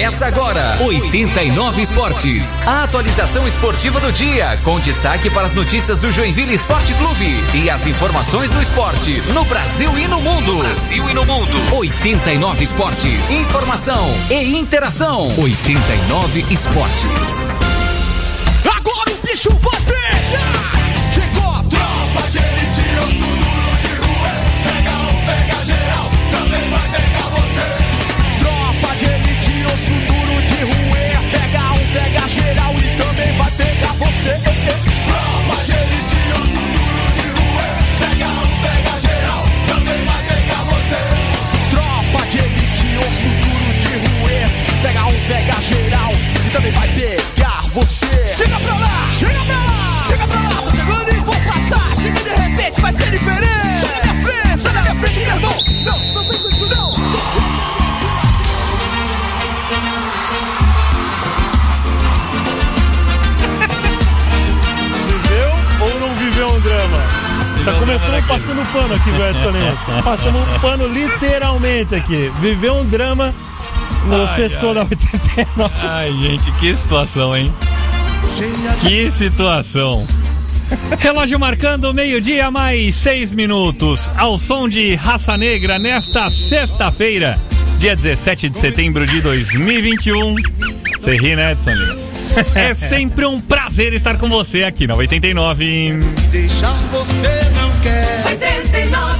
Começa 0.00 0.24
agora, 0.24 0.78
89 0.80 1.82
Esportes. 1.82 2.56
A 2.66 2.84
atualização 2.84 3.46
esportiva 3.46 4.00
do 4.00 4.10
dia, 4.10 4.58
com 4.64 4.80
destaque 4.80 5.28
para 5.28 5.44
as 5.44 5.52
notícias 5.52 5.98
do 5.98 6.10
Joinville 6.10 6.54
Esporte 6.54 6.94
Clube 6.94 7.44
e 7.54 7.68
as 7.68 7.86
informações 7.86 8.50
do 8.50 8.62
esporte 8.62 9.20
no 9.34 9.44
Brasil 9.44 9.98
e 9.98 10.08
no 10.08 10.18
mundo. 10.22 10.56
Brasil 10.56 11.06
e 11.06 11.12
no 11.12 11.26
mundo. 11.26 11.54
89 11.74 12.64
Esportes. 12.64 13.30
Informação 13.30 14.08
e 14.30 14.56
interação. 14.56 15.38
89 15.38 16.46
Esportes. 16.50 17.42
Agora 18.74 19.10
o 19.10 19.26
bicho 19.26 19.50
vai 19.50 19.80
pegar! 19.82 20.89
Osso 29.80 29.92
duro 29.92 30.42
de 30.42 30.62
ruê. 30.62 31.08
Pega 31.32 31.72
um, 31.72 31.86
pega 31.92 32.28
geral 32.28 32.74
e 32.76 33.02
também 33.02 33.32
vai 33.38 33.50
pegar 33.52 33.94
você. 33.94 34.36
Tropa 35.06 35.64
de 35.64 35.72
elite, 35.72 36.20
osso 36.36 36.60
duro 36.74 37.04
de 37.16 37.26
ruê. 37.36 37.70
Pega 37.98 38.28
um, 38.28 38.50
pega 38.60 39.00
geral, 39.00 39.42
também 39.68 40.04
vai 40.04 40.22
pegar 40.28 40.62
você. 40.68 41.00
Tropa 41.70 42.26
de 42.30 42.38
elite, 42.38 42.88
osso 42.98 43.30
duro 43.42 43.70
de 43.80 43.92
ruê. 44.04 44.40
Pega 44.82 45.04
um, 45.06 45.20
pega 45.28 45.62
geral 45.62 46.12
e 46.12 46.50
também 46.50 46.72
vai 46.72 46.88
pegar 46.88 47.64
você. 47.72 48.34
Chega 48.36 48.60
pra 48.60 48.74
lá, 48.76 49.08
chega 49.18 49.44
pra 49.44 49.56
lá, 49.56 50.04
chega 50.06 50.26
pra 50.26 50.40
lá, 50.40 50.62
tô 50.62 50.70
chegando 50.72 51.08
e 51.08 51.20
vou 51.20 51.36
passar. 51.40 51.96
Chega 51.96 52.20
de 52.20 52.34
repente, 52.34 52.80
vai 52.82 52.92
ser 52.92 53.10
diferente. 53.10 53.80
Sai 53.80 53.88
da 53.88 54.12
minha 54.12 54.22
frente, 54.22 54.60
sai 54.60 54.72
da 54.74 54.82
minha 54.82 54.94
frente, 54.96 55.18
meu 55.20 55.34
irmão. 55.36 55.64
Não, 55.84 56.12
não 56.12 56.19
Tá 67.64 67.72
começando 67.74 68.26
passando 68.26 68.72
pano 68.72 68.94
aqui, 68.94 69.10
o 69.10 69.26
Edson 69.28 69.50
Lins. 69.50 69.80
Passando 70.02 70.38
um 70.38 70.60
pano 70.60 70.86
literalmente 70.86 71.94
aqui. 71.94 72.32
Viveu 72.40 72.74
um 72.76 72.86
drama 72.86 73.34
no 74.06 74.22
Ai, 74.22 74.28
sexto 74.28 74.72
da 74.72 74.80
89. 74.82 75.74
Ai, 75.82 76.12
gente, 76.12 76.50
que 76.52 76.74
situação, 76.74 77.36
hein? 77.36 77.52
Que 78.80 79.10
situação. 79.10 80.06
Relógio 80.98 81.38
marcando 81.38 81.92
meio-dia 81.92 82.50
mais 82.50 82.94
seis 82.94 83.32
minutos. 83.32 84.10
Ao 84.16 84.38
som 84.38 84.68
de 84.68 84.94
Raça 84.94 85.36
Negra 85.36 85.78
nesta 85.78 86.30
sexta-feira, 86.30 87.38
dia 87.78 87.94
17 87.94 88.48
de 88.48 88.58
setembro 88.58 89.06
de 89.06 89.20
2021. 89.20 90.34
Você 90.98 91.16
ri, 91.16 91.36
né, 91.36 91.52
Edson 91.52 91.72
Lins? 91.72 92.09
É 92.54 92.74
sempre 92.74 93.26
um 93.26 93.40
prazer 93.40 93.92
estar 93.92 94.18
com 94.18 94.28
você 94.28 94.62
aqui 94.64 94.86
na 94.86 94.94
89. 94.94 95.98
Deixar 96.30 96.72
você 96.72 97.50
não 97.56 97.70
quer. 97.80 98.26
89 98.26 99.19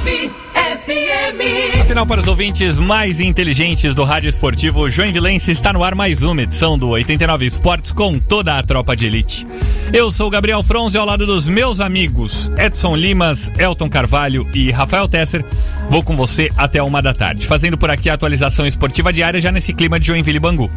Afinal, 1.81 2.05
para 2.05 2.21
os 2.21 2.27
ouvintes 2.27 2.77
mais 2.77 3.19
inteligentes 3.19 3.95
do 3.95 4.03
rádio 4.03 4.29
esportivo, 4.29 4.89
Joinvilense 4.89 5.51
está 5.51 5.73
no 5.73 5.83
ar 5.83 5.95
mais 5.95 6.23
uma 6.23 6.41
edição 6.41 6.77
do 6.77 6.89
89 6.89 7.45
Esportes 7.45 7.91
com 7.91 8.17
toda 8.17 8.57
a 8.57 8.63
tropa 8.63 8.95
de 8.95 9.07
elite. 9.07 9.45
Eu 9.93 10.09
sou 10.09 10.27
o 10.27 10.29
Gabriel 10.29 10.63
Fronze 10.63 10.97
ao 10.97 11.05
lado 11.05 11.25
dos 11.25 11.47
meus 11.47 11.81
amigos 11.81 12.49
Edson 12.57 12.95
Limas, 12.95 13.51
Elton 13.57 13.89
Carvalho 13.89 14.47
e 14.53 14.71
Rafael 14.71 15.07
Tesser. 15.07 15.43
Vou 15.89 16.01
com 16.01 16.15
você 16.15 16.49
até 16.55 16.81
uma 16.81 17.01
da 17.01 17.13
tarde, 17.13 17.45
fazendo 17.45 17.77
por 17.77 17.89
aqui 17.89 18.09
a 18.09 18.13
atualização 18.13 18.65
esportiva 18.65 19.11
diária 19.11 19.41
já 19.41 19.51
nesse 19.51 19.73
clima 19.73 19.99
de 19.99 20.07
Joinville 20.07 20.37
e 20.37 20.39
Bangu. 20.39 20.71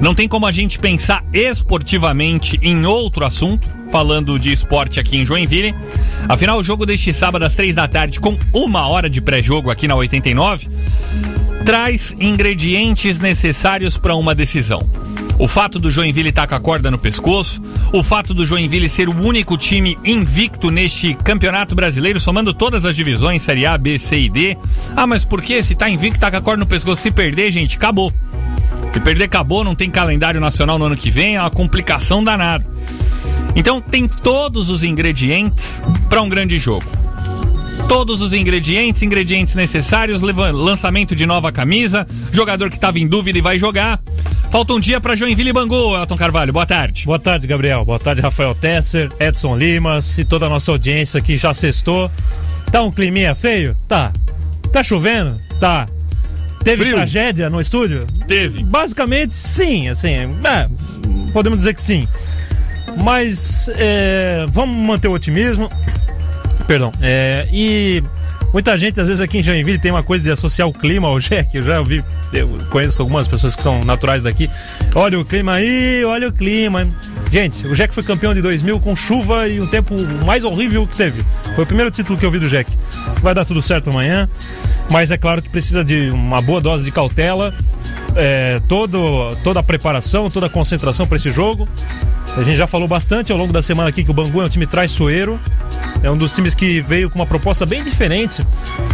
Não 0.00 0.14
tem 0.14 0.28
como 0.28 0.46
a 0.46 0.52
gente 0.52 0.78
pensar 0.78 1.24
esportivamente 1.32 2.58
em 2.62 2.86
outro 2.86 3.24
assunto, 3.24 3.68
falando 3.94 4.40
de 4.40 4.50
esporte 4.50 4.98
aqui 4.98 5.18
em 5.18 5.24
Joinville. 5.24 5.72
Afinal, 6.28 6.58
o 6.58 6.64
jogo 6.64 6.84
deste 6.84 7.14
sábado 7.14 7.44
às 7.44 7.54
três 7.54 7.76
da 7.76 7.86
tarde, 7.86 8.18
com 8.18 8.36
uma 8.52 8.88
hora 8.88 9.08
de 9.08 9.20
pré-jogo 9.20 9.70
aqui 9.70 9.86
na 9.86 9.94
89, 9.94 10.68
traz 11.64 12.12
ingredientes 12.18 13.20
necessários 13.20 13.96
para 13.96 14.16
uma 14.16 14.34
decisão. 14.34 14.84
O 15.38 15.46
fato 15.46 15.78
do 15.78 15.92
Joinville 15.92 16.30
estar 16.30 16.48
com 16.48 16.56
a 16.56 16.60
corda 16.60 16.90
no 16.90 16.98
pescoço, 16.98 17.62
o 17.92 18.02
fato 18.02 18.34
do 18.34 18.44
Joinville 18.44 18.88
ser 18.88 19.08
o 19.08 19.16
único 19.16 19.56
time 19.56 19.96
invicto 20.04 20.72
neste 20.72 21.14
campeonato 21.14 21.76
brasileiro, 21.76 22.18
somando 22.18 22.52
todas 22.52 22.84
as 22.84 22.96
divisões, 22.96 23.44
Série 23.44 23.64
A, 23.64 23.78
B, 23.78 23.96
C 23.96 24.22
e 24.22 24.28
D. 24.28 24.58
Ah, 24.96 25.06
mas 25.06 25.24
por 25.24 25.40
que? 25.40 25.62
Se 25.62 25.76
tá 25.76 25.88
invicto, 25.88 26.18
tá 26.18 26.32
com 26.32 26.36
a 26.36 26.42
corda 26.42 26.58
no 26.58 26.66
pescoço, 26.66 27.00
se 27.00 27.12
perder, 27.12 27.52
gente, 27.52 27.76
acabou. 27.76 28.12
Se 28.92 28.98
perder, 28.98 29.24
acabou, 29.24 29.62
não 29.62 29.76
tem 29.76 29.88
calendário 29.88 30.40
nacional 30.40 30.80
no 30.80 30.86
ano 30.86 30.96
que 30.96 31.12
vem, 31.12 31.36
é 31.36 31.40
uma 31.40 31.50
complicação 31.50 32.24
danada. 32.24 32.66
Então 33.54 33.80
tem 33.80 34.08
todos 34.08 34.68
os 34.68 34.82
ingredientes 34.82 35.82
para 36.08 36.20
um 36.22 36.28
grande 36.28 36.58
jogo. 36.58 36.84
Todos 37.88 38.20
os 38.20 38.32
ingredientes, 38.32 39.02
ingredientes 39.02 39.54
necessários, 39.54 40.20
lançamento 40.20 41.14
de 41.14 41.26
nova 41.26 41.52
camisa, 41.52 42.06
jogador 42.32 42.68
que 42.68 42.76
estava 42.76 42.98
em 42.98 43.06
dúvida 43.06 43.38
e 43.38 43.42
vai 43.42 43.58
jogar. 43.58 44.00
Falta 44.50 44.72
um 44.72 44.80
dia 44.80 45.00
para 45.00 45.16
Joinville 45.16 45.50
e 45.50 45.52
Bangu, 45.52 45.96
Elton 45.96 46.16
Carvalho. 46.16 46.52
Boa 46.52 46.66
tarde. 46.66 47.04
Boa 47.04 47.18
tarde, 47.18 47.46
Gabriel. 47.46 47.84
Boa 47.84 47.98
tarde, 47.98 48.20
Rafael 48.20 48.54
Tesser, 48.54 49.10
Edson 49.18 49.56
Limas 49.56 50.16
e 50.18 50.24
toda 50.24 50.46
a 50.46 50.48
nossa 50.48 50.70
audiência 50.70 51.20
que 51.20 51.36
já 51.36 51.52
sextou. 51.52 52.10
Tá 52.70 52.82
um 52.82 52.90
climinha 52.90 53.34
feio? 53.34 53.76
Tá. 53.86 54.12
Tá 54.72 54.82
chovendo? 54.82 55.40
Tá. 55.60 55.88
Teve 56.64 56.84
Frio? 56.84 56.96
tragédia 56.96 57.50
no 57.50 57.60
estúdio? 57.60 58.06
Teve. 58.26 58.64
Basicamente, 58.64 59.34
sim, 59.34 59.88
assim, 59.88 60.10
é, 60.10 60.68
podemos 61.32 61.58
dizer 61.58 61.74
que 61.74 61.82
sim. 61.82 62.08
Mas 63.02 63.68
é, 63.76 64.46
vamos 64.50 64.76
manter 64.76 65.08
o 65.08 65.12
otimismo. 65.12 65.70
Perdão. 66.66 66.92
É, 67.00 67.46
e 67.52 68.02
muita 68.52 68.76
gente, 68.78 69.00
às 69.00 69.08
vezes, 69.08 69.20
aqui 69.20 69.38
em 69.38 69.42
Joinville 69.42 69.78
tem 69.78 69.90
uma 69.90 70.02
coisa 70.02 70.24
de 70.24 70.30
associar 70.30 70.66
o 70.66 70.72
clima 70.72 71.08
ao 71.08 71.18
Jack. 71.20 71.56
Eu 71.56 71.62
já 71.62 71.78
ouvi, 71.78 72.02
eu 72.32 72.48
conheço 72.70 73.02
algumas 73.02 73.28
pessoas 73.28 73.54
que 73.54 73.62
são 73.62 73.80
naturais 73.80 74.22
daqui. 74.22 74.48
Olha 74.94 75.18
o 75.18 75.24
clima 75.24 75.54
aí, 75.54 76.04
olha 76.04 76.28
o 76.28 76.32
clima. 76.32 76.88
Gente, 77.30 77.66
o 77.66 77.74
Jack 77.74 77.92
foi 77.92 78.02
campeão 78.02 78.32
de 78.32 78.40
2000 78.40 78.80
com 78.80 78.96
chuva 78.96 79.48
e 79.48 79.60
um 79.60 79.66
tempo 79.66 79.94
mais 80.24 80.44
horrível 80.44 80.86
que 80.86 80.96
teve. 80.96 81.24
Foi 81.54 81.64
o 81.64 81.66
primeiro 81.66 81.90
título 81.90 82.18
que 82.18 82.24
eu 82.24 82.30
vi 82.30 82.38
do 82.38 82.48
Jack. 82.48 82.70
Vai 83.20 83.34
dar 83.34 83.44
tudo 83.44 83.60
certo 83.60 83.90
amanhã, 83.90 84.28
mas 84.90 85.10
é 85.10 85.18
claro 85.18 85.42
que 85.42 85.48
precisa 85.48 85.84
de 85.84 86.10
uma 86.10 86.40
boa 86.40 86.60
dose 86.60 86.84
de 86.84 86.92
cautela. 86.92 87.52
É, 88.16 88.60
todo, 88.68 89.36
toda 89.42 89.58
a 89.58 89.62
preparação, 89.62 90.30
toda 90.30 90.46
a 90.46 90.50
concentração 90.50 91.06
para 91.06 91.16
esse 91.16 91.32
jogo. 91.32 91.68
A 92.36 92.42
gente 92.42 92.56
já 92.56 92.66
falou 92.66 92.88
bastante 92.88 93.30
ao 93.30 93.38
longo 93.38 93.52
da 93.52 93.62
semana 93.62 93.88
aqui 93.88 94.02
que 94.02 94.10
o 94.10 94.14
Bangu 94.14 94.42
é 94.42 94.44
um 94.44 94.48
time 94.48 94.66
traiçoeiro. 94.66 95.38
É 96.02 96.10
um 96.10 96.16
dos 96.16 96.34
times 96.34 96.54
que 96.54 96.80
veio 96.80 97.08
com 97.08 97.18
uma 97.18 97.26
proposta 97.26 97.64
bem 97.64 97.82
diferente 97.82 98.44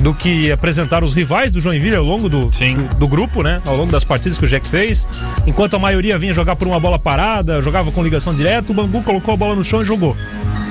do 0.02 0.14
que 0.14 0.52
apresentaram 0.52 1.06
os 1.06 1.14
rivais 1.14 1.50
do 1.50 1.60
Joinville 1.60 1.96
ao 1.96 2.04
longo 2.04 2.28
do, 2.28 2.50
do, 2.50 2.94
do 2.96 3.08
grupo, 3.08 3.42
né? 3.42 3.62
Ao 3.66 3.74
longo 3.74 3.90
das 3.90 4.04
partidas 4.04 4.36
que 4.36 4.44
o 4.44 4.48
Jack 4.48 4.68
fez. 4.68 5.06
Enquanto 5.46 5.74
a 5.74 5.78
maioria 5.78 6.18
vinha 6.18 6.34
jogar 6.34 6.54
por 6.54 6.68
uma 6.68 6.78
bola 6.78 6.98
parada, 6.98 7.62
jogava 7.62 7.90
com 7.90 8.02
ligação 8.02 8.34
direta, 8.34 8.70
o 8.70 8.74
Bangu 8.74 9.02
colocou 9.02 9.32
a 9.32 9.36
bola 9.36 9.56
no 9.56 9.64
chão 9.64 9.80
e 9.80 9.84
jogou. 9.86 10.14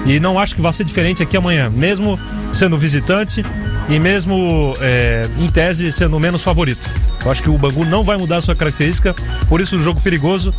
E 0.06 0.20
não 0.20 0.40
acho 0.40 0.56
que 0.56 0.62
vai 0.62 0.72
ser 0.74 0.84
diferente 0.84 1.22
aqui 1.22 1.36
amanhã, 1.38 1.70
mesmo 1.70 2.20
sendo 2.54 2.78
visitante 2.78 3.44
e 3.90 4.00
mesmo 4.00 4.74
é, 4.80 5.28
em 5.38 5.48
tese 5.50 5.92
sendo 5.92 6.20
menos 6.20 6.42
favorito. 6.42 6.88
Eu 7.24 7.32
acho 7.32 7.44
que 7.44 7.50
o 7.50 7.58
Bangu 7.58 7.84
não 7.84 8.04
vai 8.04 8.18
mudar 8.18 8.38
a 8.38 8.42
sua 8.42 8.56
característica, 8.56 9.14
por 9.48 9.60
isso 9.60 9.76
o 9.76 9.80
jogo 9.84 10.00
perigoso, 10.00 10.54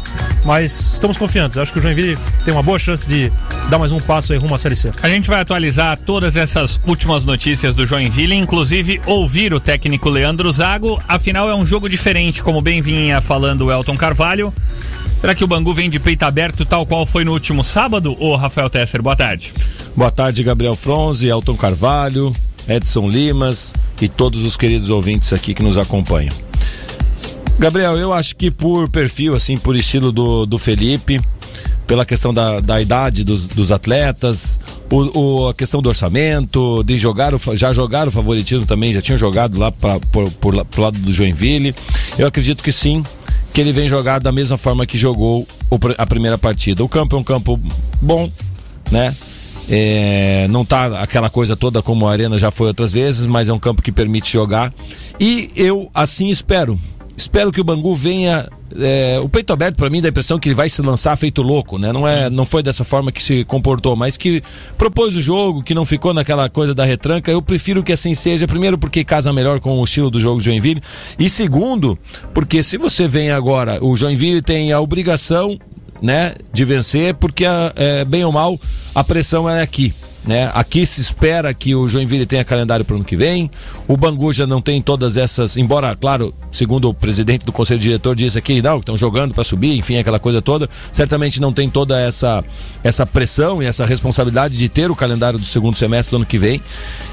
mas 0.44 0.94
estamos 0.94 1.16
confiantes. 1.16 1.56
Acho 1.56 1.72
que 1.72 1.78
o 1.78 1.82
Joinville 1.82 2.18
tem 2.44 2.52
uma 2.52 2.62
boa 2.62 2.78
chance 2.78 3.08
de 3.08 3.32
dar 3.70 3.78
mais 3.78 3.92
um 3.92 3.98
passo 3.98 4.32
aí 4.32 4.38
rumo 4.38 4.54
à 4.54 4.58
Série 4.58 4.76
C. 4.76 4.90
A 5.02 5.08
gente 5.08 5.28
vai 5.28 5.40
atualizar 5.40 5.98
todas 5.98 6.36
essas 6.36 6.78
últimas 6.86 7.24
notícias 7.24 7.74
do 7.74 7.86
Joinville, 7.86 8.34
inclusive 8.34 9.00
ouvir 9.06 9.54
o 9.54 9.60
técnico 9.60 10.10
Leandro 10.10 10.50
Zago. 10.52 11.00
Afinal, 11.08 11.48
é 11.48 11.54
um 11.54 11.64
jogo 11.64 11.88
diferente, 11.88 12.42
como 12.42 12.60
bem 12.60 12.82
vinha 12.82 13.20
falando 13.20 13.66
o 13.66 13.72
Elton 13.72 13.96
Carvalho. 13.96 14.52
Será 15.20 15.34
que 15.34 15.44
o 15.44 15.46
Bangu 15.46 15.74
vem 15.74 15.90
de 15.90 16.00
peito 16.00 16.22
aberto, 16.24 16.64
tal 16.64 16.86
qual 16.86 17.04
foi 17.04 17.24
no 17.24 17.32
último 17.32 17.62
sábado? 17.62 18.16
Ô, 18.18 18.36
Rafael 18.36 18.70
Tesser, 18.70 19.02
boa 19.02 19.14
tarde. 19.14 19.52
Boa 19.94 20.10
tarde, 20.10 20.42
Gabriel 20.42 20.74
Fronze, 20.74 21.26
Elton 21.28 21.56
Carvalho, 21.56 22.32
Edson 22.66 23.08
Limas 23.08 23.74
e 24.00 24.08
todos 24.08 24.44
os 24.44 24.56
queridos 24.56 24.88
ouvintes 24.88 25.32
aqui 25.32 25.52
que 25.52 25.62
nos 25.62 25.76
acompanham. 25.76 26.32
Gabriel, 27.58 27.98
eu 27.98 28.12
acho 28.14 28.34
que 28.34 28.50
por 28.50 28.88
perfil, 28.88 29.34
assim, 29.34 29.58
por 29.58 29.76
estilo 29.76 30.10
do, 30.10 30.46
do 30.46 30.56
Felipe, 30.56 31.20
pela 31.86 32.06
questão 32.06 32.32
da, 32.32 32.60
da 32.60 32.80
idade 32.80 33.22
dos, 33.22 33.44
dos 33.44 33.70
atletas, 33.70 34.58
o, 34.90 35.18
o- 35.44 35.48
a 35.48 35.54
questão 35.54 35.82
do 35.82 35.90
orçamento, 35.90 36.82
de 36.82 36.96
jogar, 36.96 37.34
o, 37.34 37.38
já 37.54 37.74
jogaram 37.74 38.08
o 38.08 38.12
favoritismo 38.12 38.64
também, 38.64 38.94
já 38.94 39.02
tinham 39.02 39.18
jogado 39.18 39.58
lá 39.58 39.70
pra, 39.70 40.00
por, 40.00 40.30
pro 40.30 40.80
lado 40.82 40.98
do 40.98 41.12
Joinville. 41.12 41.74
Eu 42.18 42.26
acredito 42.26 42.62
que 42.62 42.72
sim, 42.72 43.04
que 43.52 43.60
ele 43.60 43.72
vem 43.72 43.88
jogar 43.88 44.20
da 44.20 44.32
mesma 44.32 44.56
forma 44.56 44.86
que 44.86 44.96
jogou 44.96 45.46
a 45.98 46.06
primeira 46.06 46.38
partida. 46.38 46.84
O 46.84 46.88
campo 46.88 47.16
é 47.16 47.18
um 47.18 47.24
campo 47.24 47.60
bom, 48.00 48.30
né? 48.90 49.14
É, 49.68 50.48
não 50.50 50.64
tá 50.64 51.00
aquela 51.00 51.30
coisa 51.30 51.56
toda 51.56 51.80
como 51.80 52.08
a 52.08 52.12
Arena 52.12 52.36
já 52.38 52.50
foi 52.50 52.66
outras 52.66 52.92
vezes, 52.92 53.26
mas 53.26 53.48
é 53.48 53.52
um 53.52 53.58
campo 53.58 53.82
que 53.82 53.92
permite 53.92 54.32
jogar. 54.32 54.72
E 55.18 55.50
eu 55.54 55.90
assim 55.94 56.28
espero. 56.28 56.78
Espero 57.16 57.52
que 57.52 57.60
o 57.60 57.64
Bangu 57.64 57.94
venha 57.94 58.48
é, 58.78 59.18
o 59.20 59.28
peito 59.28 59.52
aberto 59.52 59.76
para 59.76 59.90
mim 59.90 60.00
dá 60.00 60.08
a 60.08 60.10
impressão 60.10 60.38
que 60.38 60.48
ele 60.48 60.54
vai 60.54 60.68
se 60.68 60.82
lançar 60.82 61.16
feito 61.16 61.42
louco, 61.42 61.78
né? 61.78 61.92
Não 61.92 62.06
é, 62.06 62.30
não 62.30 62.44
foi 62.44 62.62
dessa 62.62 62.84
forma 62.84 63.10
que 63.10 63.22
se 63.22 63.44
comportou, 63.44 63.96
mas 63.96 64.16
que 64.16 64.42
propôs 64.76 65.16
o 65.16 65.20
jogo, 65.20 65.62
que 65.62 65.74
não 65.74 65.84
ficou 65.84 66.14
naquela 66.14 66.48
coisa 66.48 66.74
da 66.74 66.84
retranca. 66.84 67.30
Eu 67.30 67.42
prefiro 67.42 67.82
que 67.82 67.92
assim 67.92 68.14
seja, 68.14 68.46
primeiro 68.46 68.78
porque 68.78 69.04
casa 69.04 69.32
melhor 69.32 69.60
com 69.60 69.78
o 69.78 69.84
estilo 69.84 70.10
do 70.10 70.20
jogo 70.20 70.38
do 70.38 70.42
Joinville 70.42 70.82
e 71.18 71.28
segundo, 71.28 71.98
porque 72.32 72.62
se 72.62 72.76
você 72.76 73.06
vem 73.06 73.30
agora, 73.30 73.82
o 73.84 73.96
Joinville 73.96 74.42
tem 74.42 74.72
a 74.72 74.80
obrigação, 74.80 75.58
né, 76.00 76.34
de 76.52 76.64
vencer, 76.64 77.14
porque 77.14 77.44
é, 77.76 78.04
bem 78.04 78.24
ou 78.24 78.32
mal 78.32 78.58
a 78.94 79.04
pressão 79.04 79.48
é 79.48 79.62
aqui. 79.62 79.92
Né? 80.24 80.50
Aqui 80.52 80.84
se 80.84 81.00
espera 81.00 81.52
que 81.54 81.74
o 81.74 81.88
Joinville 81.88 82.26
tenha 82.26 82.44
calendário 82.44 82.84
para 82.84 82.92
o 82.92 82.96
ano 82.96 83.04
que 83.04 83.16
vem. 83.16 83.50
O 83.88 83.96
Bangu 83.96 84.32
já 84.32 84.46
não 84.46 84.60
tem 84.60 84.80
todas 84.82 85.16
essas, 85.16 85.56
embora, 85.56 85.96
claro, 85.96 86.34
segundo 86.52 86.88
o 86.90 86.94
presidente 86.94 87.44
do 87.44 87.52
conselho 87.52 87.80
diretor 87.80 88.14
disse 88.14 88.38
aqui, 88.38 88.60
não, 88.60 88.78
estão 88.78 88.98
jogando 88.98 89.32
para 89.32 89.42
subir, 89.44 89.76
enfim, 89.76 89.96
aquela 89.96 90.18
coisa 90.18 90.42
toda. 90.42 90.68
Certamente 90.92 91.40
não 91.40 91.52
tem 91.52 91.70
toda 91.70 91.98
essa 91.98 92.44
essa 92.84 93.06
pressão 93.06 93.62
e 93.62 93.66
essa 93.66 93.86
responsabilidade 93.86 94.56
de 94.56 94.68
ter 94.68 94.90
o 94.90 94.96
calendário 94.96 95.38
do 95.38 95.44
segundo 95.44 95.76
semestre 95.76 96.10
do 96.10 96.16
ano 96.16 96.26
que 96.26 96.38
vem. 96.38 96.60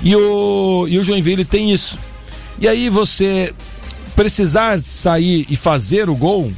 E 0.04 0.16
o 0.16 0.86
e 0.90 1.00
o 1.00 1.04
Joinville 1.04 1.46
tem 1.46 1.72
isso. 1.72 1.98
E 2.60 2.68
aí 2.68 2.90
você 2.90 3.54
precisar 4.16 4.84
sair 4.84 5.46
e 5.50 5.56
fazer 5.56 6.10
o 6.10 6.16
gol, 6.16 6.52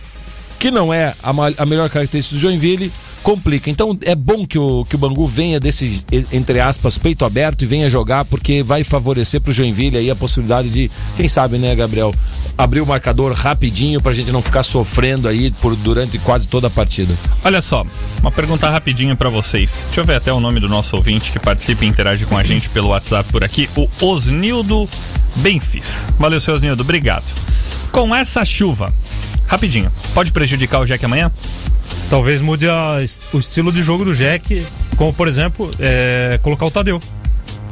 que 0.60 0.70
não 0.70 0.94
é 0.94 1.16
a, 1.24 1.32
a 1.58 1.66
melhor 1.66 1.90
característica 1.90 2.36
do 2.36 2.42
Joinville, 2.42 2.92
complica. 3.24 3.70
Então 3.70 3.98
é 4.02 4.16
bom 4.16 4.46
que 4.46 4.58
o, 4.58 4.86
que 4.86 4.96
o 4.96 4.98
Bangu 4.98 5.26
venha 5.26 5.60
desse, 5.60 6.04
entre 6.32 6.60
aspas, 6.60 6.98
peito 6.98 7.26
aberto 7.26 7.64
e 7.64 7.66
venha 7.66 7.90
jogar, 7.90 8.26
porque 8.26 8.64
vai 8.64 8.84
favorecer 8.84 9.42
pro 9.42 9.52
Joinville 9.52 9.98
aí 9.98 10.10
a 10.10 10.16
possibilidade 10.16 10.70
de, 10.70 10.92
quem 11.16 11.28
sabe, 11.28 11.58
né, 11.58 11.76
Gabriel, 11.76 12.14
abrir 12.58 12.82
o 12.82 12.86
marcador 12.86 13.32
rapidinho 13.34 14.02
pra 14.02 14.14
gente 14.14 14.32
não 14.32 14.42
ficar 14.42 14.64
sofrendo 14.64 15.28
aí 15.28 15.52
por, 15.52 15.76
durante 15.78 16.18
quase 16.20 16.48
toda 16.48 16.68
a 16.68 16.70
partida. 16.70 17.14
Olha 17.44 17.62
só, 17.62 17.86
uma 18.22 18.32
pergunta 18.32 18.70
rapidinho 18.70 19.16
pra 19.16 19.30
vocês. 19.30 19.84
Deixa 19.86 20.02
eu 20.02 20.06
ver 20.06 20.16
até 20.16 20.32
o 20.34 20.40
nome 20.40 20.60
do 20.60 20.68
nosso 20.68 20.96
ouvinte 20.96 21.32
que 21.32 21.40
participa 21.40 21.86
e 21.86 21.88
interage 21.88 22.26
com 22.26 22.38
a 22.38 22.44
gente 22.44 22.70
pelo 22.70 22.90
WhatsApp 22.90 23.32
por 23.32 23.44
aqui, 23.44 23.70
o 23.76 23.88
Osnildo 24.02 24.88
Benfis. 25.38 26.06
Valeu, 26.18 26.40
seu 26.40 26.56
Osnildo, 26.56 26.82
obrigado. 26.82 27.26
Com 27.92 28.16
essa 28.16 28.46
chuva, 28.46 28.94
rapidinho, 29.50 29.92
pode 30.14 30.32
prejudicar 30.32 30.80
o 30.80 30.86
Jack 30.86 31.04
amanhã? 31.04 31.30
Talvez 32.10 32.40
mude 32.42 32.70
a 32.70 32.98
o 33.34 33.40
estilo 33.40 33.72
de 33.72 33.84
jogo 33.84 34.06
do 34.06 34.16
Jack, 34.16 34.66
como 34.96 35.12
por 35.14 35.28
exemplo, 35.28 35.70
é, 35.80 36.40
colocar 36.42 36.66
o 36.66 36.72
Tadeu. 36.72 37.02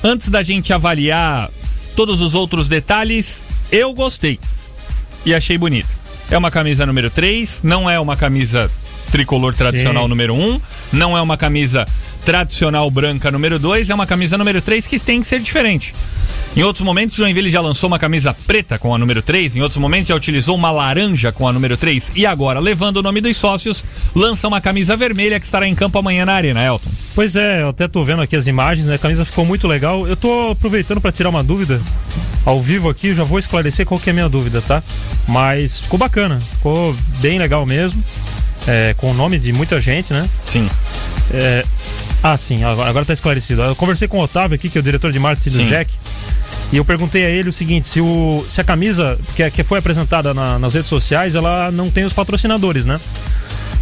Antes 0.03 0.31
da 0.31 0.43
gente 0.43 0.73
avaliar 0.73 1.51
todos 1.95 2.23
os 2.23 2.35
outros 2.35 2.69
detalhes, 2.69 3.43
eu 3.71 3.93
gostei 3.93 4.41
e 5.27 5.35
achei 5.35 5.59
bonita. 5.59 5.89
É 6.31 6.39
uma 6.39 6.51
camisa 6.51 6.87
número 6.87 7.11
3, 7.11 7.61
não 7.63 7.91
é 7.91 8.01
uma 8.01 8.17
camisa 8.17 8.71
tricolor 9.11 9.53
tradicional 9.55 10.05
Sim. 10.05 10.09
número 10.09 10.35
1, 10.35 10.61
não 10.93 11.19
é 11.19 11.21
uma 11.21 11.37
camisa 11.37 11.87
tradicional 12.25 12.91
branca 12.91 13.31
número 13.31 13.59
2, 13.59 13.91
é 13.91 13.95
uma 13.95 14.07
camisa 14.07 14.37
número 14.39 14.61
3 14.61 14.87
que 14.87 14.99
tem 14.99 15.21
que 15.21 15.27
ser 15.27 15.41
diferente. 15.41 15.95
Em 16.57 16.63
outros 16.63 16.85
momentos, 16.85 17.17
o 17.17 17.23
Joinville 17.23 17.49
já 17.49 17.61
lançou 17.61 17.87
uma 17.87 17.99
camisa 17.99 18.35
preta 18.47 18.79
com 18.79 18.95
a 18.95 18.99
número 18.99 19.23
3, 19.23 19.57
em 19.57 19.61
outros 19.61 19.79
momentos 19.79 20.09
já 20.09 20.15
utilizou 20.15 20.57
uma 20.57 20.71
laranja 20.71 21.31
com 21.31 21.47
a 21.47 21.53
número 21.53 21.77
3 21.77 22.13
e 22.17 22.27
agora, 22.27 22.59
levando 22.59 22.97
o 22.97 23.03
nome 23.03 23.21
dos 23.21 23.37
sócios, 23.37 23.85
lança 24.15 24.49
uma 24.49 24.61
camisa 24.61 24.97
vermelha 24.97 25.39
que 25.39 25.47
estará 25.47 25.67
em 25.67 25.75
campo 25.75 25.99
amanhã 25.99 26.25
na 26.27 26.33
Arena, 26.33 26.65
Elton. 26.65 26.91
pois 27.15 27.37
é, 27.37 27.63
eu 27.63 27.69
até 27.69 27.87
tô 27.87 28.05
vendo 28.05 28.23
aqui 28.23 28.35
as 28.35 28.47
imagens, 28.47 28.89
né? 28.89 28.97
A 28.97 28.99
camisa 28.99 29.25
ficou 29.25 29.45
muito 29.45 29.69
legal. 29.69 30.07
Eu 30.07 30.17
tô 30.17 30.51
aproveitando 30.51 31.01
pra 31.01 31.13
tirar 31.13 31.29
uma 31.29 31.43
dúvida 31.43 31.81
ao 32.45 32.61
vivo 32.61 32.89
aqui, 32.89 33.15
já 33.15 33.23
vou 33.25 33.39
esclarecer 33.39 33.87
qual 33.87 34.01
que 34.01 34.11
é 34.11 34.13
a 34.13 34.15
minha 34.15 34.29
dúvida, 34.29 34.61
tá? 34.61 34.83
Mas 35.29 35.81
ficou 35.81 35.99
bacana, 35.99 36.41
ficou 36.53 36.95
bem 37.21 37.39
legal 37.39 37.65
mesmo. 37.65 38.03
É, 38.67 38.95
com 38.97 39.11
o 39.11 39.15
nome 39.15 39.39
de 39.39 39.53
muita 39.53 39.81
gente, 39.81 40.13
né? 40.13 40.29
Sim. 40.45 40.69
É, 41.33 41.65
ah, 42.23 42.37
sim, 42.37 42.63
agora, 42.65 42.91
agora 42.91 43.05
tá 43.05 43.13
esclarecido. 43.13 43.63
Eu 43.63 43.75
conversei 43.77 44.07
com 44.09 44.19
o 44.19 44.23
Otávio 44.23 44.55
aqui, 44.55 44.69
que 44.69 44.77
é 44.79 44.81
o 44.81 44.85
diretor 44.85 45.11
de 45.13 45.19
marketing 45.19 45.51
Sim. 45.51 45.65
do 45.65 45.69
Jack. 45.71 45.91
E 46.73 46.77
eu 46.77 46.85
perguntei 46.85 47.25
a 47.25 47.29
ele 47.31 47.49
o 47.49 47.53
seguinte: 47.53 47.89
se, 47.89 48.01
o, 48.01 48.45
se 48.49 48.61
a 48.61 48.65
camisa 48.65 49.19
que, 49.35 49.51
que 49.51 49.65
foi 49.65 49.79
apresentada 49.79 50.33
na- 50.35 50.59
nas 50.59 50.75
redes 50.75 50.89
sociais, 50.89 51.35
ela 51.35 51.71
não 51.71 51.91
tem 51.91 52.05
os 52.05 52.13
patrocinadores, 52.13 52.85
né? 52.87 53.01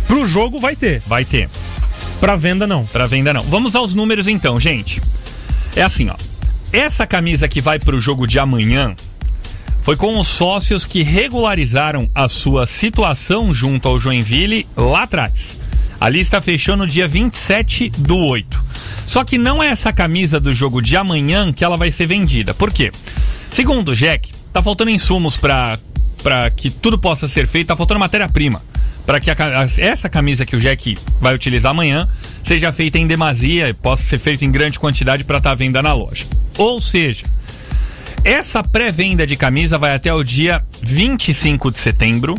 Pro 0.06 0.26
jogo 0.26 0.58
vai 0.60 0.74
ter, 0.74 1.02
Vai 1.06 1.24
ter. 1.24 1.48
pra 2.20 2.34
venda 2.36 2.66
não. 2.66 2.86
Pra 2.86 3.06
venda 3.06 3.32
não. 3.32 3.42
Vamos 3.42 3.76
aos 3.76 3.94
números 3.94 4.26
então, 4.28 4.58
gente. 4.58 5.02
É 5.76 5.82
assim, 5.82 6.08
ó. 6.08 6.14
Essa 6.72 7.06
camisa 7.06 7.46
que 7.48 7.60
vai 7.60 7.78
pro 7.78 8.00
jogo 8.00 8.26
de 8.26 8.38
amanhã 8.38 8.94
foi 9.82 9.96
com 9.96 10.18
os 10.18 10.28
sócios 10.28 10.84
que 10.84 11.02
regularizaram 11.02 12.08
a 12.14 12.28
sua 12.28 12.66
situação 12.66 13.52
junto 13.52 13.88
ao 13.88 13.98
Joinville 14.00 14.66
lá 14.76 15.02
atrás. 15.02 15.58
A 16.00 16.08
lista 16.08 16.40
fechou 16.40 16.76
no 16.76 16.86
dia 16.86 17.08
27 17.08 17.90
do 17.90 18.16
8. 18.16 18.64
Só 19.06 19.24
que 19.24 19.38
não 19.38 19.62
é 19.62 19.68
essa 19.68 19.92
camisa 19.92 20.38
do 20.38 20.54
jogo 20.54 20.80
de 20.80 20.96
amanhã 20.96 21.52
que 21.52 21.64
ela 21.64 21.76
vai 21.76 21.90
ser 21.90 22.06
vendida. 22.06 22.54
Por 22.54 22.72
quê? 22.72 22.92
Segundo 23.52 23.90
o 23.90 23.96
Jack, 23.96 24.32
tá 24.52 24.62
faltando 24.62 24.90
insumos 24.90 25.36
para 25.36 25.78
para 26.22 26.50
que 26.50 26.68
tudo 26.68 26.98
possa 26.98 27.28
ser 27.28 27.46
feito, 27.46 27.68
tá 27.68 27.76
faltando 27.76 28.00
matéria-prima 28.00 28.60
para 29.08 29.20
que 29.20 29.30
a 29.30 29.36
essa 29.78 30.06
camisa 30.06 30.44
que 30.44 30.54
o 30.54 30.60
Jack 30.60 30.98
vai 31.18 31.34
utilizar 31.34 31.70
amanhã 31.70 32.06
seja 32.44 32.70
feita 32.70 32.98
em 32.98 33.06
demasia 33.06 33.70
e 33.70 33.72
possa 33.72 34.02
ser 34.02 34.18
feita 34.18 34.44
em 34.44 34.50
grande 34.50 34.78
quantidade 34.78 35.24
para 35.24 35.38
estar 35.38 35.52
à 35.52 35.54
venda 35.54 35.80
na 35.80 35.94
loja. 35.94 36.26
Ou 36.58 36.78
seja, 36.78 37.24
essa 38.22 38.62
pré-venda 38.62 39.26
de 39.26 39.34
camisa 39.34 39.78
vai 39.78 39.94
até 39.94 40.12
o 40.12 40.22
dia 40.22 40.62
25 40.82 41.70
de 41.70 41.78
setembro. 41.78 42.34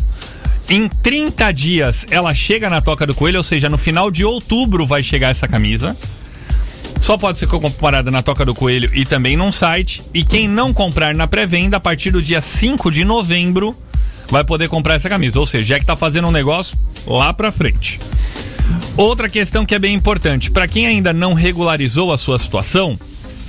Em 0.70 0.88
30 0.88 1.50
dias 1.50 2.06
ela 2.12 2.32
chega 2.32 2.70
na 2.70 2.80
Toca 2.80 3.04
do 3.04 3.12
Coelho, 3.12 3.38
ou 3.38 3.42
seja, 3.42 3.68
no 3.68 3.76
final 3.76 4.08
de 4.08 4.24
outubro 4.24 4.86
vai 4.86 5.02
chegar 5.02 5.30
essa 5.30 5.48
camisa. 5.48 5.96
Só 7.00 7.18
pode 7.18 7.38
ser 7.38 7.48
comparada 7.48 8.08
na 8.08 8.22
Toca 8.22 8.44
do 8.44 8.54
Coelho 8.54 8.88
e 8.94 9.04
também 9.04 9.36
num 9.36 9.50
site. 9.50 10.00
E 10.14 10.22
quem 10.22 10.46
não 10.46 10.72
comprar 10.72 11.12
na 11.12 11.26
pré-venda, 11.26 11.78
a 11.78 11.80
partir 11.80 12.12
do 12.12 12.22
dia 12.22 12.40
5 12.40 12.88
de 12.88 13.04
novembro, 13.04 13.76
vai 14.30 14.44
poder 14.44 14.68
comprar 14.68 14.94
essa 14.94 15.08
camisa. 15.08 15.40
Ou 15.40 15.46
seja, 15.46 15.64
já 15.64 15.80
que 15.80 15.84
tá 15.84 15.96
fazendo 15.96 16.28
um 16.28 16.32
negócio 16.32 16.78
lá 17.04 17.32
pra 17.32 17.50
frente. 17.50 17.98
Outra 18.96 19.28
questão 19.28 19.66
que 19.66 19.74
é 19.74 19.78
bem 19.78 19.92
importante, 19.92 20.52
para 20.52 20.68
quem 20.68 20.86
ainda 20.86 21.12
não 21.12 21.34
regularizou 21.34 22.12
a 22.12 22.18
sua 22.18 22.38
situação, 22.38 22.96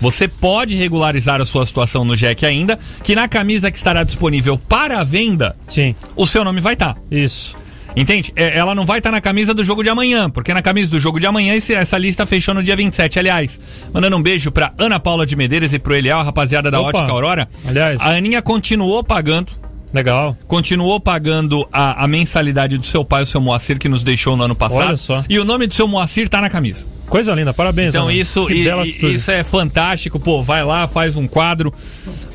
você 0.01 0.27
pode 0.27 0.75
regularizar 0.75 1.39
a 1.39 1.45
sua 1.45 1.65
situação 1.65 2.03
no 2.03 2.17
Jack 2.17 2.45
ainda, 2.45 2.77
que 3.03 3.15
na 3.15 3.27
camisa 3.29 3.71
que 3.71 3.77
estará 3.77 4.03
disponível 4.03 4.57
para 4.57 4.99
a 4.99 5.03
venda, 5.03 5.55
Sim, 5.69 5.95
o 6.15 6.25
seu 6.27 6.43
nome 6.43 6.59
vai 6.59 6.73
estar. 6.73 6.97
isso. 7.09 7.55
Entende? 7.93 8.31
É, 8.37 8.57
ela 8.57 8.73
não 8.73 8.85
vai 8.85 8.99
estar 8.99 9.11
na 9.11 9.19
camisa 9.19 9.53
do 9.53 9.65
jogo 9.65 9.83
de 9.83 9.89
amanhã, 9.89 10.29
porque 10.29 10.53
na 10.53 10.61
camisa 10.61 10.89
do 10.91 10.97
jogo 10.97 11.19
de 11.19 11.27
amanhã 11.27 11.53
esse- 11.55 11.73
essa 11.73 11.97
lista 11.97 12.25
fechou 12.25 12.53
no 12.53 12.63
dia 12.63 12.73
27. 12.73 13.19
Aliás, 13.19 13.59
mandando 13.93 14.15
um 14.15 14.21
beijo 14.21 14.49
pra 14.49 14.71
Ana 14.77 14.97
Paula 14.97 15.25
de 15.25 15.35
Medeiros 15.35 15.73
e 15.73 15.77
pro 15.79 15.93
Eliel, 15.93 16.17
a 16.17 16.23
rapaziada 16.23 16.71
da 16.71 16.79
Opa. 16.79 16.99
Ótica 16.99 17.11
Aurora. 17.11 17.49
Aliás. 17.67 17.99
A 17.99 18.11
Aninha 18.15 18.41
continuou 18.41 19.03
pagando, 19.03 19.51
Legal. 19.93 20.37
continuou 20.47 20.99
pagando 20.99 21.67
a, 21.71 22.03
a 22.03 22.07
mensalidade 22.07 22.77
do 22.77 22.85
seu 22.85 23.03
pai, 23.03 23.23
o 23.23 23.25
seu 23.25 23.41
Moacir, 23.41 23.77
que 23.77 23.89
nos 23.89 24.03
deixou 24.03 24.37
no 24.37 24.43
ano 24.43 24.55
passado. 24.55 24.87
Olha 24.87 24.97
só. 24.97 25.23
E 25.29 25.37
o 25.39 25.45
nome 25.45 25.67
do 25.67 25.73
seu 25.73 25.87
Moacir 25.87 26.29
tá 26.29 26.39
na 26.39 26.49
camisa. 26.49 26.85
Coisa 27.07 27.33
linda, 27.33 27.53
parabéns. 27.53 27.89
Então 27.89 28.03
Ana. 28.03 28.13
isso, 28.13 28.49
e- 28.49 28.65
isso 29.13 29.29
é 29.31 29.43
fantástico, 29.43 30.17
pô, 30.17 30.41
vai 30.41 30.63
lá, 30.63 30.87
faz 30.87 31.17
um 31.17 31.27
quadro, 31.27 31.73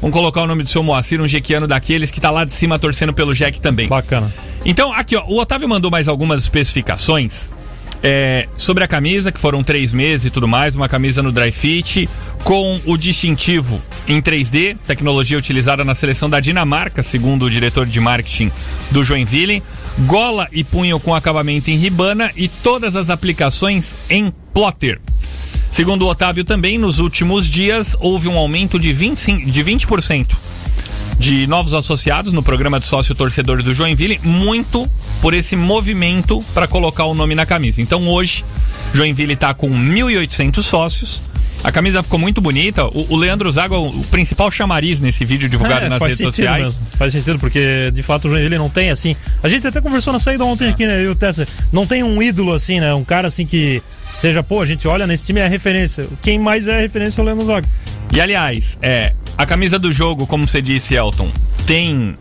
vamos 0.02 0.12
colocar 0.12 0.42
o 0.42 0.46
nome 0.46 0.62
do 0.62 0.68
seu 0.68 0.82
Moacir, 0.82 1.18
um 1.20 1.26
jequiano 1.26 1.66
daqueles 1.66 2.10
que 2.10 2.20
tá 2.20 2.30
lá 2.30 2.44
de 2.44 2.52
cima 2.52 2.78
torcendo 2.78 3.12
pelo 3.14 3.34
Jack 3.34 3.58
também. 3.60 3.88
Bacana. 3.88 4.30
Então, 4.64 4.92
aqui, 4.92 5.16
ó, 5.16 5.24
o 5.26 5.40
Otávio 5.40 5.66
mandou 5.68 5.90
mais 5.90 6.08
algumas 6.08 6.42
especificações 6.42 7.48
é, 8.08 8.46
sobre 8.56 8.84
a 8.84 8.86
camisa, 8.88 9.32
que 9.32 9.40
foram 9.40 9.64
três 9.64 9.92
meses 9.92 10.26
e 10.26 10.30
tudo 10.30 10.46
mais, 10.46 10.76
uma 10.76 10.88
camisa 10.88 11.24
no 11.24 11.32
dry 11.32 11.50
fit, 11.50 12.08
com 12.44 12.80
o 12.86 12.96
distintivo 12.96 13.82
em 14.06 14.22
3D, 14.22 14.76
tecnologia 14.86 15.36
utilizada 15.36 15.84
na 15.84 15.92
seleção 15.92 16.30
da 16.30 16.38
Dinamarca, 16.38 17.02
segundo 17.02 17.46
o 17.46 17.50
diretor 17.50 17.84
de 17.84 17.98
marketing 17.98 18.52
do 18.92 19.02
Joinville, 19.02 19.60
gola 20.06 20.46
e 20.52 20.62
punho 20.62 21.00
com 21.00 21.16
acabamento 21.16 21.68
em 21.68 21.76
ribana 21.76 22.30
e 22.36 22.46
todas 22.46 22.94
as 22.94 23.10
aplicações 23.10 23.92
em 24.08 24.32
plotter. 24.54 25.00
Segundo 25.68 26.02
o 26.02 26.08
Otávio 26.08 26.44
também, 26.44 26.78
nos 26.78 27.00
últimos 27.00 27.50
dias 27.50 27.96
houve 27.98 28.28
um 28.28 28.38
aumento 28.38 28.78
de 28.78 28.94
25%, 28.94 29.50
de 29.50 29.64
20% 29.64 30.45
de 31.26 31.44
novos 31.48 31.74
associados 31.74 32.32
no 32.32 32.40
programa 32.40 32.78
de 32.78 32.86
sócio 32.86 33.12
torcedor 33.12 33.60
do 33.60 33.74
Joinville, 33.74 34.20
muito 34.22 34.88
por 35.20 35.34
esse 35.34 35.56
movimento 35.56 36.40
para 36.54 36.68
colocar 36.68 37.04
o 37.06 37.14
nome 37.14 37.34
na 37.34 37.44
camisa. 37.44 37.82
Então 37.82 38.06
hoje, 38.06 38.44
Joinville 38.94 39.32
está 39.32 39.52
com 39.52 39.68
1.800 39.68 40.62
sócios. 40.62 41.22
A 41.64 41.72
camisa 41.72 42.00
ficou 42.00 42.16
muito 42.16 42.40
bonita. 42.40 42.84
O, 42.86 43.14
o 43.14 43.16
Leandro 43.16 43.50
Zago 43.50 43.74
é 43.74 43.78
o, 43.78 43.90
principal 44.04 44.52
chamariz 44.52 45.00
nesse 45.00 45.24
vídeo 45.24 45.48
divulgado 45.48 45.86
É, 45.86 45.88
nas 45.88 46.00
redes 46.00 46.18
sociais. 46.18 46.66
mesmo. 46.66 46.80
Faz 46.96 47.12
sentido, 47.12 47.40
porque 47.40 47.90
de 47.92 48.04
fato 48.04 48.28
o 48.28 48.30
Joinville 48.30 48.56
não 48.56 48.70
tem 48.70 48.90
assim. 48.90 49.16
A 49.42 49.48
gente 49.48 49.66
até 49.66 49.80
conversou 49.80 50.12
na 50.12 50.20
saída 50.20 50.44
ontem 50.44 50.68
aqui, 50.68 50.86
né? 50.86 51.00
Eu 51.00 51.06
e 51.06 51.08
o 51.08 51.16
Tessa. 51.16 51.44
Não 51.72 51.84
tem 51.84 52.04
um 52.04 52.22
ídolo 52.22 52.54
assim, 52.54 52.78
né? 52.78 52.94
Um 52.94 53.02
cara 53.02 53.26
assim 53.26 53.44
que 53.44 53.82
seja, 54.16 54.44
pô, 54.44 54.60
a 54.60 54.64
gente 54.64 54.86
olha 54.86 55.08
nesse 55.08 55.26
time 55.26 55.40
é 55.40 55.46
a 55.46 55.48
referência. 55.48 56.06
Quem 56.22 56.38
mais 56.38 56.68
é 56.68 56.76
a 56.76 56.80
referência 56.80 57.20
é 57.20 57.22
o 57.22 57.24
Leandro 57.24 57.46
Zago. 57.46 57.66
E 58.12 58.20
aliás, 58.20 58.78
é, 58.80 59.12
a 59.36 59.46
camisa 59.46 59.78
do 59.78 59.92
jogo, 59.92 60.26
como 60.26 60.46
você 60.46 60.60
disse, 60.62 60.94
Elton, 60.94 61.30
tem 61.66 62.16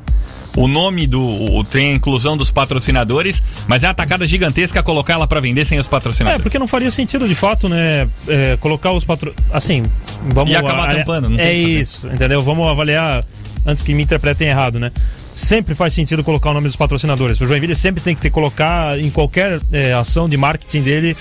o 0.57 0.67
nome 0.67 1.05
do. 1.05 1.63
tem 1.65 1.91
a 1.91 1.95
inclusão 1.95 2.37
dos 2.37 2.49
patrocinadores, 2.49 3.41
mas 3.67 3.83
é 3.83 3.87
a 3.87 3.89
atacada 3.89 4.25
gigantesca 4.25 4.81
colocar 4.81 5.13
ela 5.13 5.27
para 5.27 5.39
vender 5.41 5.65
sem 5.65 5.77
os 5.79 5.85
É, 5.85 5.89
patrocinadores. 5.89 6.41
porque 6.43 6.57
não 6.59 6.67
faria 6.67 6.89
sentido 6.91 7.27
de 7.27 7.35
fato, 7.35 7.67
né? 7.67 8.07
é, 8.27 8.57
colocar 8.61 8.91
os 8.93 9.03
patro... 9.03 9.33
Assim, 9.51 9.83
vamos. 10.29 10.53
E 10.53 10.55
acabar 10.55 10.73
avaliar- 10.83 10.97
tampando, 11.05 11.29
não 11.29 11.37
tem 11.37 11.45
É 11.45 11.53
isso, 11.53 12.07
entendeu? 12.07 12.41
Vamos 12.41 12.67
avaliar 12.67 13.25
antes 13.65 13.83
que 13.83 13.93
me 13.93 14.01
interpretem 14.03 14.47
errado, 14.47 14.79
né? 14.79 14.91
Sempre 15.33 15.75
faz 15.75 15.93
sentido 15.93 16.23
colocar 16.23 16.51
o 16.51 16.53
nome 16.53 16.67
dos 16.67 16.77
patrocinadores. 16.77 17.41
O 17.41 17.45
Joinville 17.45 17.75
sempre 17.75 18.01
tem 18.01 18.15
que 18.15 18.21
ter 18.21 18.29
colocar 18.29 18.97
em 18.97 19.09
qualquer 19.09 19.59
é, 19.73 19.91
ação 19.91 20.29
de 20.29 20.37
marketing 20.37 20.81
dele, 20.83 21.17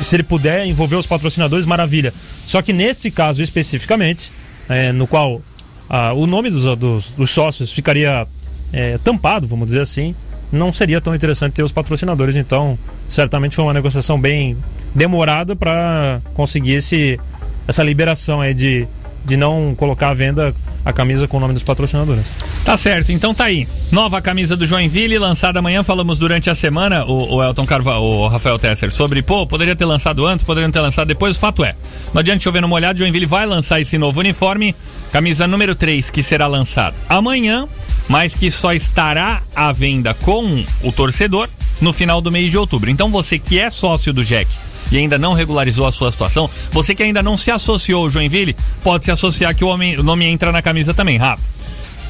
se 0.00 0.16
ele 0.16 0.24
puder 0.24 0.66
envolver 0.66 0.96
os 0.96 1.06
patrocinadores, 1.06 1.64
maravilha. 1.66 2.12
Só 2.46 2.60
que 2.62 2.72
nesse 2.72 3.10
caso 3.12 3.40
especificamente, 3.42 4.32
é, 4.72 4.92
no 4.92 5.06
qual 5.06 5.42
ah, 5.88 6.12
o 6.12 6.26
nome 6.26 6.50
dos, 6.50 6.64
dos, 6.76 7.10
dos 7.10 7.30
sócios 7.30 7.72
ficaria 7.72 8.26
é, 8.72 8.98
tampado, 8.98 9.46
vamos 9.46 9.66
dizer 9.66 9.80
assim, 9.80 10.14
não 10.50 10.72
seria 10.72 11.00
tão 11.00 11.14
interessante 11.14 11.54
ter 11.54 11.62
os 11.62 11.72
patrocinadores. 11.72 12.36
Então, 12.36 12.78
certamente 13.08 13.54
foi 13.56 13.64
uma 13.64 13.74
negociação 13.74 14.20
bem 14.20 14.56
demorada 14.94 15.56
para 15.56 16.20
conseguir 16.34 16.74
esse, 16.74 17.18
essa 17.66 17.82
liberação 17.82 18.40
aí 18.40 18.54
de, 18.54 18.86
de 19.24 19.36
não 19.36 19.74
colocar 19.74 20.10
à 20.10 20.14
venda 20.14 20.54
a 20.84 20.92
camisa 20.92 21.28
com 21.28 21.36
o 21.36 21.40
nome 21.40 21.54
dos 21.54 21.62
patrocinadores. 21.62 22.24
Tá 22.64 22.76
certo, 22.76 23.12
então 23.12 23.34
tá 23.34 23.44
aí. 23.44 23.66
Nova 23.90 24.20
camisa 24.20 24.56
do 24.56 24.66
Joinville, 24.66 25.18
lançada 25.18 25.58
amanhã. 25.58 25.82
Falamos 25.82 26.18
durante 26.18 26.50
a 26.50 26.54
semana, 26.54 27.04
o, 27.04 27.36
o 27.36 27.42
Elton 27.42 27.66
Carvalho, 27.66 28.02
o 28.02 28.28
Rafael 28.28 28.58
Tesser, 28.58 28.90
sobre, 28.90 29.22
pô, 29.22 29.46
poderia 29.46 29.76
ter 29.76 29.84
lançado 29.84 30.26
antes, 30.26 30.44
poderia 30.44 30.70
ter 30.70 30.80
lançado 30.80 31.08
depois. 31.08 31.36
O 31.36 31.40
fato 31.40 31.64
é, 31.64 31.74
não 32.12 32.20
adianta 32.20 32.40
chover 32.40 32.60
no 32.60 32.68
molhado, 32.68 32.98
Joinville 32.98 33.26
vai 33.26 33.46
lançar 33.46 33.80
esse 33.80 33.96
novo 33.98 34.20
uniforme, 34.20 34.74
camisa 35.12 35.46
número 35.46 35.74
3, 35.74 36.10
que 36.10 36.22
será 36.22 36.46
lançado 36.46 36.94
amanhã, 37.08 37.68
mas 38.08 38.34
que 38.34 38.50
só 38.50 38.72
estará 38.72 39.42
à 39.54 39.72
venda 39.72 40.14
com 40.14 40.64
o 40.82 40.92
torcedor 40.92 41.48
no 41.80 41.92
final 41.92 42.20
do 42.20 42.30
mês 42.30 42.50
de 42.50 42.58
outubro. 42.58 42.90
Então 42.90 43.10
você 43.10 43.38
que 43.38 43.58
é 43.58 43.70
sócio 43.70 44.12
do 44.12 44.24
Jack 44.24 44.48
e 44.92 44.98
ainda 44.98 45.18
não 45.18 45.32
regularizou 45.32 45.86
a 45.86 45.90
sua 45.90 46.12
situação, 46.12 46.48
você 46.70 46.94
que 46.94 47.02
ainda 47.02 47.22
não 47.22 47.36
se 47.36 47.50
associou 47.50 48.04
ao 48.04 48.10
Joinville, 48.10 48.54
pode 48.84 49.04
se 49.04 49.10
associar 49.10 49.56
que 49.56 49.64
o, 49.64 49.68
homem- 49.68 49.98
o 49.98 50.02
nome 50.04 50.24
entra 50.26 50.52
na 50.52 50.62
camisa 50.62 50.94
também, 50.94 51.16
Rafa. 51.16 51.42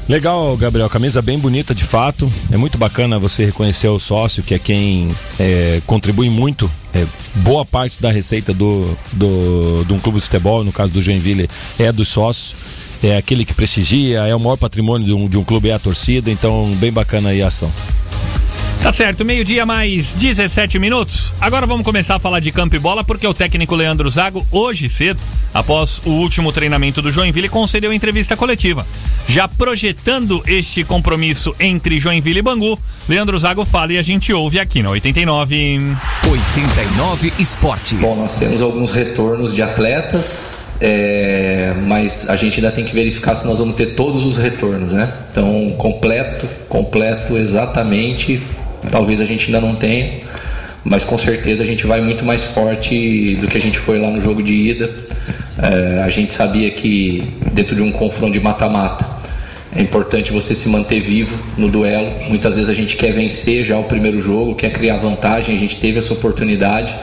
Legal, 0.07 0.57
Gabriel. 0.57 0.89
Camisa 0.89 1.21
bem 1.21 1.39
bonita, 1.39 1.73
de 1.73 1.85
fato. 1.85 2.29
É 2.51 2.57
muito 2.57 2.77
bacana 2.77 3.17
você 3.17 3.45
reconhecer 3.45 3.87
o 3.87 3.97
sócio, 3.99 4.43
que 4.43 4.53
é 4.53 4.59
quem 4.59 5.07
é, 5.39 5.81
contribui 5.87 6.29
muito. 6.29 6.69
é, 6.93 7.05
boa 7.35 7.63
parte 7.65 8.01
da 8.01 8.11
receita 8.11 8.53
do, 8.53 8.97
do, 9.13 9.85
de 9.85 9.93
um 9.93 9.99
clube 9.99 10.17
de 10.19 10.25
futebol, 10.25 10.61
no 10.61 10.73
caso 10.73 10.91
do 10.91 11.01
Joinville, 11.01 11.49
é 11.79 11.89
dos 11.89 12.09
sócios. 12.09 12.53
É 13.01 13.15
aquele 13.17 13.45
que 13.45 13.53
prestigia, 13.53 14.19
é 14.27 14.35
o 14.35 14.39
maior 14.39 14.57
patrimônio 14.57 15.07
de 15.07 15.13
um, 15.13 15.25
de 15.27 15.37
um 15.37 15.43
clube, 15.43 15.69
é 15.69 15.73
a 15.73 15.79
torcida. 15.79 16.29
Então, 16.29 16.69
bem 16.81 16.91
bacana 16.91 17.29
aí 17.29 17.41
a 17.41 17.47
ação. 17.47 17.71
Tá 18.83 18.91
certo, 18.91 19.23
meio-dia 19.23 19.65
mais 19.65 20.11
17 20.11 20.77
minutos. 20.77 21.33
Agora 21.39 21.65
vamos 21.65 21.85
começar 21.85 22.15
a 22.15 22.19
falar 22.19 22.41
de 22.41 22.51
campo 22.51 22.75
e 22.75 22.79
bola, 22.79 23.01
porque 23.01 23.25
o 23.25 23.33
técnico 23.33 23.77
Leandro 23.77 24.09
Zago, 24.09 24.45
hoje 24.51 24.89
cedo, 24.89 25.21
após 25.53 26.01
o 26.05 26.09
último 26.09 26.51
treinamento 26.51 27.01
do 27.01 27.09
Joinville, 27.09 27.47
concedeu 27.47 27.93
entrevista 27.93 28.35
coletiva. 28.35 28.85
Já 29.25 29.47
projetando 29.47 30.43
este 30.45 30.83
compromisso 30.83 31.55
entre 31.61 31.97
Joinville 31.97 32.39
e 32.39 32.41
Bangu, 32.41 32.77
Leandro 33.07 33.39
Zago 33.39 33.63
fala 33.63 33.93
e 33.93 33.97
a 33.97 34.01
gente 34.01 34.33
ouve 34.33 34.59
aqui 34.59 34.83
na 34.83 34.89
89. 34.89 35.79
89 36.29 37.33
Esportes. 37.39 37.93
Bom, 37.93 38.13
nós 38.13 38.33
temos 38.33 38.61
alguns 38.61 38.91
retornos 38.91 39.55
de 39.55 39.61
atletas, 39.61 40.57
é, 40.81 41.73
mas 41.87 42.29
a 42.29 42.35
gente 42.35 42.57
ainda 42.57 42.69
tem 42.69 42.83
que 42.83 42.93
verificar 42.93 43.33
se 43.33 43.47
nós 43.47 43.59
vamos 43.59 43.75
ter 43.75 43.95
todos 43.95 44.25
os 44.25 44.37
retornos, 44.37 44.91
né? 44.91 45.09
Então, 45.31 45.73
completo, 45.77 46.45
completo 46.67 47.37
exatamente, 47.37 48.41
talvez 48.91 49.21
a 49.21 49.25
gente 49.25 49.45
ainda 49.45 49.61
não 49.65 49.75
tenha, 49.75 50.21
mas 50.83 51.03
com 51.03 51.17
certeza 51.17 51.63
a 51.63 51.65
gente 51.65 51.85
vai 51.85 52.01
muito 52.01 52.25
mais 52.25 52.43
forte 52.43 53.35
do 53.35 53.47
que 53.47 53.57
a 53.57 53.61
gente 53.61 53.77
foi 53.77 53.99
lá 53.99 54.09
no 54.09 54.21
jogo 54.21 54.41
de 54.43 54.53
ida. 54.53 54.89
É, 55.57 56.01
a 56.03 56.09
gente 56.09 56.33
sabia 56.33 56.69
que 56.71 57.23
dentro 57.53 57.75
de 57.75 57.81
um 57.81 57.91
confronto 57.91 58.33
de 58.33 58.39
mata-mata 58.39 59.05
é 59.75 59.81
importante 59.81 60.31
você 60.31 60.53
se 60.53 60.69
manter 60.69 60.99
vivo 61.01 61.37
no 61.57 61.69
duelo. 61.69 62.11
Muitas 62.29 62.55
vezes 62.55 62.69
a 62.69 62.73
gente 62.73 62.95
quer 62.97 63.11
vencer 63.11 63.63
já 63.63 63.77
o 63.77 63.83
primeiro 63.83 64.21
jogo, 64.21 64.55
quer 64.55 64.71
criar 64.71 64.97
vantagem, 64.97 65.55
a 65.55 65.59
gente 65.59 65.77
teve 65.77 65.99
essa 65.99 66.13
oportunidade 66.13 66.93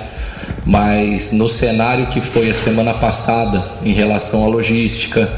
mas 0.65 1.33
no 1.33 1.49
cenário 1.49 2.07
que 2.07 2.21
foi 2.21 2.51
a 2.51 2.55
semana 2.55 2.95
passada, 2.95 3.65
em 3.85 3.93
relação 3.93 4.45
à 4.45 4.49
logística, 4.49 5.29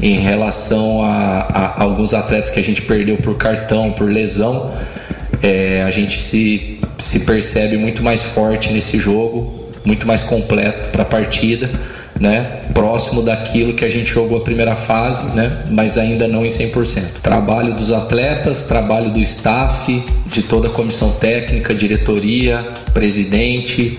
em 0.00 0.18
relação 0.18 1.02
a, 1.02 1.46
a 1.78 1.82
alguns 1.82 2.12
atletas 2.12 2.50
que 2.50 2.58
a 2.58 2.64
gente 2.64 2.82
perdeu 2.82 3.16
por 3.16 3.36
cartão, 3.36 3.92
por 3.92 4.10
lesão, 4.10 4.72
é, 5.42 5.82
a 5.82 5.90
gente 5.90 6.22
se, 6.22 6.78
se 6.98 7.20
percebe 7.20 7.76
muito 7.76 8.02
mais 8.02 8.22
forte 8.22 8.72
nesse 8.72 8.98
jogo, 8.98 9.70
muito 9.84 10.06
mais 10.06 10.22
completo 10.22 10.90
para 10.90 11.02
a 11.02 11.06
partida. 11.06 11.68
Né, 12.20 12.60
próximo 12.72 13.20
daquilo 13.20 13.74
que 13.74 13.84
a 13.84 13.88
gente 13.88 14.12
jogou 14.12 14.38
a 14.38 14.42
primeira 14.42 14.76
fase, 14.76 15.34
né, 15.34 15.64
mas 15.68 15.98
ainda 15.98 16.28
não 16.28 16.44
em 16.44 16.48
100%. 16.48 17.20
Trabalho 17.20 17.74
dos 17.74 17.90
atletas, 17.90 18.64
trabalho 18.64 19.10
do 19.10 19.18
staff, 19.18 20.04
de 20.26 20.42
toda 20.42 20.68
a 20.68 20.70
comissão 20.70 21.10
técnica, 21.12 21.74
diretoria, 21.74 22.64
presidente, 22.94 23.98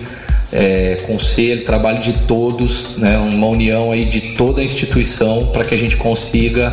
é, 0.50 1.00
conselho, 1.06 1.64
trabalho 1.64 1.98
de 1.98 2.14
todos, 2.20 2.96
né, 2.96 3.18
uma 3.18 3.48
união 3.48 3.92
aí 3.92 4.06
de 4.06 4.20
toda 4.36 4.62
a 4.62 4.64
instituição 4.64 5.48
para 5.52 5.64
que 5.64 5.74
a 5.74 5.78
gente 5.78 5.96
consiga 5.96 6.72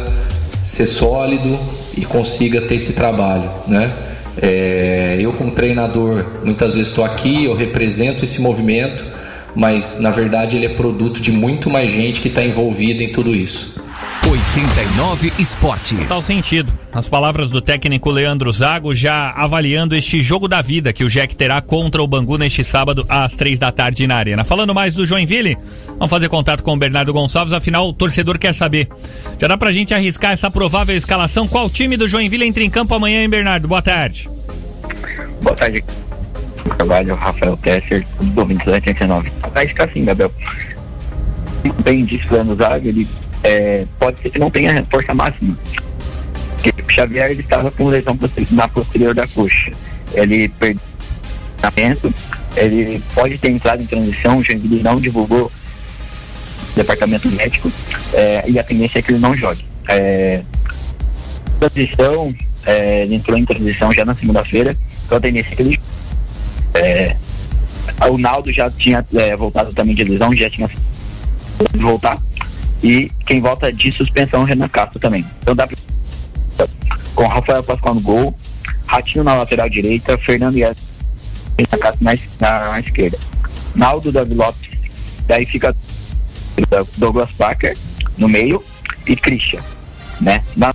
ser 0.64 0.86
sólido 0.86 1.60
e 1.98 2.06
consiga 2.06 2.62
ter 2.62 2.76
esse 2.76 2.94
trabalho, 2.94 3.50
né? 3.68 3.92
É, 4.38 5.18
eu 5.20 5.34
como 5.34 5.52
treinador 5.52 6.26
muitas 6.44 6.74
vezes 6.74 6.90
estou 6.90 7.04
aqui, 7.04 7.46
eu 7.46 7.56
represento 7.56 8.24
esse 8.24 8.42
movimento, 8.42 9.04
mas 9.56 10.00
na 10.00 10.12
verdade 10.12 10.56
ele 10.56 10.66
é 10.66 10.70
produto 10.70 11.22
de 11.22 11.32
muito 11.32 11.70
mais 11.70 11.92
gente 11.92 12.22
que 12.22 12.28
está 12.28 12.44
envolvida 12.44 13.04
em 13.04 13.10
tudo 13.10 13.36
isso. 13.36 13.76
89 14.32 15.34
Esportes. 15.38 16.00
Total 16.00 16.22
sentido. 16.22 16.72
As 16.94 17.06
palavras 17.06 17.50
do 17.50 17.60
técnico 17.60 18.10
Leandro 18.10 18.50
Zago 18.54 18.96
já 18.96 19.32
avaliando 19.32 19.94
este 19.94 20.24
jogo 20.24 20.48
da 20.48 20.62
vida 20.62 20.94
que 20.94 21.04
o 21.04 21.10
Jack 21.10 21.36
terá 21.36 21.62
contra 21.62 22.02
o 22.02 22.08
Bangu 22.08 22.38
neste 22.38 22.64
sábado 22.64 23.06
às 23.10 23.36
três 23.36 23.60
da 23.60 23.74
tarde 23.74 24.08
na 24.08 24.16
Arena. 24.16 24.46
Falando 24.46 24.74
mais 24.74 24.96
do 24.96 25.06
Joinville, 25.06 25.58
vamos 25.98 26.10
fazer 26.10 26.30
contato 26.30 26.64
com 26.64 26.74
o 26.74 26.78
Bernardo 26.78 27.12
Gonçalves, 27.12 27.52
afinal 27.52 27.90
o 27.90 27.92
torcedor 27.92 28.40
quer 28.40 28.54
saber. 28.54 28.88
Já 29.38 29.50
dá 29.50 29.58
pra 29.58 29.70
gente 29.74 29.94
arriscar 29.94 30.32
essa 30.32 30.50
provável 30.50 30.96
escalação? 30.96 31.46
Qual 31.46 31.70
time 31.70 31.98
do 31.98 32.08
Joinville 32.08 32.46
entra 32.46 32.64
em 32.64 32.70
campo 32.70 32.96
amanhã, 32.96 33.24
hein, 33.24 33.30
Bernardo? 33.30 33.68
Boa 33.68 33.82
tarde. 33.82 34.30
Boa 35.42 35.58
tarde. 35.58 35.84
Trabalho, 36.78 37.16
Rafael 37.16 37.58
Tesser, 37.58 38.08
do 38.22 38.46
2289. 38.46 39.30
Vai 39.54 39.68
ficar 39.68 39.84
assim, 39.90 40.06
Gabriel. 40.06 40.32
Bem 41.84 42.06
disse 42.06 42.26
o 42.28 42.34
Leandro 42.34 42.56
Zaga, 42.56 42.88
ele 42.88 43.06
é, 43.44 43.86
pode 44.00 44.22
ser 44.22 44.30
que 44.30 44.40
não 44.40 44.50
tenha 44.50 44.86
força 44.90 45.14
máxima. 45.14 45.58
Porque 46.56 46.94
Xavier 46.94 47.32
ele 47.32 47.42
estava 47.42 47.72
com 47.72 47.88
lesão 47.88 48.18
na 48.52 48.68
posterior 48.68 49.14
da 49.14 49.28
coxa. 49.28 49.72
Ele 50.14 50.50
perdeu 50.50 50.82
ele 52.56 53.02
pode 53.14 53.38
ter 53.38 53.50
entrado 53.50 53.82
em 53.82 53.86
transição, 53.86 54.40
o 54.40 54.84
não 54.84 55.00
divulgou 55.00 55.52
departamento 56.76 57.30
médico 57.30 57.72
é, 58.14 58.44
e 58.48 58.58
a 58.58 58.64
tendência 58.64 59.00
é 59.00 59.02
que 59.02 59.12
ele 59.12 59.20
não 59.20 59.36
jogue. 59.36 59.66
É, 59.88 60.42
transição, 61.60 62.34
é, 62.66 63.04
ele 63.04 63.16
entrou 63.16 63.38
em 63.38 63.46
transição 63.46 63.94
já 63.94 64.04
na 64.04 64.16
segunda-feira, 64.16 64.76
então 65.06 65.18
a 65.18 65.22
tendência 65.22 65.54
é 65.54 65.56
que 65.56 65.62
ele 65.62 65.80
é, 66.74 67.16
o 68.10 68.18
Naldo 68.18 68.52
já 68.52 68.70
tinha 68.70 69.06
é, 69.14 69.36
voltado 69.36 69.72
também 69.74 69.94
de 69.94 70.04
lesão, 70.04 70.34
já 70.36 70.50
tinha 70.50 70.70
voltar. 71.76 72.20
E 72.84 73.12
quem 73.26 73.40
volta 73.42 73.72
de 73.72 73.92
suspensão 73.92 74.44
Renan 74.44 74.68
Castro 74.68 75.00
também. 75.00 75.26
Então 75.42 75.56
dá 75.56 75.68
pra... 75.68 76.68
com 77.14 77.28
Rafael 77.28 77.64
Pascoal 77.64 77.96
no 77.96 78.02
gol, 78.02 78.36
Ratinho 78.86 79.24
na 79.24 79.36
lateral 79.36 79.70
direita, 79.70 80.18
Fernando 80.18 80.58
Castro 81.80 82.04
na, 82.04 82.14
na, 82.40 82.72
na 82.72 82.80
esquerda. 82.80 83.18
Naldo 83.76 84.12
Davi 84.12 84.34
Lopes, 84.34 84.70
daí 85.28 85.46
fica 85.46 85.76
Douglas 86.98 87.32
Parker 87.32 87.78
no 88.18 88.28
meio 88.28 88.64
e 89.08 89.16
Christian, 89.16 89.62
né? 90.20 90.44
Na 90.56 90.74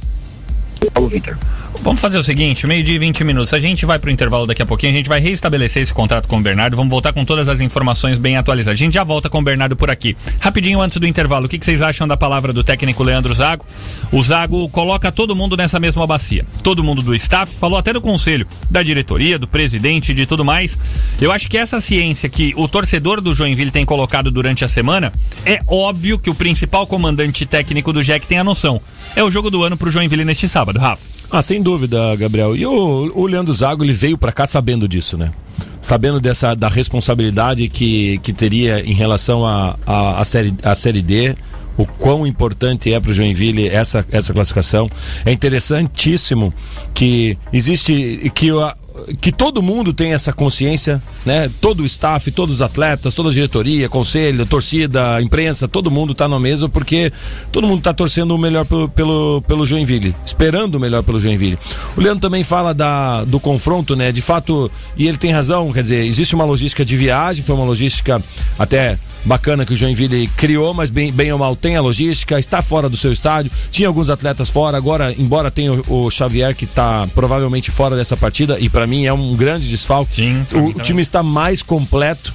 Paulo 0.92 1.08
Vitor. 1.08 1.36
Vamos 1.82 2.00
fazer 2.00 2.18
o 2.18 2.22
seguinte, 2.22 2.66
meio-dia 2.66 2.96
e 2.96 2.98
20 2.98 3.22
minutos. 3.24 3.54
A 3.54 3.60
gente 3.60 3.86
vai 3.86 3.98
pro 3.98 4.10
intervalo 4.10 4.46
daqui 4.46 4.60
a 4.60 4.66
pouquinho, 4.66 4.92
a 4.92 4.96
gente 4.96 5.08
vai 5.08 5.20
reestabelecer 5.20 5.82
esse 5.82 5.94
contrato 5.94 6.26
com 6.26 6.38
o 6.38 6.40
Bernardo. 6.40 6.76
Vamos 6.76 6.90
voltar 6.90 7.12
com 7.12 7.24
todas 7.24 7.48
as 7.48 7.60
informações 7.60 8.18
bem 8.18 8.36
atualizadas. 8.36 8.80
A 8.80 8.84
gente 8.84 8.94
já 8.94 9.04
volta 9.04 9.28
com 9.28 9.38
o 9.38 9.42
Bernardo 9.42 9.76
por 9.76 9.90
aqui. 9.90 10.16
Rapidinho 10.40 10.80
antes 10.80 10.98
do 10.98 11.06
intervalo, 11.06 11.46
o 11.46 11.48
que, 11.48 11.58
que 11.58 11.64
vocês 11.64 11.80
acham 11.82 12.08
da 12.08 12.16
palavra 12.16 12.52
do 12.52 12.64
técnico 12.64 13.02
Leandro 13.02 13.32
Zago? 13.34 13.64
O 14.10 14.22
Zago 14.22 14.68
coloca 14.70 15.12
todo 15.12 15.36
mundo 15.36 15.56
nessa 15.56 15.78
mesma 15.78 16.06
bacia. 16.06 16.44
Todo 16.62 16.82
mundo 16.82 17.02
do 17.02 17.14
staff, 17.14 17.52
falou 17.54 17.78
até 17.78 17.92
do 17.92 18.00
conselho, 18.00 18.46
da 18.70 18.82
diretoria, 18.82 19.38
do 19.38 19.46
presidente, 19.46 20.12
de 20.12 20.26
tudo 20.26 20.44
mais. 20.44 20.76
Eu 21.20 21.30
acho 21.30 21.48
que 21.48 21.56
essa 21.56 21.80
ciência 21.80 22.28
que 22.28 22.52
o 22.56 22.66
torcedor 22.66 23.20
do 23.20 23.34
Joinville 23.34 23.70
tem 23.70 23.84
colocado 23.84 24.30
durante 24.30 24.64
a 24.64 24.68
semana, 24.68 25.12
é 25.44 25.60
óbvio 25.68 26.18
que 26.18 26.30
o 26.30 26.34
principal 26.34 26.86
comandante 26.86 27.46
técnico 27.46 27.92
do 27.92 28.02
Jack 28.02 28.26
tem 28.26 28.38
a 28.38 28.44
noção. 28.44 28.80
É 29.14 29.22
o 29.22 29.30
jogo 29.30 29.50
do 29.50 29.62
ano 29.62 29.76
pro 29.76 29.90
Joinville 29.90 30.24
neste 30.24 30.48
sábado, 30.48 30.78
Rafa. 30.78 31.15
Ah, 31.30 31.42
sem 31.42 31.62
dúvida, 31.62 32.14
Gabriel. 32.16 32.56
E 32.56 32.64
o, 32.66 33.12
o 33.14 33.26
Leandro 33.26 33.52
Zago, 33.52 33.84
ele 33.84 33.92
veio 33.92 34.16
pra 34.16 34.32
cá 34.32 34.46
sabendo 34.46 34.88
disso, 34.88 35.16
né? 35.18 35.32
Sabendo 35.80 36.20
dessa 36.20 36.54
da 36.54 36.68
responsabilidade 36.68 37.68
que, 37.68 38.18
que 38.18 38.32
teria 38.32 38.80
em 38.80 38.94
relação 38.94 39.46
à 39.46 39.76
a, 39.86 40.20
a, 40.20 40.24
série, 40.24 40.54
a 40.62 40.74
série 40.74 41.02
D, 41.02 41.34
o 41.76 41.84
quão 41.84 42.26
importante 42.26 42.92
é 42.92 42.98
para 42.98 43.10
o 43.10 43.14
Joinville 43.14 43.68
essa, 43.68 44.04
essa 44.10 44.32
classificação. 44.32 44.90
É 45.24 45.32
interessantíssimo 45.32 46.52
que 46.94 47.36
existe 47.52 48.30
que 48.34 48.50
a, 48.50 48.76
que 49.20 49.30
todo 49.30 49.62
mundo 49.62 49.92
tem 49.92 50.12
essa 50.12 50.32
consciência, 50.32 51.00
né? 51.24 51.50
Todo 51.60 51.80
o 51.80 51.86
staff, 51.86 52.30
todos 52.30 52.56
os 52.56 52.62
atletas, 52.62 53.14
toda 53.14 53.28
a 53.28 53.32
diretoria, 53.32 53.88
conselho, 53.88 54.46
torcida, 54.46 55.20
imprensa, 55.20 55.68
todo 55.68 55.90
mundo 55.90 56.12
está 56.12 56.28
na 56.28 56.38
mesa 56.38 56.68
porque 56.68 57.12
todo 57.52 57.66
mundo 57.66 57.78
está 57.78 57.92
torcendo 57.92 58.34
o 58.34 58.38
melhor 58.38 58.64
pelo, 58.64 58.88
pelo, 58.88 59.42
pelo 59.46 59.66
Joinville, 59.66 60.14
esperando 60.24 60.76
o 60.76 60.80
melhor 60.80 61.02
pelo 61.02 61.20
Joinville. 61.20 61.58
O 61.96 62.00
Leandro 62.00 62.20
também 62.20 62.42
fala 62.42 62.72
da, 62.72 63.24
do 63.24 63.38
confronto, 63.38 63.94
né? 63.94 64.12
De 64.12 64.20
fato, 64.20 64.70
e 64.96 65.06
ele 65.06 65.18
tem 65.18 65.32
razão, 65.32 65.72
quer 65.72 65.82
dizer, 65.82 66.04
existe 66.04 66.34
uma 66.34 66.44
logística 66.44 66.84
de 66.84 66.96
viagem, 66.96 67.44
foi 67.44 67.54
uma 67.54 67.64
logística 67.64 68.22
até 68.58 68.98
bacana 69.26 69.66
que 69.66 69.72
o 69.72 69.76
Joinville 69.76 70.28
criou, 70.28 70.72
mas 70.72 70.88
bem, 70.88 71.12
bem 71.12 71.32
ou 71.32 71.38
mal 71.38 71.54
tem 71.54 71.76
a 71.76 71.80
logística, 71.80 72.38
está 72.38 72.62
fora 72.62 72.88
do 72.88 72.96
seu 72.96 73.12
estádio, 73.12 73.50
tinha 73.70 73.88
alguns 73.88 74.08
atletas 74.08 74.48
fora, 74.48 74.76
agora, 74.76 75.12
embora 75.18 75.50
tenha 75.50 75.72
o, 75.72 76.06
o 76.06 76.10
Xavier 76.10 76.54
que 76.54 76.64
está 76.64 77.06
provavelmente 77.14 77.70
fora 77.70 77.96
dessa 77.96 78.16
partida, 78.16 78.58
e 78.58 78.68
para 78.68 78.86
mim 78.86 79.04
é 79.04 79.12
um 79.12 79.34
grande 79.34 79.68
desfalque, 79.68 80.14
Sim, 80.14 80.46
o, 80.54 80.66
o 80.68 80.72
time 80.80 81.02
está 81.02 81.22
mais 81.22 81.62
completo. 81.62 82.32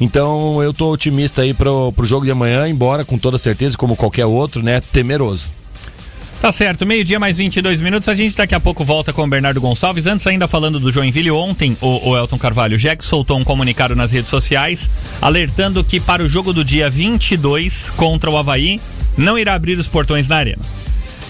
Então 0.00 0.62
eu 0.62 0.72
tô 0.72 0.92
otimista 0.92 1.42
aí 1.42 1.52
pro, 1.52 1.92
pro 1.92 2.06
jogo 2.06 2.24
de 2.24 2.30
amanhã, 2.30 2.68
embora 2.68 3.04
com 3.04 3.18
toda 3.18 3.36
certeza, 3.36 3.76
como 3.76 3.96
qualquer 3.96 4.26
outro, 4.26 4.62
né, 4.62 4.80
temeroso. 4.80 5.57
Tá 6.40 6.52
certo, 6.52 6.86
meio-dia 6.86 7.18
mais 7.18 7.38
22 7.38 7.80
minutos. 7.80 8.08
A 8.08 8.14
gente 8.14 8.36
daqui 8.36 8.54
a 8.54 8.60
pouco 8.60 8.84
volta 8.84 9.12
com 9.12 9.24
o 9.24 9.26
Bernardo 9.26 9.60
Gonçalves. 9.60 10.06
Antes, 10.06 10.24
ainda 10.24 10.46
falando 10.46 10.78
do 10.78 10.92
Joinville, 10.92 11.32
ontem 11.32 11.76
o, 11.80 12.10
o 12.10 12.16
Elton 12.16 12.38
Carvalho 12.38 12.78
Jack 12.78 13.04
soltou 13.04 13.36
um 13.36 13.42
comunicado 13.42 13.96
nas 13.96 14.12
redes 14.12 14.30
sociais 14.30 14.88
alertando 15.20 15.82
que 15.82 15.98
para 15.98 16.22
o 16.22 16.28
jogo 16.28 16.52
do 16.52 16.64
dia 16.64 16.88
22 16.88 17.90
contra 17.96 18.30
o 18.30 18.36
Havaí 18.36 18.80
não 19.16 19.36
irá 19.36 19.54
abrir 19.54 19.76
os 19.80 19.88
portões 19.88 20.28
na 20.28 20.36
arena. 20.36 20.62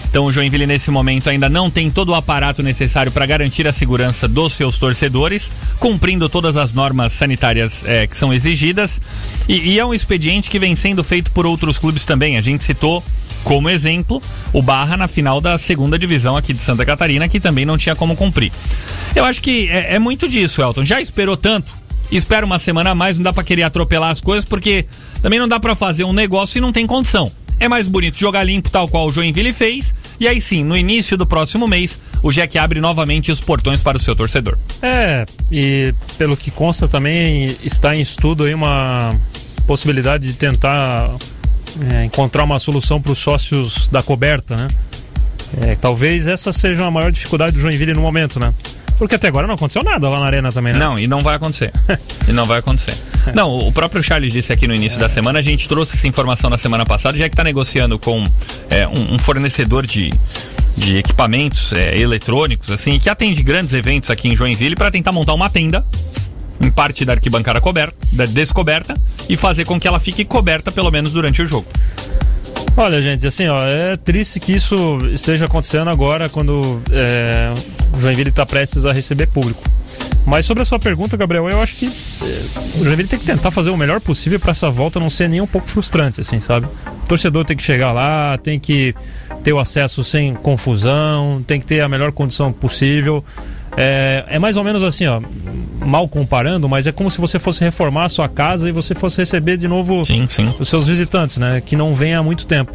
Então 0.09 0.25
o 0.25 0.31
Joinville 0.31 0.67
nesse 0.67 0.91
momento 0.91 1.27
ainda 1.27 1.49
não 1.49 1.71
tem 1.71 1.89
todo 1.89 2.09
o 2.09 2.15
aparato 2.15 2.61
necessário 2.61 3.11
para 3.11 3.25
garantir 3.25 3.67
a 3.67 3.73
segurança 3.73 4.27
dos 4.27 4.53
seus 4.53 4.77
torcedores, 4.77 5.51
cumprindo 5.79 6.29
todas 6.29 6.55
as 6.55 6.71
normas 6.71 7.13
sanitárias 7.13 7.83
eh, 7.85 8.05
que 8.05 8.17
são 8.17 8.31
exigidas. 8.31 9.01
E, 9.47 9.71
e 9.71 9.79
é 9.79 9.85
um 9.85 9.93
expediente 9.93 10.51
que 10.51 10.59
vem 10.59 10.75
sendo 10.75 11.03
feito 11.03 11.31
por 11.31 11.47
outros 11.47 11.79
clubes 11.79 12.05
também. 12.05 12.37
A 12.37 12.41
gente 12.41 12.63
citou 12.63 13.03
como 13.43 13.69
exemplo 13.69 14.21
o 14.53 14.61
Barra 14.61 14.97
na 14.97 15.07
final 15.07 15.39
da 15.39 15.57
segunda 15.57 15.97
divisão 15.97 16.35
aqui 16.35 16.53
de 16.53 16.61
Santa 16.61 16.85
Catarina, 16.85 17.27
que 17.27 17.39
também 17.39 17.65
não 17.65 17.77
tinha 17.77 17.95
como 17.95 18.15
cumprir. 18.15 18.51
Eu 19.15 19.25
acho 19.25 19.41
que 19.41 19.67
é, 19.69 19.95
é 19.95 19.99
muito 19.99 20.27
disso, 20.27 20.61
Elton. 20.61 20.85
Já 20.85 21.01
esperou 21.01 21.37
tanto? 21.37 21.73
Espera 22.11 22.45
uma 22.45 22.57
semana 22.57 22.91
a 22.91 22.95
mais, 22.95 23.17
não 23.17 23.23
dá 23.23 23.31
para 23.31 23.43
querer 23.43 23.63
atropelar 23.63 24.09
as 24.09 24.19
coisas, 24.19 24.43
porque 24.43 24.85
também 25.21 25.39
não 25.39 25.47
dá 25.47 25.59
para 25.59 25.75
fazer 25.75 26.03
um 26.03 26.13
negócio 26.13 26.57
e 26.57 26.61
não 26.61 26.71
tem 26.71 26.87
condição. 26.87 27.31
É 27.59 27.67
mais 27.67 27.87
bonito 27.87 28.17
jogar 28.17 28.43
limpo, 28.43 28.69
tal 28.69 28.87
qual 28.87 29.07
o 29.07 29.11
Joinville 29.11 29.51
fez. 29.51 29.93
E 30.19 30.27
aí 30.27 30.39
sim, 30.39 30.63
no 30.63 30.77
início 30.77 31.17
do 31.17 31.25
próximo 31.25 31.67
mês, 31.67 31.99
o 32.23 32.31
Jack 32.31 32.57
abre 32.57 32.79
novamente 32.79 33.31
os 33.31 33.41
portões 33.41 33.81
para 33.81 33.97
o 33.97 33.99
seu 33.99 34.15
torcedor. 34.15 34.57
É, 34.81 35.25
e 35.51 35.93
pelo 36.17 36.37
que 36.37 36.49
consta 36.49 36.87
também 36.87 37.55
está 37.63 37.95
em 37.95 38.01
estudo 38.01 38.45
aí 38.45 38.53
uma 38.53 39.13
possibilidade 39.67 40.25
de 40.25 40.33
tentar 40.33 41.15
é, 41.91 42.05
encontrar 42.05 42.43
uma 42.43 42.59
solução 42.59 43.01
para 43.01 43.11
os 43.11 43.19
sócios 43.19 43.87
da 43.87 44.01
coberta, 44.01 44.55
né? 44.55 44.67
É, 45.61 45.75
talvez 45.75 46.27
essa 46.27 46.53
seja 46.53 46.85
a 46.85 46.91
maior 46.91 47.11
dificuldade 47.11 47.53
do 47.53 47.61
Joinville 47.61 47.93
no 47.93 48.01
momento, 48.01 48.39
né? 48.39 48.53
Porque 48.99 49.15
até 49.15 49.29
agora 49.29 49.47
não 49.47 49.55
aconteceu 49.55 49.81
nada 49.81 50.09
lá 50.09 50.19
na 50.19 50.25
arena 50.25 50.51
também, 50.51 50.73
né? 50.73 50.79
Não, 50.79 50.99
e 50.99 51.07
não 51.07 51.21
vai 51.21 51.37
acontecer. 51.37 51.71
e 52.27 52.33
não 52.33 52.45
vai 52.45 52.59
acontecer. 52.59 52.93
Não, 53.33 53.57
o 53.57 53.71
próprio 53.71 54.03
Charles 54.03 54.33
disse 54.33 54.51
aqui 54.51 54.67
no 54.67 54.75
início 54.75 54.99
da 54.99 55.07
semana, 55.07 55.39
a 55.39 55.41
gente 55.41 55.69
trouxe 55.69 55.95
essa 55.95 56.05
informação 56.05 56.49
na 56.49 56.57
semana 56.57 56.85
passada, 56.85 57.17
já 57.17 57.29
que 57.29 57.33
está 57.33 57.43
negociando 57.43 57.97
com 57.97 58.23
é, 58.69 58.85
um, 58.87 59.15
um 59.15 59.19
fornecedor 59.19 59.87
de, 59.87 60.13
de 60.75 60.97
equipamentos 60.97 61.71
é, 61.71 61.97
eletrônicos, 61.97 62.69
assim, 62.71 62.99
que 62.99 63.09
atende 63.09 63.41
grandes 63.41 63.73
eventos 63.73 64.09
aqui 64.09 64.27
em 64.27 64.35
Joinville 64.35 64.75
para 64.75 64.91
tentar 64.91 65.13
montar 65.13 65.33
uma 65.33 65.49
tenda 65.49 65.83
em 66.59 66.69
parte 66.69 67.05
da 67.05 67.13
arquibancada 67.13 67.61
coberta, 67.61 67.95
da 68.11 68.25
descoberta, 68.25 68.95
e 69.27 69.37
fazer 69.37 69.65
com 69.65 69.79
que 69.79 69.87
ela 69.87 69.99
fique 69.99 70.25
coberta 70.25 70.71
pelo 70.71 70.91
menos 70.91 71.11
durante 71.11 71.41
o 71.41 71.45
jogo. 71.45 71.67
Olha, 72.75 73.01
gente, 73.01 73.27
assim, 73.27 73.47
ó, 73.47 73.61
é 73.61 73.97
triste 73.97 74.39
que 74.39 74.53
isso 74.53 74.99
esteja 75.13 75.45
acontecendo 75.45 75.89
agora 75.89 76.29
quando 76.29 76.81
é, 76.91 77.51
o 77.93 77.99
Joinville 77.99 78.29
está 78.29 78.45
prestes 78.45 78.85
a 78.85 78.93
receber 78.93 79.27
público. 79.27 79.61
Mas 80.25 80.45
sobre 80.45 80.61
a 80.61 80.65
sua 80.65 80.79
pergunta, 80.79 81.17
Gabriel, 81.17 81.49
eu 81.49 81.61
acho 81.61 81.75
que 81.75 81.87
é, 81.87 82.79
o 82.79 82.85
Joinville 82.85 83.09
tem 83.09 83.19
que 83.19 83.25
tentar 83.25 83.51
fazer 83.51 83.69
o 83.69 83.77
melhor 83.77 83.99
possível 83.99 84.39
para 84.39 84.51
essa 84.51 84.69
volta 84.69 84.99
não 84.99 85.09
ser 85.09 85.27
nem 85.27 85.41
um 85.41 85.47
pouco 85.47 85.67
frustrante, 85.67 86.21
assim, 86.21 86.39
sabe? 86.39 86.67
O 87.03 87.07
torcedor 87.07 87.43
tem 87.45 87.57
que 87.57 87.63
chegar 87.63 87.91
lá, 87.91 88.37
tem 88.37 88.59
que 88.59 88.93
ter 89.43 89.51
o 89.51 89.59
acesso 89.59 90.03
sem 90.03 90.33
confusão, 90.33 91.43
tem 91.45 91.59
que 91.59 91.65
ter 91.65 91.81
a 91.81 91.89
melhor 91.89 92.11
condição 92.11 92.53
possível. 92.53 93.25
É, 93.77 94.25
é 94.27 94.39
mais 94.39 94.57
ou 94.57 94.63
menos 94.63 94.83
assim, 94.83 95.05
ó, 95.05 95.21
mal 95.85 96.07
comparando, 96.07 96.67
mas 96.67 96.87
é 96.87 96.91
como 96.91 97.09
se 97.09 97.19
você 97.19 97.39
fosse 97.39 97.63
reformar 97.63 98.05
a 98.05 98.09
sua 98.09 98.27
casa 98.27 98.67
e 98.67 98.71
você 98.71 98.93
fosse 98.93 99.19
receber 99.19 99.57
de 99.57 99.67
novo 99.67 100.03
Sim, 100.05 100.25
sim. 100.27 100.53
os 100.59 100.67
seus 100.67 100.87
visitantes, 100.87 101.37
né? 101.37 101.61
Que 101.65 101.75
não 101.75 101.93
vêm 101.93 102.15
há 102.15 102.23
muito 102.23 102.45
tempo. 102.45 102.73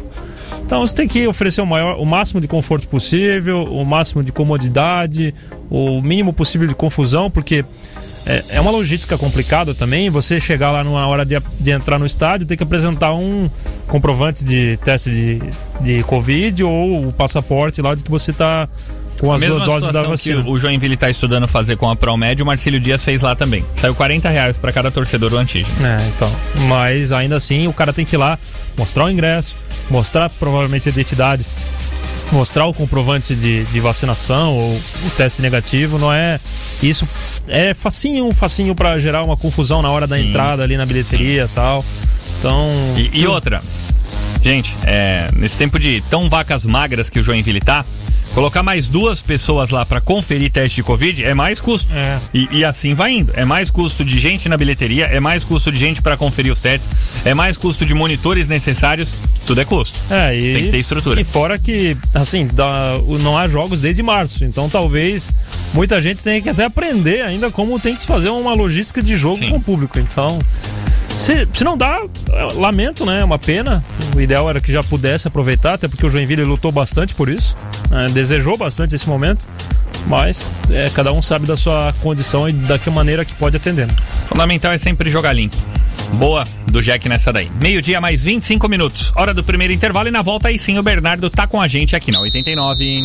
Então 0.65 0.85
você 0.85 0.95
tem 0.95 1.07
que 1.07 1.27
oferecer 1.27 1.61
o, 1.61 1.65
maior, 1.65 1.99
o 1.99 2.05
máximo 2.05 2.41
de 2.41 2.47
conforto 2.47 2.87
possível, 2.87 3.63
o 3.63 3.85
máximo 3.85 4.23
de 4.23 4.31
comodidade, 4.31 5.33
o 5.69 6.01
mínimo 6.01 6.33
possível 6.33 6.67
de 6.67 6.73
confusão, 6.73 7.29
porque 7.29 7.63
é, 8.25 8.43
é 8.55 8.61
uma 8.61 8.71
logística 8.71 9.15
complicada 9.15 9.75
também. 9.75 10.09
Você 10.09 10.39
chegar 10.39 10.71
lá 10.71 10.83
numa 10.83 11.05
hora 11.07 11.23
de, 11.23 11.39
de 11.59 11.71
entrar 11.71 11.99
no 11.99 12.05
estádio, 12.05 12.47
tem 12.47 12.57
que 12.57 12.63
apresentar 12.63 13.13
um 13.13 13.49
comprovante 13.87 14.43
de 14.43 14.77
teste 14.83 15.11
de, 15.11 15.41
de 15.81 16.03
Covid 16.03 16.63
ou 16.63 17.09
o 17.09 17.13
passaporte 17.13 17.81
lá 17.81 17.93
de 17.93 18.01
que 18.01 18.09
você 18.09 18.31
está 18.31 18.67
com 19.19 19.31
as 19.31 19.41
Mesma 19.41 19.55
duas 19.57 19.67
doses 19.67 19.91
da 19.91 20.03
vacina. 20.03 20.43
que 20.43 20.49
o 20.49 20.57
Joinville 20.57 20.95
está 20.95 21.09
estudando 21.09 21.47
fazer 21.47 21.77
com 21.77 21.89
a 21.89 21.95
Promed, 21.95 22.41
o 22.41 22.45
Marcílio 22.45 22.79
Dias 22.79 23.03
fez 23.03 23.21
lá 23.21 23.35
também. 23.35 23.65
Saiu 23.75 23.95
40 23.95 24.29
reais 24.29 24.57
para 24.57 24.71
cada 24.71 24.91
torcedor 24.91 25.33
o 25.33 25.37
antígeno. 25.37 25.75
É, 25.85 25.97
então. 26.07 26.33
Mas 26.67 27.11
ainda 27.11 27.35
assim, 27.35 27.67
o 27.67 27.73
cara 27.73 27.93
tem 27.93 28.05
que 28.05 28.15
ir 28.15 28.17
lá 28.17 28.37
mostrar 28.77 29.05
o 29.05 29.09
ingresso, 29.09 29.55
mostrar 29.89 30.29
provavelmente 30.29 30.89
a 30.89 30.91
identidade, 30.91 31.45
mostrar 32.31 32.65
o 32.65 32.73
comprovante 32.73 33.35
de, 33.35 33.63
de 33.65 33.79
vacinação 33.79 34.57
ou 34.57 34.73
o 34.73 35.09
teste 35.15 35.41
negativo. 35.41 35.97
Não 35.97 36.11
é. 36.11 36.39
Isso 36.83 37.07
é 37.47 37.73
facinho, 37.73 38.31
facinho 38.33 38.75
para 38.75 38.99
gerar 38.99 39.23
uma 39.23 39.37
confusão 39.37 39.81
na 39.81 39.89
hora 39.89 40.05
da 40.05 40.17
Sim. 40.17 40.29
entrada 40.29 40.63
ali 40.63 40.77
na 40.77 40.85
bilheteria 40.85 41.45
e 41.45 41.55
tal. 41.55 41.85
Então. 42.39 42.67
E, 42.97 43.21
e 43.21 43.27
outra, 43.27 43.61
gente, 44.41 44.75
é, 44.83 45.29
nesse 45.35 45.57
tempo 45.57 45.79
de 45.79 46.03
tão 46.09 46.29
vacas 46.29 46.65
magras 46.65 47.09
que 47.09 47.19
o 47.19 47.23
Joinville 47.23 47.61
tá, 47.61 47.85
Colocar 48.35 48.61
mais 48.61 48.89
duas 48.89 49.21
pessoas 49.21 49.69
lá 49.69 49.85
pra 49.85 50.01
conferir 50.01 50.51
teste 50.51 50.75
de 50.75 50.83
Covid 50.83 51.23
é 51.23 51.33
mais 51.33 51.61
custo. 51.61 51.93
É. 51.93 52.19
E, 52.33 52.49
e 52.51 52.65
assim 52.65 52.93
vai 52.93 53.13
indo. 53.13 53.31
É 53.33 53.45
mais 53.45 53.71
custo 53.71 54.03
de 54.03 54.19
gente 54.19 54.49
na 54.49 54.57
bilheteria, 54.57 55.05
é 55.05 55.21
mais 55.21 55.45
custo 55.45 55.71
de 55.71 55.77
gente 55.77 56.01
pra 56.01 56.17
conferir 56.17 56.51
os 56.51 56.59
testes, 56.59 56.89
é 57.23 57.33
mais 57.33 57.55
custo 57.55 57.85
de 57.85 57.93
monitores 57.93 58.49
necessários. 58.49 59.13
Tudo 59.47 59.61
é 59.61 59.65
custo. 59.65 59.97
É, 60.13 60.35
e, 60.37 60.53
Tem 60.53 60.63
que 60.65 60.69
ter 60.71 60.77
estrutura. 60.79 61.21
E 61.21 61.23
fora 61.23 61.57
que, 61.57 61.95
assim, 62.13 62.45
dá- 62.51 62.99
não 63.21 63.37
há 63.37 63.47
jogos 63.47 63.79
desde 63.81 64.03
março. 64.03 64.43
Então 64.43 64.69
talvez 64.69 65.33
muita 65.73 66.01
gente 66.01 66.21
tenha 66.21 66.41
que 66.41 66.49
até 66.49 66.65
aprender 66.65 67.21
ainda 67.21 67.49
como 67.49 67.79
tem 67.79 67.95
que 67.95 68.05
fazer 68.05 68.27
uma 68.29 68.53
logística 68.53 69.01
de 69.01 69.15
jogo 69.15 69.37
Sim. 69.39 69.49
com 69.51 69.55
o 69.55 69.61
público. 69.61 69.97
Então. 69.97 70.39
Se, 71.15 71.47
se 71.53 71.63
não 71.63 71.77
dá, 71.77 72.01
é, 72.31 72.43
lamento, 72.53 73.05
né? 73.05 73.21
É 73.21 73.23
uma 73.23 73.39
pena. 73.39 73.83
O 74.15 74.21
ideal 74.21 74.49
era 74.49 74.59
que 74.59 74.71
já 74.71 74.83
pudesse 74.83 75.27
aproveitar, 75.27 75.73
até 75.73 75.87
porque 75.87 76.05
o 76.05 76.09
Joinville 76.09 76.43
lutou 76.43 76.71
bastante 76.71 77.13
por 77.13 77.29
isso. 77.29 77.55
né, 77.89 78.07
desejou 78.11 78.57
bastante 78.57 78.95
esse 78.95 79.07
momento. 79.07 79.47
Mas 80.07 80.61
é, 80.69 80.89
cada 80.93 81.11
um 81.11 81.21
sabe 81.21 81.47
da 81.47 81.57
sua 81.57 81.93
condição 82.01 82.47
e 82.47 82.53
da 82.53 82.77
que 82.77 82.89
maneira 82.89 83.25
que 83.25 83.33
pode 83.33 83.57
atender. 83.57 83.87
né? 83.87 83.93
Fundamental 84.27 84.71
é 84.71 84.77
sempre 84.77 85.09
jogar 85.09 85.33
limpo. 85.33 85.55
Boa 86.13 86.45
do 86.67 86.81
Jack 86.81 87.09
nessa 87.09 87.33
daí. 87.33 87.49
Meio-dia 87.59 87.99
mais 87.99 88.23
25 88.23 88.69
minutos. 88.69 89.11
Hora 89.15 89.33
do 89.33 89.43
primeiro 89.43 89.73
intervalo 89.73 90.07
e 90.07 90.11
na 90.11 90.21
volta 90.21 90.49
aí 90.49 90.59
sim 90.59 90.77
o 90.77 90.83
Bernardo 90.83 91.29
tá 91.29 91.47
com 91.47 91.59
a 91.59 91.67
gente 91.67 91.95
aqui 91.95 92.11
na 92.11 92.19
89. 92.19 93.03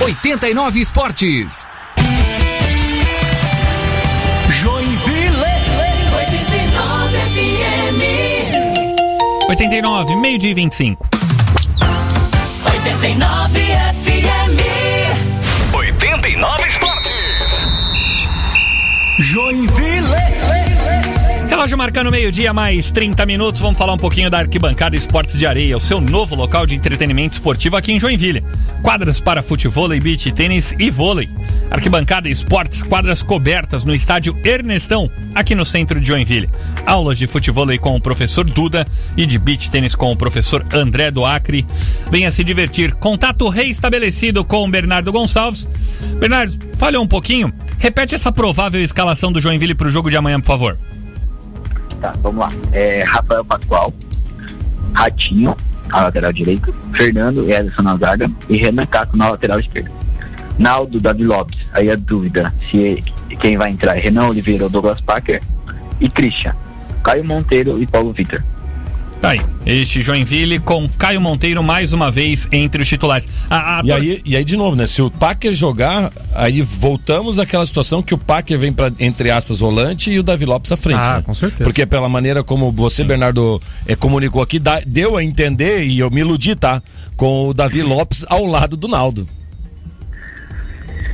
89 0.00 0.80
Esportes. 0.80 1.68
Joinville. 4.62 5.09
89, 9.60 10.16
meio-dia 10.16 10.52
e 10.52 10.54
25. 10.54 11.06
89 12.64 13.60
FM. 13.92 14.56
89 15.74 16.66
Esportes. 16.66 17.66
Joinville. 19.18 19.79
Relógio 21.60 21.76
marcando 21.76 22.10
meio-dia, 22.10 22.54
mais 22.54 22.90
30 22.90 23.26
minutos. 23.26 23.60
Vamos 23.60 23.76
falar 23.76 23.92
um 23.92 23.98
pouquinho 23.98 24.30
da 24.30 24.38
Arquibancada 24.38 24.96
Esportes 24.96 25.38
de 25.38 25.44
Areia, 25.44 25.76
o 25.76 25.80
seu 25.80 26.00
novo 26.00 26.34
local 26.34 26.64
de 26.64 26.74
entretenimento 26.74 27.34
esportivo 27.34 27.76
aqui 27.76 27.92
em 27.92 28.00
Joinville. 28.00 28.42
Quadras 28.82 29.20
para 29.20 29.42
futebol, 29.42 29.90
beach, 29.90 30.32
tênis 30.32 30.74
e 30.78 30.88
vôlei. 30.88 31.28
Arquibancada 31.70 32.30
Esportes, 32.30 32.82
quadras 32.82 33.22
cobertas 33.22 33.84
no 33.84 33.94
estádio 33.94 34.34
Ernestão, 34.42 35.10
aqui 35.34 35.54
no 35.54 35.66
centro 35.66 36.00
de 36.00 36.08
Joinville. 36.08 36.48
Aulas 36.86 37.18
de 37.18 37.26
futebol 37.26 37.66
com 37.78 37.94
o 37.94 38.00
professor 38.00 38.44
Duda 38.48 38.86
e 39.14 39.26
de 39.26 39.38
beach 39.38 39.70
tênis 39.70 39.94
com 39.94 40.10
o 40.10 40.16
professor 40.16 40.64
André 40.72 41.10
do 41.10 41.26
Acre. 41.26 41.66
Venha 42.10 42.30
se 42.30 42.42
divertir. 42.42 42.94
Contato 42.94 43.46
reestabelecido 43.50 44.46
com 44.46 44.70
Bernardo 44.70 45.12
Gonçalves. 45.12 45.68
Bernardo, 46.18 46.56
fale 46.78 46.96
um 46.96 47.06
pouquinho. 47.06 47.52
Repete 47.78 48.14
essa 48.14 48.32
provável 48.32 48.82
escalação 48.82 49.30
do 49.30 49.42
Joinville 49.42 49.74
para 49.74 49.88
o 49.88 49.90
jogo 49.90 50.08
de 50.08 50.16
amanhã, 50.16 50.40
por 50.40 50.46
favor. 50.46 50.78
Tá, 52.00 52.14
vamos 52.22 52.40
lá. 52.40 52.50
É, 52.72 53.02
Rafael 53.04 53.44
Pascoal, 53.44 53.92
Ratinho, 54.94 55.54
na 55.88 56.02
lateral 56.02 56.32
direita, 56.32 56.72
Fernando 56.94 57.42
Ederson 57.50 57.82
na 57.82 57.96
zaga 57.96 58.30
e 58.48 58.56
Renan 58.56 58.86
Cato 58.86 59.16
na 59.16 59.30
lateral 59.30 59.60
esquerda. 59.60 59.90
Naldo, 60.58 61.00
Davi 61.00 61.24
Lopes, 61.24 61.58
aí 61.72 61.90
a 61.90 61.96
dúvida 61.96 62.52
se 62.68 63.02
quem 63.40 63.56
vai 63.56 63.70
entrar 63.70 63.96
é 63.96 64.00
Renan 64.00 64.28
Oliveira 64.28 64.64
ou 64.64 64.70
Douglas 64.70 65.00
Packer 65.00 65.42
e 66.00 66.08
Christian, 66.08 66.54
Caio 67.02 67.24
Monteiro 67.24 67.82
e 67.82 67.86
Paulo 67.86 68.12
Vitor. 68.12 68.42
Tá 69.20 69.30
aí. 69.30 69.40
Este 69.66 70.00
Joinville 70.00 70.58
com 70.58 70.88
Caio 70.88 71.20
Monteiro 71.20 71.62
mais 71.62 71.92
uma 71.92 72.10
vez 72.10 72.48
entre 72.50 72.80
os 72.82 72.88
titulares. 72.88 73.28
A, 73.50 73.80
a 73.80 73.82
E 73.84 73.92
aí, 73.92 74.22
e 74.24 74.34
aí, 74.34 74.42
de 74.42 74.56
novo, 74.56 74.74
né? 74.74 74.86
Se 74.86 75.02
o 75.02 75.10
Packer 75.10 75.52
jogar, 75.54 76.10
aí 76.34 76.62
voltamos 76.62 77.38
àquela 77.38 77.66
situação 77.66 78.02
que 78.02 78.14
o 78.14 78.18
Packer 78.18 78.58
vem 78.58 78.72
para 78.72 78.90
entre 78.98 79.30
aspas, 79.30 79.60
volante 79.60 80.10
e 80.10 80.18
o 80.18 80.22
Davi 80.22 80.46
Lopes 80.46 80.72
à 80.72 80.76
frente. 80.76 81.00
Ah, 81.06 81.16
né? 81.16 81.22
com 81.22 81.34
certeza. 81.34 81.64
Porque 81.64 81.84
pela 81.84 82.08
maneira 82.08 82.42
como 82.42 82.72
você, 82.72 83.04
Bernardo, 83.04 83.60
eh, 83.86 83.94
comunicou 83.94 84.40
aqui, 84.40 84.58
dá- 84.58 84.80
deu 84.86 85.18
a 85.18 85.22
entender, 85.22 85.84
e 85.84 85.98
eu 85.98 86.10
me 86.10 86.22
iludi, 86.22 86.56
tá? 86.56 86.82
Com 87.14 87.48
o 87.48 87.52
Davi 87.54 87.82
Lopes 87.82 88.24
ao 88.26 88.46
lado 88.46 88.74
do 88.74 88.88
Naldo. 88.88 89.28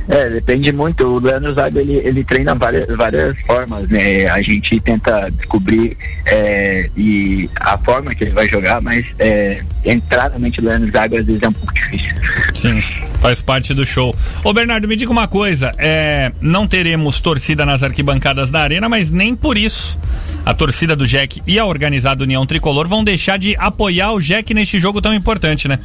É, 0.07 0.29
depende 0.29 0.71
muito. 0.71 1.05
O 1.05 1.19
Leandro 1.19 1.53
Zago 1.53 1.79
ele, 1.79 1.95
ele 1.97 2.23
treina 2.23 2.55
várias, 2.55 2.87
várias 2.95 3.39
formas, 3.41 3.87
né? 3.89 4.27
A 4.29 4.41
gente 4.41 4.79
tenta 4.79 5.29
descobrir 5.31 5.97
é, 6.25 6.89
e 6.95 7.49
a 7.59 7.77
forma 7.77 8.15
que 8.15 8.23
ele 8.23 8.31
vai 8.31 8.47
jogar, 8.47 8.81
mas 8.81 9.05
é, 9.19 9.61
entrar 9.83 10.29
na 10.29 10.39
mente 10.39 10.61
do 10.61 10.67
Leandro 10.67 10.91
Zago 10.91 11.17
às 11.17 11.25
vezes 11.25 11.41
é 11.41 11.47
um 11.47 11.53
pouco 11.53 11.73
difícil. 11.73 12.15
Sim, 12.53 12.81
faz 13.19 13.41
parte 13.41 13.73
do 13.73 13.85
show. 13.85 14.15
Ô 14.43 14.53
Bernardo, 14.53 14.87
me 14.87 14.95
diga 14.95 15.11
uma 15.11 15.27
coisa: 15.27 15.73
é, 15.77 16.31
não 16.41 16.67
teremos 16.67 17.19
torcida 17.19 17.65
nas 17.65 17.83
arquibancadas 17.83 18.49
da 18.49 18.61
arena, 18.61 18.87
mas 18.87 19.11
nem 19.11 19.35
por 19.35 19.57
isso. 19.57 19.99
A 20.45 20.53
torcida 20.53 20.95
do 20.95 21.05
Jack 21.05 21.41
e 21.45 21.59
a 21.59 21.65
organizada 21.65 22.23
União 22.23 22.45
Tricolor 22.45 22.87
vão 22.87 23.03
deixar 23.03 23.37
de 23.37 23.55
apoiar 23.57 24.13
o 24.13 24.21
Jack 24.21 24.53
neste 24.53 24.79
jogo 24.79 25.01
tão 25.01 25.13
importante, 25.13 25.67
né? 25.67 25.79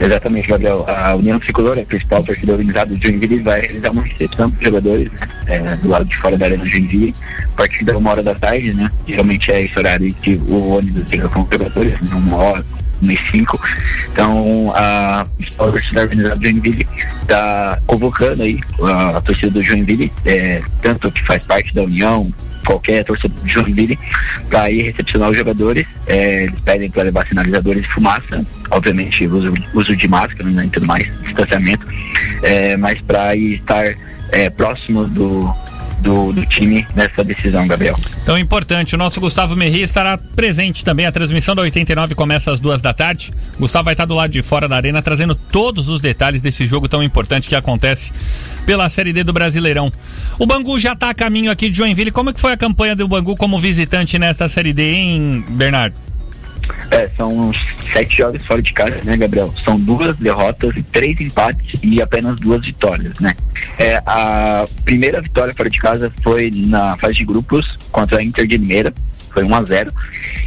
Exatamente, 0.00 0.48
Gabriel. 0.48 0.84
A 0.88 1.14
União 1.14 1.38
Tricolor, 1.38 1.78
a 1.78 1.84
principal 1.84 2.22
torcida 2.22 2.52
organizada 2.52 2.94
de 2.94 3.08
Joinville, 3.08 3.42
vai 3.42 3.60
realizar 3.60 3.90
uma 3.90 4.02
recepção 4.02 4.50
para 4.50 4.58
os 4.58 4.64
jogadores 4.64 5.10
né, 5.10 5.28
é, 5.46 5.76
do 5.76 5.88
lado 5.88 6.04
de 6.04 6.16
fora 6.16 6.36
da 6.36 6.46
Arena 6.46 6.64
Joinville, 6.64 7.14
a 7.44 7.56
partir 7.56 7.84
da 7.84 7.96
uma 7.96 8.10
hora 8.10 8.22
da 8.22 8.34
tarde, 8.34 8.74
né? 8.74 8.90
Geralmente 9.06 9.50
é 9.50 9.62
esse 9.62 9.78
horário 9.78 10.14
que 10.14 10.34
o 10.34 10.76
ônibus 10.76 11.08
chega 11.08 11.28
com 11.28 11.42
os 11.42 11.48
jogadores, 11.50 11.92
né, 11.92 12.10
uma 12.12 12.36
hora, 12.36 12.66
uma 13.02 13.12
e 13.12 13.16
cinco. 13.16 13.60
Então, 14.12 14.72
a 14.74 15.26
principal 15.36 15.72
torcida 15.72 16.02
organizada 16.02 16.36
de 16.36 16.48
Joinville 16.48 16.86
está 17.22 17.78
convocando 17.86 18.42
aí 18.42 18.58
a, 18.82 19.16
a 19.16 19.20
torcida 19.20 19.50
do 19.50 19.62
Joinville, 19.62 20.12
é, 20.24 20.62
tanto 20.82 21.10
que 21.10 21.24
faz 21.24 21.44
parte 21.44 21.74
da 21.74 21.82
União, 21.82 22.32
qualquer 22.66 23.04
torcedor 23.04 23.42
de 23.42 23.52
Joinville, 23.52 23.98
para 24.50 24.70
ir 24.70 24.82
recepcionar 24.82 25.30
os 25.30 25.36
jogadores. 25.36 25.86
É, 26.06 26.44
eles 26.44 26.60
pedem 26.60 26.90
para 26.90 27.04
levar 27.04 27.26
sinalizadores 27.26 27.82
de 27.82 27.88
fumaça, 27.88 28.44
obviamente 28.70 29.26
uso, 29.26 29.54
uso 29.72 29.96
de 29.96 30.08
máscara 30.08 30.50
né, 30.50 30.64
e 30.66 30.68
tudo 30.68 30.86
mais, 30.86 31.10
distanciamento, 31.22 31.86
é, 32.42 32.76
mas 32.76 33.00
para 33.00 33.34
estar 33.36 33.94
é, 34.32 34.50
próximo 34.50 35.06
do, 35.06 35.54
do, 36.06 36.32
do 36.32 36.46
time 36.46 36.86
nessa 36.94 37.24
decisão, 37.24 37.66
Gabriel. 37.66 37.96
Então, 38.22 38.38
importante, 38.38 38.94
o 38.94 38.98
nosso 38.98 39.20
Gustavo 39.20 39.56
Merri 39.56 39.82
estará 39.82 40.16
presente 40.16 40.84
também. 40.84 41.04
A 41.04 41.12
transmissão 41.12 41.54
da 41.54 41.62
89 41.62 42.14
começa 42.14 42.52
às 42.52 42.60
duas 42.60 42.80
da 42.80 42.94
tarde. 42.94 43.34
Gustavo 43.58 43.86
vai 43.86 43.94
estar 43.94 44.06
do 44.06 44.14
lado 44.14 44.30
de 44.30 44.42
fora 44.42 44.68
da 44.68 44.76
arena 44.76 45.02
trazendo 45.02 45.34
todos 45.34 45.88
os 45.88 46.00
detalhes 46.00 46.40
desse 46.40 46.64
jogo 46.64 46.88
tão 46.88 47.02
importante 47.02 47.48
que 47.48 47.56
acontece 47.56 48.12
pela 48.64 48.88
Série 48.88 49.12
D 49.12 49.24
do 49.24 49.32
Brasileirão. 49.32 49.92
O 50.38 50.46
Bangu 50.46 50.78
já 50.78 50.92
está 50.92 51.10
a 51.10 51.14
caminho 51.14 51.50
aqui 51.50 51.68
de 51.68 51.76
Joinville. 51.76 52.12
Como 52.12 52.30
é 52.30 52.32
que 52.32 52.40
foi 52.40 52.52
a 52.52 52.56
campanha 52.56 52.94
do 52.94 53.08
Bangu 53.08 53.34
como 53.36 53.58
visitante 53.58 54.18
nesta 54.18 54.48
Série 54.48 54.72
D, 54.72 54.82
hein, 54.82 55.44
Bernardo? 55.48 56.05
É, 56.90 57.10
são 57.16 57.50
sete 57.92 58.18
jogos 58.18 58.46
fora 58.46 58.62
de 58.62 58.72
casa, 58.72 59.00
né, 59.04 59.16
Gabriel? 59.16 59.52
São 59.64 59.78
duas 59.78 60.14
derrotas, 60.16 60.72
três 60.92 61.20
empates 61.20 61.80
e 61.82 62.00
apenas 62.00 62.36
duas 62.36 62.64
vitórias, 62.64 63.18
né? 63.18 63.34
É, 63.78 64.02
a 64.06 64.66
primeira 64.84 65.20
vitória 65.20 65.54
fora 65.54 65.70
de 65.70 65.78
casa 65.78 66.12
foi 66.22 66.50
na 66.54 66.96
fase 66.96 67.14
de 67.14 67.24
grupos 67.24 67.78
contra 67.90 68.18
a 68.18 68.22
Inter 68.22 68.46
de 68.46 68.56
Limeira, 68.56 68.92
foi 69.36 69.44
1 69.44 69.54
a 69.54 69.62
0 69.62 69.92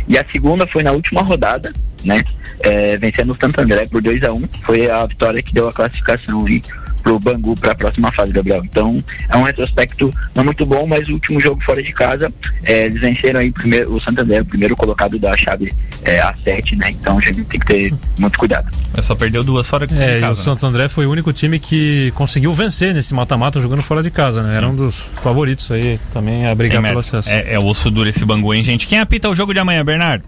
E 0.08 0.17
a 0.17 0.25
segunda 0.32 0.65
foi 0.65 0.82
na 0.82 0.91
última 0.91 1.21
rodada, 1.21 1.71
né? 2.03 2.23
É, 2.62 2.97
vencendo 2.97 3.34
o 3.34 3.38
Santo 3.39 3.62
André 3.62 3.86
por 3.86 4.01
2 4.01 4.21
a 4.23 4.34
1 4.34 4.43
Foi 4.63 4.89
a 4.89 5.05
vitória 5.05 5.41
que 5.41 5.53
deu 5.53 5.69
a 5.69 5.73
classificação 5.73 6.45
aí 6.45 6.62
pro 7.10 7.19
Bangu 7.19 7.56
para 7.56 7.72
a 7.72 7.76
próxima 7.76 8.12
fase, 8.12 8.32
Gabriel. 8.32 8.62
Então, 8.63 9.04
é 9.28 9.36
um 9.36 9.43
retrospecto 9.43 10.13
não 10.36 10.43
muito 10.43 10.65
bom, 10.65 10.86
mas 10.86 11.08
o 11.10 11.13
último 11.13 11.39
jogo 11.39 11.62
fora 11.63 11.82
de 11.82 11.91
casa, 11.91 12.32
é, 12.63 12.86
eles 12.86 13.02
venceram 13.02 13.39
aí 13.39 13.52
primeiro, 13.52 13.93
o 13.95 14.00
Santander, 14.00 14.41
o 14.43 14.45
primeiro 14.45 14.76
colocado 14.76 15.17
da 15.17 15.36
chave 15.36 15.74
é, 16.04 16.19
A7, 16.22 16.78
né? 16.78 16.91
Então, 16.91 17.17
a 17.17 17.22
gente 17.22 17.43
tem 17.45 17.60
que 17.60 17.65
ter 17.65 17.93
muito 18.19 18.38
cuidado. 18.38 18.72
Eu 18.95 19.02
só 19.02 19.15
perdeu 19.15 19.43
duas 19.43 19.67
fora 19.67 19.88
de 19.88 19.98
É, 19.98 20.15
e 20.15 20.17
o 20.17 20.22
casa. 20.22 20.39
né? 20.39 20.43
Santo 20.43 20.65
André 20.65 20.88
foi 20.88 21.06
o 21.08 21.12
único 21.12 21.34
time 21.34 21.58
que 21.58 22.12
conseguiu 22.15 22.54
vencer 22.54 22.93
nesse 22.93 23.13
mata-mata 23.13 23.60
jogando 23.60 23.82
fora 23.82 24.04
de 24.04 24.12
casa, 24.12 24.43
né? 24.43 24.56
Era 24.56 24.67
um 24.67 24.76
dos 24.76 25.00
favoritos 25.24 25.72
aí 25.72 26.00
também 26.13 26.45
a 26.45 26.54
brigar 26.54 26.82
pelo 26.82 27.00
acesso. 27.00 27.30
É, 27.30 27.54
é 27.54 27.60
osso 27.60 27.89
duro 27.89 28.08
esse 28.10 28.24
Bangu, 28.24 28.54
hein, 28.54 28.63
gente? 28.63 28.86
Quem 28.88 29.00
apita 29.00 29.30
o 29.30 29.36
jogo 29.36 29.54
de 29.54 29.60
amanhã, 29.60 29.84
Bernardo? 29.84 30.24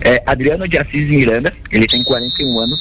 É, 0.00 0.22
Adriano 0.26 0.66
de 0.66 0.76
Assis 0.78 1.06
Miranda, 1.08 1.52
ele 1.70 1.86
tem 1.86 2.02
41 2.04 2.58
anos, 2.58 2.78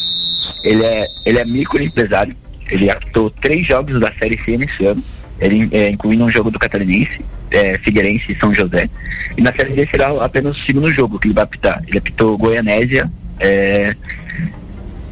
ele 0.64 0.84
é, 0.84 1.06
ele 1.26 1.40
é 1.40 1.46
microempresário, 1.46 2.36
ele 2.74 2.90
atuou 2.90 3.30
três 3.30 3.66
jogos 3.66 4.00
da 4.00 4.12
Série 4.18 4.38
C 4.44 4.58
nesse 4.58 4.86
ano, 4.86 5.04
ele, 5.40 5.70
é, 5.72 5.90
incluindo 5.90 6.24
um 6.24 6.30
jogo 6.30 6.50
do 6.50 6.58
Catarinense, 6.58 7.22
é, 7.52 7.78
Figueirense 7.78 8.32
e 8.32 8.40
São 8.40 8.54
José. 8.54 8.90
E 9.38 9.42
na 9.42 9.54
Série 9.54 9.74
D 9.74 9.88
será 9.90 10.10
apenas 10.24 10.58
o 10.58 10.66
segundo 10.66 10.92
jogo 10.92 11.20
que 11.20 11.28
ele 11.28 11.36
vai 11.36 11.44
apitar. 11.44 11.84
Ele 11.88 11.98
apitou 11.98 12.38
Goianésia 12.38 13.12
é, 13.40 13.96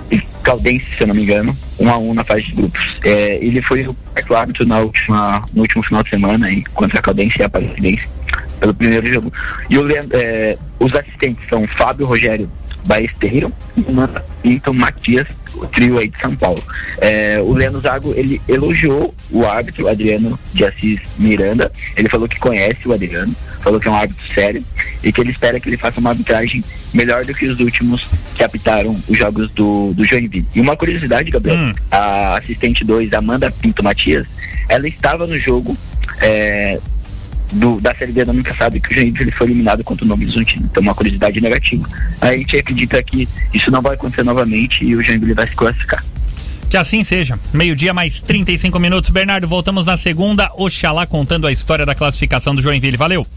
e 0.09 0.19
Caldense, 0.43 0.85
se 0.97 1.03
eu 1.03 1.07
não 1.07 1.15
me 1.15 1.21
engano, 1.21 1.55
um 1.79 1.89
a 1.89 1.97
um 1.97 2.13
na 2.13 2.23
fase 2.23 2.43
de 2.43 2.53
grupos. 2.53 2.97
É, 3.03 3.35
ele 3.43 3.61
foi 3.61 3.87
o 3.87 3.95
quarto 4.13 4.35
árbitro 4.35 4.65
na 4.65 4.79
última, 4.79 5.45
no 5.53 5.61
último 5.61 5.83
final 5.83 6.01
de 6.01 6.09
semana 6.09 6.47
aí, 6.47 6.63
contra 6.73 6.99
a 6.99 7.01
Caldense 7.01 7.39
e 7.39 7.43
a 7.43 7.45
Aparecidense 7.45 8.07
pelo 8.59 8.73
primeiro 8.73 9.07
jogo. 9.11 9.33
E 9.69 9.77
o 9.77 9.87
é, 10.15 10.57
os 10.79 10.95
assistentes 10.95 11.47
são 11.49 11.67
Fábio 11.67 12.05
Rogério 12.05 12.49
Baesteiro 12.85 13.51
e 13.77 13.85
Amanda 13.87 14.23
Pinto 14.41 14.73
Matias, 14.73 15.27
o 15.55 15.65
trio 15.67 15.97
aí 15.97 16.07
de 16.07 16.19
São 16.19 16.35
Paulo. 16.35 16.63
É, 16.99 17.39
o 17.41 17.53
Leandro 17.53 17.81
Zago, 17.81 18.13
ele 18.15 18.41
elogiou 18.47 19.13
o 19.29 19.45
árbitro 19.45 19.87
Adriano 19.87 20.39
de 20.53 20.65
Assis 20.65 20.99
Miranda, 21.17 21.71
ele 21.95 22.09
falou 22.09 22.27
que 22.27 22.39
conhece 22.39 22.87
o 22.87 22.93
Adriano, 22.93 23.35
falou 23.61 23.79
que 23.79 23.87
é 23.87 23.91
um 23.91 23.95
árbitro 23.95 24.33
sério 24.33 24.63
e 25.03 25.11
que 25.11 25.21
ele 25.21 25.31
espera 25.31 25.59
que 25.59 25.69
ele 25.69 25.77
faça 25.77 25.99
uma 25.99 26.09
arbitragem 26.11 26.63
melhor 26.93 27.23
do 27.25 27.33
que 27.33 27.45
os 27.45 27.59
últimos 27.59 28.07
que 28.35 28.43
apitaram 28.43 28.99
os 29.07 29.17
jogos 29.17 29.49
do, 29.51 29.93
do 29.93 30.03
Joinville. 30.03 30.47
E 30.55 30.61
uma 30.61 30.75
curiosidade, 30.75 31.31
Gabriel, 31.31 31.57
Hum. 31.57 31.73
a 31.91 32.37
assistente 32.37 32.83
2, 32.83 33.13
Amanda 33.13 33.51
Pinto 33.51 33.83
Matias, 33.83 34.25
ela 34.67 34.87
estava 34.87 35.27
no 35.27 35.37
jogo 35.37 35.77
é, 36.21 36.79
do, 37.51 37.79
da 37.81 37.93
Série 37.95 38.11
B 38.11 38.25
do 38.25 38.31
ano 38.31 38.43
passado 38.43 38.79
que 38.79 38.91
o 38.91 38.93
Joinville 38.93 39.23
ele 39.23 39.31
foi 39.31 39.47
eliminado 39.47 39.83
contra 39.83 40.05
o 40.05 40.07
Novo 40.07 40.21
Horizontino. 40.21 40.67
Então, 40.69 40.81
uma 40.81 40.95
curiosidade 40.95 41.41
negativa. 41.41 41.87
A 42.19 42.33
gente 42.33 42.57
acredita 42.57 43.01
que 43.03 43.27
isso 43.53 43.69
não 43.71 43.81
vai 43.81 43.95
acontecer 43.95 44.23
novamente 44.23 44.83
e 44.85 44.95
o 44.95 45.01
Joinville 45.01 45.33
vai 45.33 45.47
se 45.47 45.55
classificar. 45.55 46.03
Que 46.69 46.77
assim 46.77 47.03
seja. 47.03 47.37
Meio-dia 47.53 47.93
mais 47.93 48.21
35 48.21 48.79
minutos. 48.79 49.09
Bernardo, 49.09 49.47
voltamos 49.47 49.85
na 49.85 49.97
segunda. 49.97 50.49
Oxalá 50.55 51.05
contando 51.05 51.45
a 51.45 51.51
história 51.51 51.85
da 51.85 51.93
classificação 51.93 52.55
do 52.55 52.61
Joinville. 52.61 52.95
Valeu. 52.95 53.27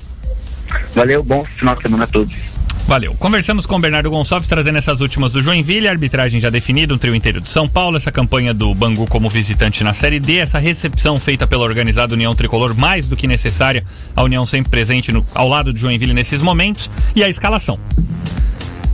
Valeu, 0.94 1.22
bom 1.22 1.44
final 1.44 1.74
de 1.74 1.82
semana 1.82 2.04
a 2.04 2.06
todos. 2.06 2.53
Valeu. 2.86 3.14
Conversamos 3.14 3.64
com 3.64 3.76
o 3.76 3.78
Bernardo 3.78 4.10
Gonçalves, 4.10 4.46
trazendo 4.46 4.76
essas 4.76 5.00
últimas 5.00 5.32
do 5.32 5.40
Joinville, 5.40 5.88
a 5.88 5.90
arbitragem 5.90 6.38
já 6.38 6.50
definida, 6.50 6.92
um 6.92 6.98
trio 6.98 7.14
inteiro 7.14 7.40
de 7.40 7.48
São 7.48 7.66
Paulo, 7.66 7.96
essa 7.96 8.12
campanha 8.12 8.52
do 8.52 8.74
Bangu 8.74 9.06
como 9.06 9.30
visitante 9.30 9.82
na 9.82 9.94
Série 9.94 10.20
D, 10.20 10.36
essa 10.36 10.58
recepção 10.58 11.18
feita 11.18 11.46
pela 11.46 11.64
organizada 11.64 12.12
União 12.12 12.34
Tricolor, 12.34 12.74
mais 12.78 13.08
do 13.08 13.16
que 13.16 13.26
necessária, 13.26 13.82
a 14.14 14.22
União 14.22 14.44
sempre 14.44 14.70
presente 14.70 15.10
no- 15.10 15.26
ao 15.34 15.48
lado 15.48 15.72
do 15.72 15.78
Joinville 15.78 16.12
nesses 16.12 16.42
momentos, 16.42 16.90
e 17.16 17.24
a 17.24 17.28
escalação. 17.28 17.80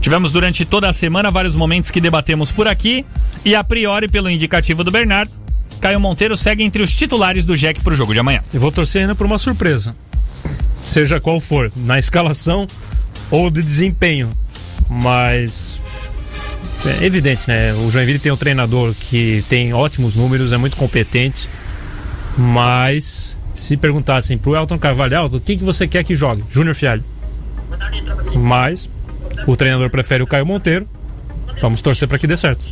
Tivemos 0.00 0.30
durante 0.30 0.64
toda 0.64 0.88
a 0.88 0.92
semana 0.92 1.28
vários 1.30 1.56
momentos 1.56 1.90
que 1.90 2.00
debatemos 2.00 2.52
por 2.52 2.68
aqui, 2.68 3.04
e 3.44 3.56
a 3.56 3.64
priori, 3.64 4.06
pelo 4.08 4.30
indicativo 4.30 4.84
do 4.84 4.92
Bernardo, 4.92 5.32
Caio 5.80 5.98
Monteiro 5.98 6.36
segue 6.36 6.62
entre 6.62 6.80
os 6.80 6.94
titulares 6.94 7.44
do 7.44 7.56
Jack 7.56 7.80
para 7.80 7.92
o 7.92 7.96
jogo 7.96 8.12
de 8.12 8.20
amanhã. 8.20 8.40
Eu 8.54 8.60
vou 8.60 8.70
torcer 8.70 9.02
ainda 9.02 9.16
por 9.16 9.26
uma 9.26 9.36
surpresa. 9.38 9.96
Seja 10.86 11.20
qual 11.20 11.40
for, 11.40 11.72
na 11.76 11.98
escalação 11.98 12.66
ou 13.30 13.50
de 13.50 13.62
desempenho. 13.62 14.30
Mas. 14.88 15.80
É 17.00 17.04
evidente, 17.04 17.46
né? 17.46 17.72
O 17.74 17.90
Joinville 17.90 18.18
tem 18.18 18.32
um 18.32 18.36
treinador 18.36 18.94
que 18.94 19.44
tem 19.48 19.72
ótimos 19.72 20.16
números, 20.16 20.52
é 20.52 20.56
muito 20.56 20.76
competente. 20.76 21.48
Mas, 22.36 23.36
se 23.54 23.76
perguntassem 23.76 24.38
pro 24.38 24.56
Elton 24.56 24.78
Carvalho, 24.78 25.14
Elton, 25.14 25.36
o 25.36 25.40
que, 25.40 25.56
que 25.56 25.64
você 25.64 25.86
quer 25.86 26.04
que 26.04 26.16
jogue? 26.16 26.42
Júnior 26.50 26.74
Fialho. 26.74 27.04
Mas, 28.34 28.88
o 29.46 29.56
treinador 29.56 29.90
prefere 29.90 30.22
o 30.22 30.26
Caio 30.26 30.46
Monteiro. 30.46 30.88
Vamos 31.60 31.82
torcer 31.82 32.08
para 32.08 32.18
que 32.18 32.26
dê 32.26 32.36
certo. 32.36 32.64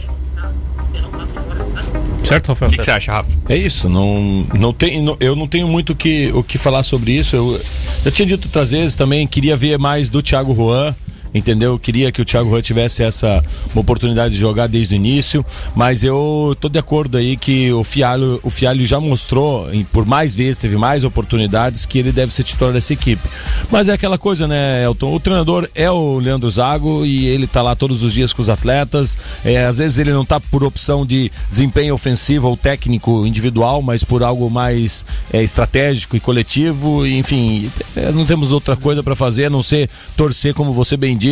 Certo, 2.29 2.49
Rafael? 2.49 2.69
O 2.69 2.73
que, 2.73 2.79
que 2.79 2.85
você 2.85 2.91
acha, 2.91 3.13
Rafa? 3.13 3.31
É 3.49 3.57
isso, 3.57 3.89
não, 3.89 4.47
não 4.55 4.73
tem, 4.73 5.03
não- 5.03 5.17
eu 5.19 5.35
não 5.35 5.47
tenho 5.47 5.67
muito 5.69 5.93
o 5.93 5.97
que, 5.97 6.31
o 6.35 6.43
que 6.43 6.59
falar 6.59 6.83
sobre 6.83 7.13
isso. 7.13 7.35
Eu 7.37 7.61
já 8.05 8.11
tinha 8.11 8.27
dito 8.27 8.45
outras 8.47 8.71
vezes 8.71 8.95
também, 8.95 9.27
queria 9.27 9.57
ver 9.57 9.79
mais 9.79 10.09
do 10.09 10.23
Thiago 10.23 10.55
Juan. 10.55 10.95
Entendeu? 11.39 11.73
Eu 11.73 11.79
queria 11.79 12.11
que 12.11 12.21
o 12.21 12.25
Thiago 12.25 12.51
Juan 12.51 12.61
tivesse 12.61 13.03
essa 13.03 13.45
oportunidade 13.75 14.35
de 14.35 14.41
jogar 14.41 14.67
desde 14.67 14.95
o 14.95 14.97
início, 14.97 15.45
mas 15.75 16.03
eu 16.03 16.57
tô 16.61 16.69
de 16.69 16.79
acordo 16.79 17.17
aí 17.17 17.37
que 17.37 17.73
o 17.73 17.85
Fialho, 17.85 18.41
o 18.43 18.51
Fialho 18.51 18.85
já 18.87 18.99
mostrou, 18.99 19.69
por 19.93 20.05
mais 20.05 20.35
vezes, 20.35 20.57
teve 20.57 20.77
mais 20.77 21.05
oportunidades, 21.05 21.87
que 21.87 21.99
ele 21.99 22.11
deve 22.11 22.33
ser 22.33 22.43
titular 22.43 22.73
dessa 22.73 22.93
equipe. 22.93 23.23
Mas 23.71 23.89
é 23.89 23.93
aquela 23.93 24.19
coisa, 24.19 24.49
né, 24.49 24.85
Elton? 24.85 25.15
O 25.15 25.21
treinador 25.21 25.69
é 25.75 25.91
o 25.91 26.19
Leandro 26.19 26.51
Zago 26.51 27.05
e 27.07 27.27
ele 27.27 27.47
tá 27.47 27.63
lá 27.63 27.77
todos 27.77 28.03
os 28.03 28.13
dias 28.13 28.33
com 28.33 28.43
os 28.43 28.49
atletas. 28.49 29.17
É, 29.45 29.65
às 29.65 29.79
vezes 29.79 29.99
ele 29.99 30.13
não 30.13 30.25
tá 30.25 30.41
por 30.41 30.65
opção 30.65 31.07
de 31.07 31.31
desempenho 31.49 31.95
ofensivo 31.95 32.49
ou 32.49 32.57
técnico 32.57 33.27
individual, 33.27 33.81
mas 33.83 34.03
por 34.03 34.23
algo 34.23 34.51
mais 34.51 35.05
é, 35.33 35.43
estratégico 35.43 36.17
e 36.17 36.21
coletivo. 36.21 37.07
E, 37.07 37.19
enfim, 37.19 37.71
é, 37.97 38.11
não 38.11 38.27
temos 38.27 38.53
outra 38.53 38.77
coisa 38.77 39.03
para 39.03 39.15
fazer 39.15 39.47
a 39.47 39.51
não 39.51 39.63
ser 39.63 39.89
torcer, 40.17 40.55
como 40.55 40.73
você 40.73 40.97
bem 40.97 41.17
disse, 41.17 41.28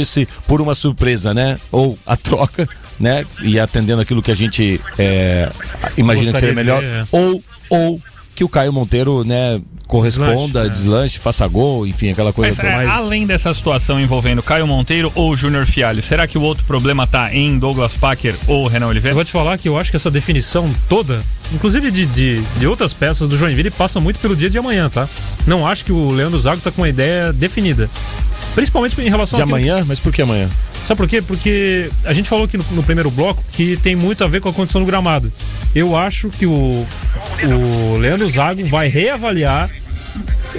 por 0.47 0.61
uma 0.61 0.75
surpresa, 0.75 1.33
né? 1.33 1.59
Ou 1.71 1.99
a 2.07 2.17
troca, 2.17 2.69
né? 2.99 3.25
E 3.43 3.59
atendendo 3.59 4.03
aquilo 4.03 4.23
que 4.23 4.31
a 4.31 4.37
gente 4.37 4.81
é, 4.99 5.51
imagina 5.97 6.33
que 6.33 6.41
Gostaria 6.41 6.41
seria 6.41 6.51
de 6.51 6.55
melhor. 6.55 6.81
ver, 6.81 6.87
é. 6.87 7.07
Ou, 7.13 7.43
ou 7.71 8.01
que 8.37 8.45
o 8.45 8.49
Caio 8.49 8.73
Monteiro, 8.73 9.25
né? 9.25 9.61
Corresponda, 9.87 10.63
Deslanche, 10.63 10.75
deslanche, 10.75 11.17
é. 11.19 11.21
faça 11.21 11.47
gol, 11.47 11.87
enfim, 11.87 12.11
aquela 12.11 12.33
coisa 12.33 12.61
Mas, 12.61 12.73
toda. 12.73 12.83
é, 12.83 12.87
além 12.89 13.25
dessa 13.25 13.55
situação 13.55 14.01
envolvendo 14.01 14.43
Caio 14.43 14.67
Monteiro 14.67 15.13
ou 15.15 15.37
Júnior 15.37 15.65
Fialho, 15.65 16.03
será 16.03 16.27
que 16.27 16.37
o 16.37 16.43
outro 16.43 16.65
problema 16.65 17.07
tá 17.07 17.33
em 17.33 17.57
Douglas 17.57 17.95
Packer 17.95 18.35
ou 18.49 18.67
Renan 18.67 18.87
Eu 18.87 18.91
Oliveira? 18.91 19.15
vou 19.15 19.25
te 19.25 19.31
falar 19.31 19.57
que 19.59 19.69
eu 19.69 19.79
acho 19.79 19.91
que 19.91 19.97
essa 19.97 20.11
definição 20.11 20.69
toda, 20.89 21.23
inclusive 21.55 21.93
de, 21.93 22.05
de, 22.05 22.43
de 22.59 22.67
outras 22.67 22.93
peças 22.93 23.29
do 23.29 23.39
Joinville, 23.39 23.71
passa 23.71 24.01
muito 24.01 24.19
pelo 24.19 24.35
dia 24.35 24.51
de 24.51 24.59
amanhã, 24.59 24.91
tá? 24.91 25.09
Não 25.47 25.65
acho 25.65 25.85
que 25.85 25.93
o 25.93 26.11
Leandro 26.11 26.39
Zago 26.41 26.61
tá 26.61 26.73
com 26.73 26.83
uma 26.83 26.89
ideia 26.89 27.33
definida. 27.33 27.89
Principalmente 28.57 29.01
em 29.01 29.09
relação 29.09 29.37
De 29.37 29.43
amanhã? 29.45 29.85
Mas 29.87 30.01
por 30.01 30.13
que 30.13 30.21
amanhã? 30.21 30.49
Sabe 30.87 30.99
por 30.99 31.09
quê? 31.09 31.21
Porque 31.21 31.91
a 32.05 32.13
gente 32.13 32.29
falou 32.29 32.45
aqui 32.45 32.57
no, 32.57 32.65
no 32.71 32.83
primeiro 32.83 33.11
bloco 33.11 33.43
que 33.51 33.77
tem 33.77 33.97
muito 33.97 34.23
a 34.23 34.29
ver 34.29 34.41
com 34.41 34.49
a 34.49 34.53
condição 34.53 34.81
do 34.81 34.87
gramado. 34.87 35.33
Eu 35.75 35.97
acho 35.97 36.31
que 36.31 36.47
o, 36.47 36.87
o 37.43 37.97
Leandro 37.99 38.31
Zago 38.31 38.65
vai 38.67 38.87
reavaliar. 38.87 39.69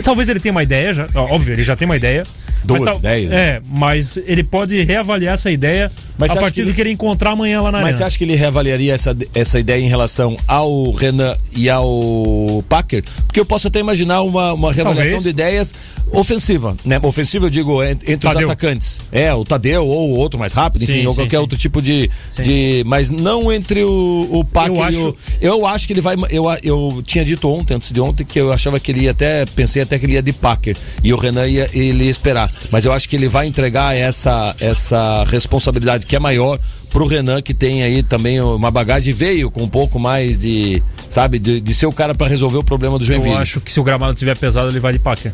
Talvez 0.04 0.28
ele 0.28 0.42
tenha 0.42 0.52
uma 0.52 0.64
ideia, 0.64 0.94
já, 0.94 1.08
óbvio, 1.16 1.54
ele 1.54 1.64
já 1.64 1.78
tem 1.78 1.86
uma 1.86 1.96
ideia. 1.96 2.26
Duas 2.62 2.84
mas 2.84 2.98
ideias, 2.98 3.30
né? 3.30 3.38
É, 3.38 3.62
mas 3.70 4.18
ele 4.26 4.44
pode 4.44 4.82
reavaliar 4.84 5.36
essa 5.36 5.50
ideia 5.50 5.90
Mas 6.18 6.32
a 6.32 6.40
partir 6.40 6.64
que 6.64 6.70
do 6.72 6.74
que 6.74 6.82
ele 6.82 6.92
encontrar 6.92 7.32
amanhã 7.32 7.62
lá 7.62 7.72
na 7.72 7.82
Mas 7.82 7.96
você 7.98 8.04
acha 8.04 8.18
que 8.18 8.24
ele 8.24 8.36
reavaliaria 8.36 8.94
essa, 8.94 9.16
essa 9.36 9.60
ideia 9.60 9.82
em 9.82 9.88
relação 9.88 10.36
ao 10.48 10.92
Renan 10.92 11.36
e 11.56 11.70
ao 11.70 12.64
Packer? 12.68 13.04
Porque 13.26 13.40
eu 13.40 13.46
posso 13.46 13.68
até 13.68 13.80
imaginar 13.80 14.22
uma, 14.22 14.54
uma 14.54 14.72
reavaliação 14.74 15.14
Talvez. 15.20 15.24
de 15.24 15.30
ideias 15.30 15.74
ofensiva, 16.12 16.76
né? 16.86 17.00
Ofensiva, 17.04 17.46
eu 17.46 17.50
digo, 17.50 17.84
en- 17.84 17.92
entre 17.92 18.28
os 18.28 18.34
Tadeu. 18.34 18.48
atacantes. 18.50 19.02
É, 19.12 19.34
o 19.34 19.44
Tadeu 19.44 19.86
ou 19.86 20.12
o 20.12 20.18
outro 20.18 20.40
mais 20.40 20.54
rápido, 20.54 20.84
enfim, 20.84 20.94
Sim, 21.02 21.06
ou 21.08 21.14
qualquer 21.14 21.36
sim. 21.38 21.42
outro 21.42 21.58
tipo 21.58 21.82
de, 21.82 22.10
de. 22.42 22.82
Mas 22.86 23.10
não 23.10 23.52
entre 23.52 23.84
o, 23.84 24.28
o 24.32 24.44
Packer 24.46 24.72
Eu 24.76 24.78
e 24.78 24.82
acho- 24.84 25.10
o. 25.10 25.18
Eu 25.42 25.66
acho 25.68 25.86
que 25.88 25.94
ele 25.94 26.02
vai. 26.02 26.16
Eu, 26.30 26.46
eu 26.64 27.04
tinha 27.06 27.26
dito 27.26 27.50
ontem, 27.52 27.74
antes 27.76 27.92
de 27.92 28.00
ontem, 28.00 28.24
que 28.26 28.40
eu 28.40 28.52
achava 28.54 28.80
que 28.80 28.92
ele 28.92 29.02
ia 29.02 29.12
até. 29.12 29.46
Pensei 29.46 29.82
até 29.82 30.00
que 30.00 30.06
ele 30.06 30.14
ia 30.14 30.22
de 30.22 30.32
Packer. 30.34 30.78
E 31.04 31.14
o 31.14 31.18
Renan 31.18 31.46
ia, 31.48 31.70
ele 31.74 32.06
ia 32.06 32.10
esperar. 32.10 32.52
Mas 32.72 32.86
eu 32.86 32.94
acho 32.94 33.08
que 33.10 33.16
ele 33.16 33.28
vai 33.28 33.46
entregar 33.46 33.96
essa, 33.96 34.56
essa 34.60 35.26
responsabilidade 35.26 36.06
que 36.08 36.16
é 36.16 36.20
maior 36.20 36.60
pro 36.92 37.06
Renan, 37.06 37.42
que 37.42 37.54
tem 37.54 37.84
aí 37.84 38.02
também 38.02 38.42
uma 38.42 38.72
bagagem, 38.72 39.14
veio 39.14 39.52
com 39.52 39.64
um 39.64 39.70
pouco 39.70 40.00
mais 40.00 40.38
de. 40.38 40.82
Sabe, 41.10 41.40
de, 41.40 41.62
de 41.62 41.74
ser 41.74 41.86
o 41.86 41.92
cara 41.92 42.14
para 42.14 42.28
resolver 42.28 42.58
o 42.58 42.64
problema 42.64 43.00
do 43.00 43.06
Joinville. 43.06 43.36
Eu 43.36 43.40
acho 43.40 43.62
que 43.62 43.72
se 43.72 43.80
o 43.80 43.84
gramado 43.84 44.14
estiver 44.14 44.36
pesado, 44.36 44.70
ele 44.70 44.80
vai 44.80 44.92
de 44.92 45.00
Packer. 45.00 45.34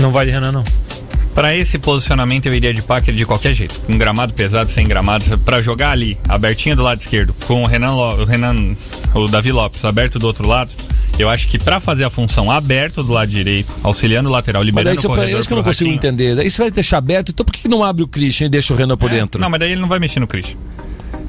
Não 0.00 0.10
vai 0.10 0.24
de 0.24 0.32
Renan, 0.32 0.52
não. 0.52 0.64
Pra 1.34 1.54
esse 1.56 1.78
posicionamento 1.78 2.46
eu 2.46 2.54
iria 2.54 2.74
de 2.74 2.82
Packer 2.82 3.14
de 3.14 3.24
qualquer 3.24 3.54
jeito. 3.54 3.78
Com 3.86 3.96
gramado 3.96 4.32
pesado, 4.32 4.70
sem 4.70 4.86
gramado. 4.86 5.24
Pra 5.38 5.60
jogar 5.60 5.90
ali, 5.92 6.18
abertinho 6.28 6.74
do 6.74 6.82
lado 6.82 6.98
esquerdo, 7.00 7.32
com 7.46 7.62
o 7.62 7.66
Renan, 7.66 7.92
Lo- 7.94 8.22
o 8.22 8.24
Renan, 8.24 8.74
o 9.14 9.28
Davi 9.28 9.52
Lopes 9.52 9.84
aberto 9.84 10.18
do 10.18 10.26
outro 10.26 10.46
lado. 10.48 10.70
Eu 11.18 11.28
acho 11.28 11.48
que 11.48 11.58
pra 11.58 11.80
fazer 11.80 12.04
a 12.04 12.10
função 12.10 12.50
aberto 12.50 13.02
do 13.02 13.12
lado 13.12 13.28
direito, 13.30 13.68
auxiliando 13.82 14.28
o 14.28 14.32
lateral, 14.32 14.60
Mas 14.60 14.66
liberando 14.66 14.96
daí 14.96 15.04
o 15.04 15.08
corredor 15.08 15.36
é 15.36 15.38
isso 15.38 15.48
que 15.48 15.52
eu 15.52 15.56
não 15.56 15.64
consigo 15.64 15.90
Ratinho. 15.90 15.98
entender. 15.98 16.36
Daí 16.36 16.50
você 16.50 16.62
vai 16.62 16.70
deixar 16.70 16.98
aberto, 16.98 17.30
então 17.30 17.44
por 17.44 17.52
que 17.52 17.62
que 17.62 17.68
não 17.68 17.82
abre 17.84 18.02
o 18.02 18.08
Christian 18.08 18.46
e 18.46 18.48
deixa 18.50 18.72
o 18.72 18.76
Renan 18.76 18.96
por 18.96 19.10
É, 19.10 19.14
dentro? 19.14 19.40
Não, 19.40 19.48
mas 19.50 19.58
daí 19.60 19.72
ele 19.72 19.80
não 19.80 19.88
vai 19.88 19.98
mexer 19.98 20.20
no 20.20 20.26
Christian. 20.28 20.56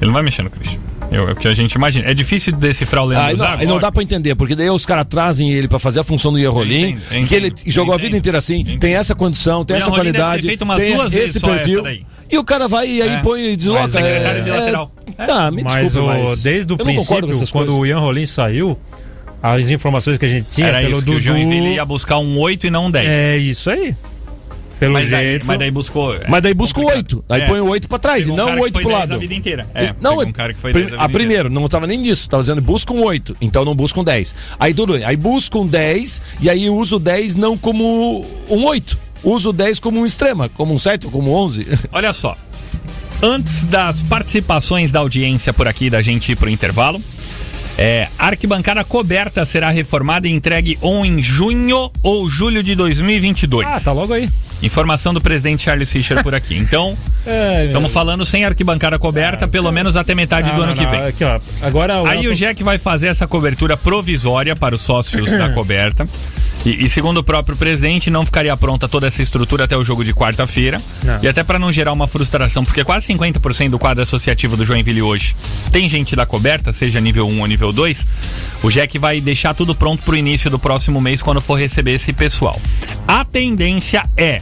Ele 0.00 0.06
não 0.06 0.14
vai 0.14 0.22
mexer 0.22 0.42
no 0.42 0.50
Christian. 0.50 0.78
Eu- 1.12 1.28
É 1.28 1.32
o 1.32 1.36
que 1.36 1.48
a 1.48 1.52
gente 1.52 1.72
imagina. 1.74 2.08
É 2.08 2.14
difícil 2.14 2.52
decifrar 2.54 3.02
o 3.04 3.06
Leandro 3.08 3.26
Aí 3.28 3.36
não, 3.36 3.44
Zago, 3.44 3.64
não 3.66 3.78
dá 3.80 3.90
pra 3.90 4.02
entender, 4.02 4.34
porque 4.36 4.54
daí 4.54 4.70
os 4.70 4.86
caras 4.86 5.04
trazem 5.08 5.50
ele 5.52 5.66
pra 5.66 5.78
fazer 5.78 6.00
a 6.00 6.04
função 6.04 6.32
do 6.32 6.38
Ian 6.38 6.50
Rolim, 6.50 6.90
entendo, 6.90 7.02
eu 7.22 7.26
que 7.26 7.34
ele 7.34 7.46
entendo, 7.48 7.70
jogou 7.72 7.92
a 7.94 7.96
vida 7.96 8.16
inteira 8.16 8.38
assim, 8.38 8.60
entendo. 8.60 8.78
tem 8.80 8.94
essa 8.94 9.14
condição, 9.14 9.64
tem 9.64 9.76
O 9.76 9.78
essa 9.78 9.90
qualidade, 9.90 10.46
feito 10.46 10.62
umas 10.62 10.80
tem 10.80 10.94
duas 10.94 11.12
vezes 11.12 11.36
esse 11.36 11.44
perfil. 11.44 11.82
E 12.30 12.38
o 12.38 12.44
cara 12.44 12.68
vai 12.68 12.88
e 12.88 13.02
aí 13.02 13.08
É, 13.14 13.18
põe 13.22 13.40
e 13.52 13.56
desloca. 13.56 13.82
mas 13.82 13.92
secretário 13.92 14.44
de 14.44 14.50
lateral. 14.50 14.92
Ah, 15.18 15.50
me 15.50 15.64
Mas 15.64 15.74
desculpa, 15.92 16.12
o- 16.14 16.24
mas 16.28 16.42
desde 16.42 16.72
o 16.72 16.76
princípio, 16.78 17.06
quando 17.06 17.50
coisas. 17.50 17.74
o 17.74 17.84
Ian 17.86 17.98
Rolim 17.98 18.24
saiu, 18.24 18.78
as 19.42 19.68
informações 19.68 20.16
que 20.16 20.26
a 20.26 20.28
gente 20.28 20.48
tinha 20.48 20.68
Era 20.68 20.78
pelo 20.80 20.92
isso, 20.92 21.02
que 21.04 21.10
o 21.10 21.14
Dudu. 21.14 21.24
Joinville 21.24 21.74
ia 21.74 21.84
buscar 21.84 22.18
um 22.18 22.38
8 22.38 22.68
e 22.68 22.70
não 22.70 22.86
um 22.86 22.90
10. 22.90 23.08
É 23.08 23.36
isso 23.36 23.68
aí. 23.68 23.96
Pelo 24.80 24.94
mas, 24.94 25.08
daí, 25.10 25.26
jeito. 25.26 25.46
mas 25.46 25.58
daí 25.58 25.70
buscou. 25.70 26.14
é 26.16 26.20
Mas 26.28 26.42
daí 26.42 26.54
busca 26.54 26.80
o 26.80 26.82
complicado. 26.82 27.16
8. 27.18 27.24
Aí 27.28 27.42
É. 27.42 27.46
põe 27.46 27.60
o 27.60 27.68
8 27.68 27.88
pra 27.88 27.98
trás 27.98 28.24
Pegou 28.26 28.38
e 28.38 28.42
um 28.42 28.44
não 28.46 28.52
o 28.52 28.56
que 28.56 28.62
8 28.62 28.72
foi 28.72 28.82
pro 28.82 28.90
10 28.90 29.00
lado. 29.00 29.14
a 29.14 29.18
vida 29.18 29.34
inteira. 29.34 29.66
É, 29.74 29.94
não, 30.00 30.10
pegou 30.16 30.26
um 30.26 30.32
cara 30.32 30.54
que 30.54 30.58
foi 30.60 30.72
prim- 30.72 30.82
10 30.86 30.94
a 30.94 31.04
a 31.04 31.06
vida 31.06 31.18
primeiro, 31.18 31.50
não 31.50 31.68
tava 31.68 31.86
nem 31.86 32.02
disso, 32.02 32.28
tava 32.28 32.42
dizendo 32.42 32.60
busca 32.60 32.92
um 32.92 33.04
8, 33.04 33.36
então 33.40 33.64
não 33.64 33.74
busca 33.76 34.00
um 34.00 34.04
10. 34.04 34.34
Aí 34.58 34.72
tudo 34.74 34.94
bem, 34.94 35.04
aí 35.04 35.16
busca 35.16 35.56
um 35.58 35.66
10 35.66 36.20
e 36.40 36.48
aí 36.50 36.68
usa 36.70 36.96
o 36.96 36.98
10 36.98 37.36
não 37.36 37.56
como 37.58 38.24
um 38.48 38.64
8, 38.64 38.98
usa 39.22 39.50
o 39.50 39.52
10 39.52 39.78
como 39.78 40.00
um 40.00 40.06
extrema, 40.06 40.48
como 40.48 40.72
um 40.74 40.78
7, 40.78 41.06
como 41.08 41.30
um 41.30 41.34
11. 41.34 41.66
Olha 41.92 42.12
só. 42.12 42.34
Antes 43.22 43.66
das 43.66 44.02
participações 44.02 44.90
da 44.90 45.00
audiência 45.00 45.52
por 45.52 45.68
aqui, 45.68 45.90
da 45.90 46.00
gente 46.00 46.32
ir 46.32 46.36
pro 46.36 46.48
intervalo, 46.48 47.02
é, 47.76 48.08
arquibancada 48.18 48.82
coberta 48.82 49.44
será 49.44 49.68
reformada 49.70 50.26
e 50.26 50.32
entregue 50.32 50.78
ou 50.80 51.04
em 51.04 51.22
junho 51.22 51.90
ou 52.02 52.28
julho 52.30 52.62
de 52.62 52.74
2022. 52.74 53.66
Ah, 53.68 53.78
tá 53.80 53.92
logo 53.92 54.14
aí. 54.14 54.28
Informação 54.62 55.14
do 55.14 55.20
presidente 55.20 55.62
Charles 55.62 55.90
Fischer 55.90 56.22
por 56.22 56.34
aqui. 56.34 56.56
Então, 56.56 56.96
É, 57.26 57.66
estamos 57.66 57.92
falando 57.92 58.24
sem 58.24 58.44
arquibancada 58.44 58.98
coberta, 58.98 59.46
pelo 59.46 59.70
menos 59.70 59.94
até 59.94 60.14
metade 60.14 60.48
não, 60.48 60.56
do 60.56 60.62
ano 60.62 60.74
não, 60.74 60.78
que 60.78 60.84
não, 60.84 60.90
vem. 60.90 61.06
Aqui, 61.06 61.24
ó. 61.24 61.38
Agora 61.60 62.08
Aí 62.08 62.26
o 62.26 62.34
Jack 62.34 62.62
vai 62.62 62.78
fazer 62.78 63.08
essa 63.08 63.26
cobertura 63.26 63.76
provisória 63.76 64.56
para 64.56 64.74
os 64.74 64.80
sócios 64.80 65.30
da 65.30 65.50
coberta. 65.52 66.08
E, 66.64 66.84
e 66.84 66.88
segundo 66.88 67.18
o 67.18 67.24
próprio 67.24 67.56
presidente, 67.56 68.10
não 68.10 68.24
ficaria 68.24 68.56
pronta 68.56 68.88
toda 68.88 69.06
essa 69.06 69.22
estrutura 69.22 69.64
até 69.64 69.76
o 69.76 69.84
jogo 69.84 70.04
de 70.04 70.12
quarta-feira. 70.12 70.80
E 71.22 71.28
até 71.28 71.42
para 71.42 71.58
não 71.58 71.72
gerar 71.72 71.92
uma 71.92 72.06
frustração, 72.06 72.64
porque 72.64 72.84
quase 72.84 73.12
50% 73.14 73.70
do 73.70 73.78
quadro 73.78 74.02
associativo 74.02 74.56
do 74.56 74.64
Joinville 74.64 75.02
hoje 75.02 75.34
tem 75.72 75.88
gente 75.88 76.14
da 76.14 76.26
coberta, 76.26 76.72
seja 76.72 77.00
nível 77.00 77.26
1 77.26 77.40
ou 77.40 77.46
nível 77.46 77.72
2. 77.72 78.06
O 78.62 78.70
Jack 78.70 78.98
vai 78.98 79.20
deixar 79.20 79.54
tudo 79.54 79.74
pronto 79.74 80.02
para 80.02 80.14
o 80.14 80.16
início 80.16 80.50
do 80.50 80.58
próximo 80.58 81.00
mês, 81.00 81.22
quando 81.22 81.40
for 81.40 81.54
receber 81.54 81.92
esse 81.92 82.12
pessoal. 82.12 82.60
A 83.06 83.24
tendência 83.24 84.02
é 84.16 84.40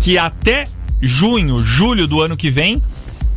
que 0.00 0.16
até 0.16 0.68
junho, 1.00 1.64
julho 1.64 2.06
do 2.06 2.20
ano 2.20 2.36
que 2.36 2.50
vem, 2.50 2.82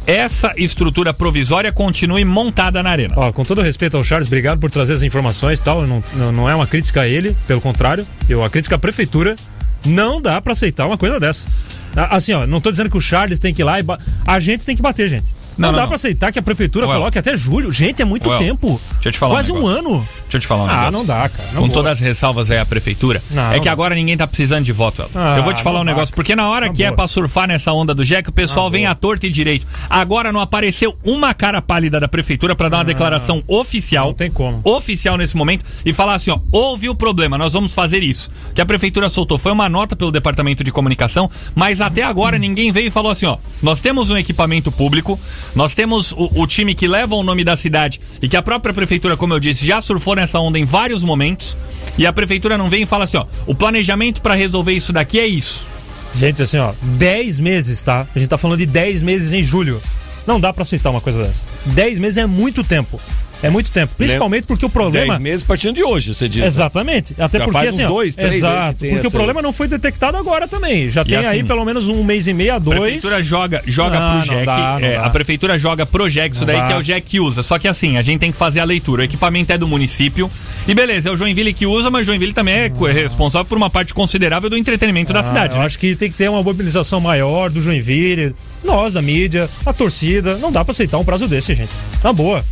essa 0.06 0.54
estrutura 0.58 1.14
provisória 1.14 1.72
continue 1.72 2.26
montada 2.26 2.82
na 2.82 2.90
arena. 2.90 3.14
Ó, 3.18 3.32
com 3.32 3.44
todo 3.44 3.62
respeito 3.62 3.98
ao 3.98 4.04
Charles, 4.04 4.28
obrigado 4.28 4.60
por 4.60 4.72
trazer 4.72 4.94
as 4.94 5.04
informações 5.04 5.62
tal. 5.62 5.86
Não, 5.86 6.04
não, 6.32 6.50
é 6.50 6.56
uma 6.56 6.68
crítica 6.68 7.02
a 7.02 7.08
ele, 7.08 7.36
pelo 7.48 7.62
contrário. 7.62 8.06
Eu, 8.28 8.44
a 8.44 8.50
crítica 8.50 8.76
à 8.76 8.80
prefeitura. 8.80 9.36
Não 9.84 10.22
dá 10.22 10.40
pra 10.40 10.54
aceitar 10.54 10.86
uma 10.86 10.98
coisa 10.98 11.20
dessa. 11.20 11.48
Assim, 11.96 12.34
ó, 12.34 12.46
não 12.46 12.62
tô 12.62 12.70
dizendo 12.70 12.90
que 12.90 12.98
o 12.98 13.02
Charles 13.02 13.40
tem 13.40 13.52
que 13.52 13.64
ir 13.64 13.66
lá 13.66 13.80
e. 13.80 13.84
A 14.28 14.40
gente 14.40 14.64
tem 14.64 14.76
que 14.76 14.82
bater, 14.82 15.10
gente. 15.10 15.34
Não, 15.62 15.68
Não, 15.70 15.74
não, 15.74 15.80
dá 15.84 15.88
pra 15.88 15.96
aceitar 15.96 16.32
que 16.32 16.40
a 16.40 16.42
prefeitura 16.42 16.86
Well. 16.88 16.98
coloque 17.00 17.18
até 17.20 17.36
julho. 17.36 17.72
Gente, 17.72 18.02
é 18.02 18.06
muito 18.06 18.28
Well, 18.30 18.40
tempo. 18.40 18.82
deixa 18.96 19.10
eu 19.10 19.12
te 19.12 19.18
falar 19.20 19.34
um 19.34 19.36
Quase 19.36 19.52
um, 19.52 19.56
negócio. 19.56 19.78
ano. 19.80 19.98
Deixa 20.24 20.38
eu 20.38 20.40
te 20.40 20.48
falar 20.48 20.64
um 20.64 20.66
Ah, 20.66 20.70
negócio. 20.76 20.92
não 20.92 21.06
dá, 21.06 21.30
cara. 21.30 21.50
Não 21.54 21.62
Com 21.62 21.68
vou. 21.68 21.70
todas 21.76 21.92
as 21.94 22.00
ressalvas 22.00 22.50
aí 22.52 22.58
à 22.58 22.66
prefeitura. 22.66 23.22
Não, 23.32 23.52
é 23.52 23.60
que 23.60 23.66
dá. 23.66 23.72
agora 23.72 23.94
ninguém 23.96 24.18
tá 24.18 24.26
precisando 24.26 24.66
de 24.66 24.72
voto. 24.72 25.06
Ah, 25.14 25.36
Eu 25.38 25.44
vou 25.44 25.54
te 25.54 25.62
falar 25.62 25.80
um 25.82 25.86
dá. 25.86 25.92
negócio, 25.92 26.14
porque 26.16 26.36
na 26.36 26.50
hora 26.50 26.70
que 26.70 26.84
é 26.84 26.88
boa. 26.88 26.96
pra 26.98 27.08
surfar 27.08 27.48
nessa 27.48 27.72
onda 27.74 27.94
do 27.94 28.04
Jack, 28.04 28.30
o 28.30 28.32
pessoal 28.34 28.70
vem 28.72 28.82
boa. 28.84 28.92
à 28.92 28.96
torta 28.96 29.28
e 29.28 29.30
direito. 29.32 29.68
Agora 29.90 30.32
não 30.32 30.40
apareceu 30.42 30.96
uma 31.04 31.34
cara 31.34 31.62
pálida 31.62 32.00
da 32.00 32.08
prefeitura 32.08 32.56
pra 32.56 32.70
dar 32.70 32.78
uma 32.78 32.86
declaração 32.86 33.44
oficial. 33.48 34.08
Não 34.08 34.14
tem 34.14 34.32
como. 34.32 34.62
Oficial 34.64 35.18
nesse 35.18 35.36
momento 35.38 35.64
e 35.86 35.94
falar 35.94 36.16
assim, 36.16 36.32
ó, 36.32 36.40
houve 36.52 36.90
o 36.90 36.96
problema, 36.96 37.38
nós 37.38 37.54
vamos 37.54 37.74
fazer 37.74 38.02
isso. 38.02 38.30
Que 38.56 38.62
a 38.62 38.66
prefeitura 38.66 39.10
soltou 39.10 39.38
foi 39.38 39.52
uma 39.52 39.68
nota 39.70 39.96
pelo 39.96 40.12
departamento 40.12 40.64
de 40.64 40.72
comunicação, 40.72 41.30
mas 41.54 41.82
até 41.82 42.04
agora 42.04 42.38
ninguém 42.38 42.72
veio 42.72 42.88
e 42.88 42.92
falou 42.92 43.12
assim, 43.12 43.26
ó, 43.26 43.38
nós 43.62 43.82
temos 43.82 44.10
um 44.10 44.18
equipamento 44.18 44.72
público, 44.72 45.20
nós 45.56 45.76
temos 45.76 46.12
o, 46.12 46.30
o 46.36 46.48
time 46.48 46.74
que 46.74 46.88
leva 46.88 47.16
o 47.16 47.24
nome 47.24 47.44
da 47.44 47.58
cidade 47.58 48.00
e 48.22 48.28
que 48.28 48.38
a 48.38 48.42
própria 48.42 48.74
prefeitura, 48.74 49.18
como 49.18 49.34
eu 49.34 49.40
disse, 49.40 49.66
já 49.66 49.82
surfou 49.82 50.16
nessa 50.16 50.40
onda 50.40 50.58
em 50.58 50.66
vários 50.66 51.04
momentos. 51.04 51.58
E 51.98 52.06
a 52.06 52.14
prefeitura 52.14 52.58
não 52.58 52.70
vem 52.70 52.84
e 52.84 52.86
fala 52.86 53.04
assim, 53.04 53.18
ó, 53.18 53.26
o 53.46 53.54
planejamento 53.54 54.22
pra 54.22 54.34
resolver 54.34 54.74
isso 54.74 54.94
daqui 54.94 55.20
é 55.20 55.28
isso. 55.28 55.68
Gente, 56.16 56.42
assim, 56.42 56.58
ó, 56.58 56.74
10 56.82 57.40
meses, 57.40 57.84
tá? 57.84 58.08
A 58.14 58.20
gente 58.20 58.30
tá 58.30 58.38
falando 58.38 58.60
de 58.60 58.66
10 58.66 59.02
meses 59.02 59.34
em 59.34 59.44
julho. 59.44 59.82
Não 60.26 60.40
dá 60.40 60.54
pra 60.54 60.64
aceitar 60.64 60.90
uma 60.90 61.02
coisa 61.02 61.24
dessa. 61.24 61.46
10 61.66 62.00
meses 62.00 62.18
é 62.18 62.26
muito 62.26 62.64
tempo. 62.64 63.00
É 63.44 63.50
muito 63.50 63.72
tempo. 63.72 63.94
Principalmente 63.98 64.44
porque 64.46 64.66
o 64.66 64.70
problema. 64.70 65.14
10 65.14 65.20
meses 65.20 65.44
partindo 65.44 65.76
de 65.76 65.84
hoje, 65.84 66.14
você 66.14 66.30
diz. 66.30 66.42
né? 66.42 66.48
Exatamente. 66.48 67.14
Até 67.18 67.40
Já 67.40 67.44
porque 67.46 67.52
faz 67.60 67.70
assim, 67.70 67.84
ó, 67.86 67.88
dois, 67.88 68.16
três 68.16 68.34
aí 68.36 68.40
que 68.40 68.46
exato, 68.46 68.80
tem 68.80 68.92
porque 68.94 69.08
o 69.08 69.12
problema 69.12 69.42
não 69.42 69.52
foi 69.52 69.68
detectado 69.68 70.18
agora 70.18 70.48
também. 70.48 70.90
Já 70.92 71.04
tem 71.04 71.16
aí 71.18 71.26
assim, 71.26 71.46
pelo 71.46 71.66
menos 71.66 71.88
um 71.88 72.04
mês 72.04 72.28
e 72.28 72.34
meio 72.34 72.54
a 72.54 72.56
A 72.56 72.60
dois. 72.60 72.80
prefeitura 72.80 73.24
joga, 73.24 73.62
joga 73.66 74.00
Não, 74.00 74.22
pro 74.22 74.34
não 74.36 74.80
é, 74.80 74.98
a 74.98 75.10
prefeitura 75.10 75.58
joga 75.58 75.86
pro 75.86 76.10
Jack, 76.10 76.36
isso 76.36 76.42
Não 76.46 76.48
daí 76.54 76.58
dá. 76.62 76.68
que 76.68 76.74
é 76.74 76.78
o 76.78 76.84
Jack 76.84 77.02
que 77.02 77.20
usa. 77.20 77.42
Só 77.44 77.58
que 77.58 77.68
assim, 77.68 77.98
a 77.98 78.02
gente 78.02 78.20
tem 78.20 78.32
que 78.32 78.38
fazer 78.38 78.60
a 78.60 78.64
leitura. 78.64 79.02
O 79.02 79.06
equipamento 79.06 79.52
é 79.54 79.58
do 79.58 79.68
município. 79.68 80.30
E 80.68 80.74
beleza, 80.76 81.10
é 81.10 81.12
o 81.12 81.18
Joinville 81.18 81.54
que 81.54 81.66
usa, 81.66 81.90
mas 81.90 82.06
Joinville 82.06 82.34
também 82.34 82.54
é 82.54 82.70
co- 82.70 82.86
responsável 82.86 83.46
por 83.46 83.58
uma 83.58 83.70
parte 83.70 83.94
considerável 83.94 84.50
do 84.50 84.58
entretenimento 84.58 85.12
da 85.12 85.20
Ah, 85.20 85.24
cidade. 85.24 85.54
Eu 85.54 85.60
né? 85.60 85.66
acho 85.66 85.80
que 85.80 85.96
tem 85.96 86.12
que 86.12 86.18
ter 86.18 86.30
uma 86.30 86.44
mobilização 86.44 87.00
maior 87.02 87.50
do 87.50 87.62
Joinville, 87.62 88.36
nós 88.64 88.94
da 88.94 89.02
mídia, 89.02 89.50
a 89.66 89.74
torcida. 89.74 90.38
Não 90.38 90.52
dá 90.52 90.64
pra 90.64 90.72
aceitar 90.72 90.98
um 91.00 91.04
prazo 91.06 91.28
desse, 91.28 91.56
gente. 91.56 91.72
Na 92.04 92.14
boa. 92.14 92.46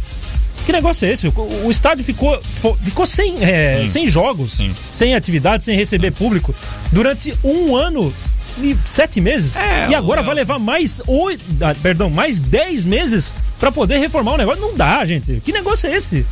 Que 0.69 0.73
negócio 0.73 1.07
é 1.07 1.11
esse? 1.11 1.27
O, 1.27 1.33
o 1.65 1.71
estádio 1.71 2.05
ficou, 2.05 2.39
ficou 2.83 3.07
sem, 3.07 3.43
é, 3.43 3.79
Sim. 3.81 3.89
sem 3.89 4.07
jogos, 4.07 4.51
Sim. 4.53 4.71
sem 4.91 5.15
atividade, 5.15 5.63
sem 5.63 5.75
receber 5.75 6.11
público 6.11 6.53
durante 6.91 7.33
um 7.43 7.75
ano 7.75 8.13
e 8.61 8.77
sete 8.85 9.19
meses. 9.19 9.57
É, 9.57 9.89
e 9.89 9.95
agora 9.95 10.21
vai 10.21 10.35
levar 10.35 10.59
mais 10.59 11.01
oito, 11.07 11.43
ah, 11.61 11.73
perdão, 11.81 12.07
mais 12.11 12.39
dez 12.39 12.85
meses 12.85 13.33
pra 13.59 13.71
poder 13.71 13.97
reformar 13.97 14.33
o 14.33 14.37
negócio. 14.37 14.61
Não 14.61 14.75
dá, 14.77 15.03
gente. 15.05 15.41
Que 15.43 15.51
negócio 15.51 15.89
é 15.89 15.95
esse? 15.95 16.23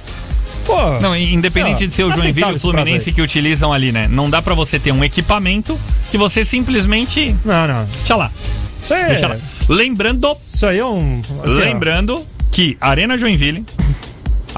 Pô, 0.67 0.99
Não, 0.99 1.15
independente 1.15 1.81
lá, 1.81 1.87
de 1.87 1.93
ser 1.95 2.03
o 2.03 2.15
Joinville 2.15 2.51
e 2.51 2.55
o 2.57 2.59
Fluminense 2.59 3.11
que 3.11 3.23
utilizam 3.23 3.73
ali, 3.73 3.91
né? 3.91 4.07
Não 4.07 4.29
dá 4.29 4.39
pra 4.39 4.53
você 4.53 4.77
ter 4.77 4.91
um 4.91 5.03
equipamento 5.03 5.79
que 6.11 6.17
você 6.17 6.45
simplesmente. 6.45 7.35
Não, 7.43 7.67
não. 7.67 7.85
Deixa 7.85 8.15
lá. 8.15 8.31
É, 8.87 9.05
Deixa 9.07 9.27
lá. 9.29 9.37
Lembrando, 9.67 10.37
isso 10.53 10.67
aí 10.67 10.77
é 10.77 10.85
um. 10.85 11.21
assim, 11.43 11.55
ó, 11.55 11.59
lembrando 11.59 12.23
que 12.51 12.77
Arena 12.81 13.17
Joinville, 13.17 13.65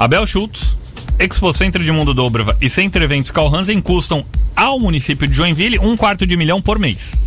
Abel 0.00 0.24
Schultz, 0.24 0.78
Expo 1.18 1.52
Center 1.52 1.82
de 1.82 1.92
Mundo 1.92 2.14
Dobrava 2.14 2.56
e 2.58 2.70
Center 2.70 3.02
Eventos 3.02 3.30
Calhansen 3.30 3.82
custam 3.82 4.24
ao 4.56 4.80
município 4.80 5.28
de 5.28 5.36
Joinville 5.36 5.78
um 5.78 5.94
quarto 5.94 6.26
de 6.26 6.38
milhão 6.38 6.62
por 6.62 6.78
mês. 6.78 7.20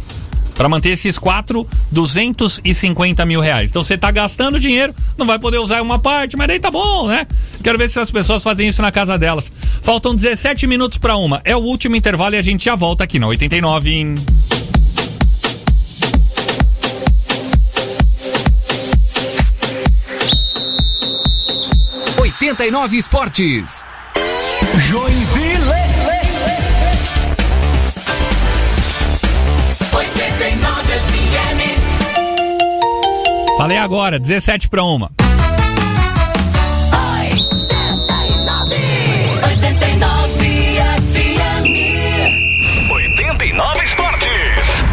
Pra 0.55 0.67
manter 0.67 0.89
esses 0.89 1.19
quatro, 1.19 1.67
250 1.91 3.23
mil 3.27 3.41
reais. 3.41 3.69
Então 3.69 3.83
você 3.83 3.95
tá 3.95 4.09
gastando 4.09 4.59
dinheiro, 4.59 4.91
não 5.15 5.27
vai 5.27 5.37
poder 5.37 5.59
usar 5.59 5.83
uma 5.83 5.99
parte, 5.99 6.35
mas 6.35 6.47
daí 6.47 6.59
tá 6.59 6.71
bom, 6.71 7.09
né? 7.09 7.27
Quero 7.63 7.77
ver 7.77 7.91
se 7.91 7.99
as 7.99 8.09
pessoas 8.09 8.41
fazem 8.41 8.67
isso 8.67 8.81
na 8.81 8.91
casa 8.91 9.19
delas. 9.19 9.51
Faltam 9.83 10.15
17 10.15 10.65
minutos 10.65 10.97
pra 10.97 11.15
uma. 11.15 11.43
É 11.45 11.55
o 11.55 11.59
último 11.59 11.95
intervalo 11.95 12.33
e 12.33 12.39
a 12.39 12.41
gente 12.41 12.65
já 12.65 12.73
volta 12.73 13.03
aqui 13.03 13.19
na 13.19 13.27
89. 13.27 14.15
89 22.53 22.97
Esportes. 22.97 23.83
Joinville. 24.87 25.73
89 29.91 30.93
FM. 30.93 31.61
Falei 33.57 33.79
agora, 33.79 34.19
17 34.19 34.69
pra 34.69 34.83
uma. 34.83 35.09
89. 36.93 38.75
89 39.45 40.77
FM. 41.09 41.73
89 42.91 43.83
Esportes. 43.83 44.83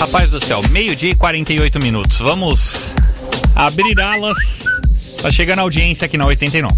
Rapaz 0.00 0.28
do 0.28 0.40
céu, 0.44 0.60
meio-dia 0.70 1.10
e 1.10 1.14
48 1.14 1.78
minutos. 1.78 2.18
Vamos 2.18 2.81
abrir 3.54 4.00
alas. 4.00 4.64
Tá 5.20 5.30
chegando 5.30 5.60
a 5.60 5.62
audiência 5.62 6.06
aqui 6.06 6.16
na 6.16 6.26
89. 6.26 6.74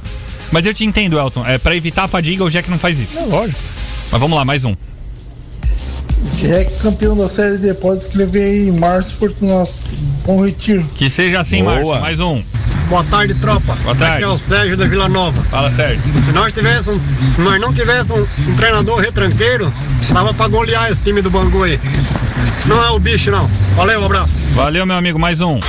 Mas 0.51 0.65
eu 0.65 0.73
te 0.73 0.85
entendo, 0.85 1.17
Elton. 1.19 1.45
É, 1.45 1.57
pra 1.57 1.75
evitar 1.75 2.03
a 2.03 2.07
fadiga, 2.07 2.43
o 2.43 2.49
Jack 2.49 2.69
não 2.69 2.77
faz 2.77 2.99
isso. 2.99 3.17
É 3.17 3.25
lógico. 3.25 3.59
Mas 4.11 4.21
vamos 4.21 4.37
lá, 4.37 4.45
mais 4.45 4.63
um. 4.63 4.75
É 6.43 6.63
campeão 6.81 7.15
da 7.15 7.29
série 7.29 7.57
de 7.57 7.63
depósitos 7.67 8.07
que 8.07 8.17
levei 8.17 8.43
aí 8.43 8.67
em 8.67 8.71
março 8.71 9.15
por 9.17 9.33
nosso 9.41 9.77
bom 10.25 10.43
retiro. 10.43 10.83
Que 10.95 11.09
seja 11.09 11.39
assim, 11.39 11.63
Boa. 11.63 11.75
Márcio. 11.75 12.01
Mais 12.01 12.19
um. 12.19 12.43
Boa 12.87 13.03
tarde, 13.03 13.33
tropa. 13.35 13.75
Boa 13.83 13.95
tarde. 13.95 14.15
Aqui 14.15 14.23
é 14.23 14.27
o 14.27 14.37
Sérgio 14.37 14.77
da 14.77 14.85
Vila 14.85 15.09
Nova. 15.09 15.41
Fala, 15.43 15.71
Sérgio. 15.71 16.11
Se 16.23 16.31
nós 16.31 16.53
tivéssemos, 16.53 17.01
se 17.33 17.41
nós 17.41 17.59
não 17.59 17.73
tivéssemos 17.73 18.37
um, 18.39 18.55
treinador 18.55 18.99
retranqueiro, 18.99 19.73
dava 20.11 20.33
pra 20.33 20.47
golear 20.47 20.91
esse 20.91 21.03
time 21.05 21.21
do 21.21 21.29
Bangu 21.29 21.63
aí. 21.63 21.79
Não 22.65 22.83
é 22.83 22.89
o 22.91 22.99
bicho, 22.99 23.31
não. 23.31 23.49
Valeu, 23.75 24.01
um 24.01 24.05
abraço. 24.05 24.31
Valeu, 24.51 24.85
meu 24.85 24.95
amigo. 24.95 25.17
Mais 25.17 25.41
um. 25.41 25.59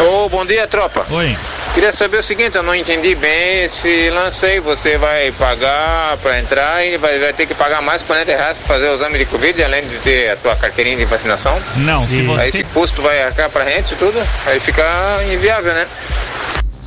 Ô, 0.00 0.28
bom 0.28 0.44
dia, 0.44 0.66
tropa. 0.66 1.06
Oi. 1.10 1.36
Queria 1.74 1.92
saber 1.92 2.18
o 2.18 2.22
seguinte, 2.22 2.56
eu 2.56 2.64
não 2.64 2.74
entendi 2.74 3.14
bem 3.14 3.62
esse 3.64 4.10
lance 4.10 4.44
aí. 4.44 4.58
Você 4.60 4.98
vai 4.98 5.30
pagar 5.32 6.16
pra 6.18 6.38
entrar 6.40 6.84
e 6.84 6.96
vai, 6.98 7.18
vai 7.20 7.32
ter 7.32 7.46
que 7.46 7.54
pagar 7.54 7.80
mais 7.80 8.02
40 8.02 8.30
reais 8.36 8.58
pra 8.58 8.66
fazer 8.66 8.88
o 8.90 8.94
exame 8.96 9.18
de 9.18 9.24
Covid, 9.26 9.62
além 9.62 9.86
de 9.86 9.96
ter 9.98 10.30
a 10.30 10.36
tua 10.36 10.56
carteirinha 10.56 10.96
de 10.96 11.04
vacinação? 11.04 11.62
Não, 11.76 12.06
se 12.08 12.16
Aí 12.20 12.26
você. 12.26 12.48
esse 12.48 12.64
custo 12.64 13.00
vai 13.00 13.22
arcar 13.22 13.48
pra 13.50 13.64
gente 13.64 13.94
e 13.94 13.96
tudo, 13.96 14.20
aí 14.46 14.58
fica 14.58 14.84
inviável, 15.32 15.72
né? 15.72 15.86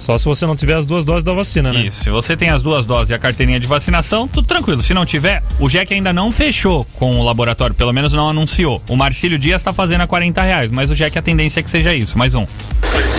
Só 0.04 0.18
se 0.18 0.26
você 0.26 0.46
não 0.46 0.54
tiver 0.54 0.76
as 0.76 0.86
duas 0.86 1.06
doses 1.06 1.24
da 1.24 1.32
vacina, 1.34 1.72
né? 1.72 1.80
Isso, 1.80 2.04
se 2.04 2.10
você 2.10 2.36
tem 2.36 2.50
as 2.50 2.62
duas 2.62 2.86
doses 2.86 3.12
e 3.12 3.14
a 3.14 3.18
carteirinha 3.18 3.58
de 3.58 3.66
vacinação, 3.66 4.28
tudo 4.28 4.46
tranquilo. 4.46 4.82
Se 4.82 4.94
não 4.94 5.06
tiver, 5.06 5.42
o 5.62 5.70
Jack 5.70 5.94
ainda 5.94 6.12
não 6.12 6.30
fechou 6.30 6.86
com 7.00 7.22
o 7.22 7.24
laboratório, 7.24 7.74
pelo 7.74 7.94
menos 7.94 8.14
não 8.14 8.28
anunciou. 8.28 8.84
O 8.90 8.98
Marcílio 8.98 9.40
Dias 9.40 9.62
está 9.62 9.72
fazendo 9.72 10.02
a 10.02 10.08
40 10.08 10.42
reais, 10.42 10.72
mas 10.72 10.92
o 10.92 10.96
Jack 10.96 11.18
a 11.18 11.22
tendência 11.22 11.62
é 11.62 11.64
que 11.64 11.70
seja 11.70 11.94
isso. 11.94 12.18
Mais 12.18 12.36
um. 12.36 12.46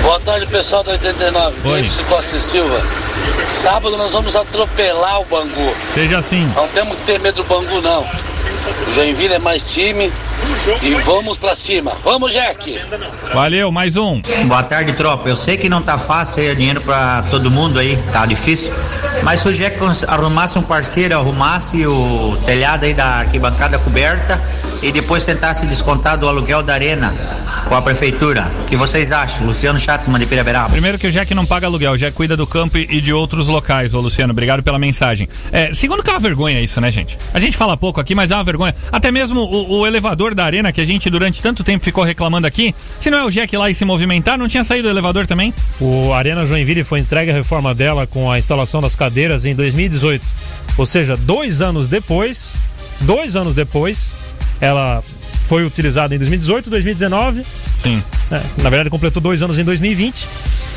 Boa 0.03 0.21
tarde, 0.21 0.47
pessoal 0.47 0.85
do 0.85 0.91
89. 0.91 1.57
Oi. 1.67 1.89
Costa 2.07 2.37
e 2.37 2.41
Silva. 2.43 2.83
Sábado 3.49 3.97
nós 3.97 4.13
vamos 4.13 4.37
atropelar 4.37 5.23
o 5.23 5.25
Bangu. 5.25 5.75
Seja 5.95 6.19
assim. 6.19 6.45
Não 6.55 6.69
temos 6.69 6.99
que 6.99 7.05
ter 7.07 7.19
medo 7.19 7.43
do 7.43 7.45
Bangu, 7.45 7.81
não. 7.81 8.03
O 8.87 8.93
Joinville 8.93 9.33
é 9.33 9.39
mais 9.39 9.63
time. 9.73 10.13
E 10.83 10.95
vamos 11.03 11.37
pra 11.37 11.55
cima. 11.55 11.93
Vamos, 12.03 12.33
Jack! 12.33 12.81
Valeu, 13.33 13.71
mais 13.71 13.97
um. 13.97 14.21
Boa 14.47 14.63
tarde, 14.63 14.93
tropa. 14.93 15.29
Eu 15.29 15.37
sei 15.37 15.57
que 15.57 15.69
não 15.69 15.83
tá 15.83 15.99
fácil 15.99 16.43
aí, 16.43 16.49
é 16.49 16.55
dinheiro 16.55 16.81
pra 16.81 17.25
todo 17.31 17.51
mundo 17.51 17.79
aí, 17.79 17.97
tá 18.13 18.25
difícil. 18.27 18.73
Mas 19.23 19.41
se 19.41 19.49
o 19.49 19.53
Jack 19.53 19.79
arrumasse 20.07 20.59
um 20.59 20.63
parceiro, 20.63 21.15
arrumasse 21.15 21.87
o 21.87 22.37
telhado 22.45 22.85
aí 22.85 22.95
da 22.95 23.07
arquibancada 23.07 23.79
coberta 23.79 24.41
e 24.83 24.93
depois 24.93 25.25
tentasse 25.25 25.67
descontar 25.67 26.19
do 26.19 26.29
aluguel 26.29 26.63
da 26.63 26.75
arena 26.75 27.15
com 27.69 27.75
a 27.75 27.83
prefeitura, 27.83 28.51
o 28.63 28.65
que 28.67 28.77
vocês 28.77 29.11
acham? 29.11 29.47
Luciano 29.47 29.79
Schatzman 29.79 30.19
de 30.19 30.27
Piraberaba. 30.27 30.71
Primeiro 30.71 30.99
que 30.99 31.07
o 31.07 31.11
Jack 31.11 31.35
não 31.35 31.47
paga 31.47 31.67
aluguel, 31.67 31.93
o 31.93 31.99
Jack 31.99 32.15
cuida 32.15 32.37
do 32.37 32.47
campo 32.47 32.79
e 32.79 33.01
de 33.01 33.13
outros 33.13 33.49
locais, 33.49 33.95
ô 33.95 34.01
Luciano. 34.01 34.33
Obrigado 34.33 34.63
pela 34.63 34.79
mensagem. 34.79 35.29
É, 35.51 35.73
segundo 35.75 36.03
que 36.03 36.11
é 36.11 36.13
uma 36.13 36.21
vergonha 36.21 36.61
isso, 36.61 36.81
né, 36.81 36.91
gente? 36.91 37.17
A 37.33 37.41
gente 37.41 37.57
fala 37.57 37.77
pouco 37.77 38.01
aqui, 38.01 38.15
mas 38.15 38.31
é 38.31 38.35
uma 38.35 38.45
vergonha. 38.45 38.75
Até 38.93 39.11
mesmo 39.11 39.41
o, 39.41 39.81
o 39.81 39.87
elevador 39.87 40.35
da 40.35 40.45
arena, 40.45 40.73
que 40.73 40.81
a 40.81 40.85
gente 40.85 41.09
durante 41.09 41.41
tanto 41.41 41.65
tempo 41.65 41.85
ficou 41.85 42.05
reclamando 42.05 42.47
aqui, 42.47 42.75
se 43.01 43.11
não 43.11 43.19
é 43.19 43.25
o 43.25 43.31
Jack 43.31 43.57
lá 43.57 43.71
e 43.71 43.75
se 43.75 43.85
movimentar, 43.85 44.39
não 44.39 44.49
tinha 44.49 44.65
saído 44.65 44.89
o 44.89 44.91
elevador 44.91 45.27
também? 45.27 45.55
O 45.81 46.13
Arena 46.13 46.47
Joinville 46.47 46.85
foi 46.85 47.01
entregue 47.01 47.31
a 47.31 47.35
reforma 47.35 47.75
dela 47.75 48.07
com 48.07 48.31
a 48.31 48.39
instalação 48.39 48.81
das 48.81 48.95
cadeiras 48.95 49.45
em 49.45 49.55
2018. 49.55 50.25
Ou 50.77 50.87
seja, 50.87 51.17
dois 51.17 51.61
anos 51.61 51.89
depois, 51.89 52.53
dois 53.01 53.37
anos 53.37 53.55
depois, 53.55 54.13
ela 54.61 55.03
foi 55.49 55.65
utilizada 55.65 56.15
em 56.15 56.19
2018, 56.19 56.71
2019. 56.71 57.45
Sim. 57.79 58.03
É, 58.31 58.41
na 58.63 58.71
verdade, 58.71 58.91
completou 58.91 59.23
dois 59.23 59.43
anos 59.43 59.59
em 59.59 59.65
2020. 59.65 60.27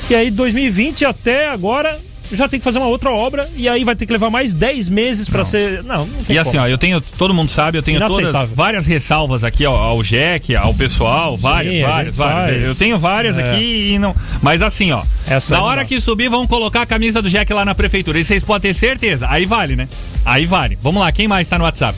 E 0.09 0.15
aí, 0.15 0.31
2020 0.31 1.05
até 1.05 1.49
agora, 1.49 1.97
já 2.31 2.47
tem 2.47 2.59
que 2.59 2.63
fazer 2.63 2.77
uma 2.77 2.87
outra 2.87 3.09
obra. 3.11 3.47
E 3.55 3.67
aí 3.69 3.83
vai 3.83 3.95
ter 3.95 4.05
que 4.05 4.11
levar 4.11 4.29
mais 4.29 4.53
10 4.53 4.89
meses 4.89 5.27
pra 5.29 5.43
ser. 5.45 5.83
Não, 5.83 6.05
não 6.05 6.23
tem 6.23 6.35
E 6.35 6.39
assim, 6.39 6.51
como. 6.51 6.63
ó, 6.63 6.67
eu 6.67 6.77
tenho, 6.77 6.99
todo 7.01 7.33
mundo 7.33 7.49
sabe, 7.49 7.77
eu 7.77 7.83
tenho 7.83 7.99
todas 8.05 8.49
várias 8.51 8.85
ressalvas 8.85 9.43
aqui 9.43 9.63
ao, 9.65 9.75
ao 9.75 10.03
Jack, 10.03 10.55
ao 10.55 10.73
pessoal, 10.73 11.35
várias, 11.37 11.73
Sim, 11.73 11.81
várias, 11.83 12.15
várias. 12.15 12.55
faz. 12.57 12.65
Eu 12.67 12.75
tenho 12.75 12.97
várias 12.97 13.37
É. 13.37 13.43
aqui 13.53 13.91
e 13.93 13.99
não. 13.99 14.15
Mas 14.41 14.61
assim, 14.61 14.91
ó, 14.91 15.01
Essa 15.27 15.53
na 15.55 15.59
não 15.61 15.67
hora 15.67 15.85
que 15.85 15.99
subir, 16.01 16.29
vão 16.29 16.45
colocar 16.47 16.81
a 16.81 16.85
camisa 16.85 17.21
do 17.21 17.29
Jack 17.29 17.51
lá 17.53 17.63
na 17.65 17.73
prefeitura. 17.75 18.19
E 18.19 18.23
vocês 18.25 18.43
podem 18.43 18.71
ter 18.73 18.77
certeza. 18.77 19.27
Aí 19.29 19.45
vale, 19.45 19.75
né? 19.75 19.87
Aí 20.25 20.45
vale. 20.45 20.77
Vamos 20.81 21.01
lá, 21.01 21.11
quem 21.11 21.27
mais 21.27 21.47
tá 21.49 21.57
no 21.57 21.63
WhatsApp? 21.65 21.97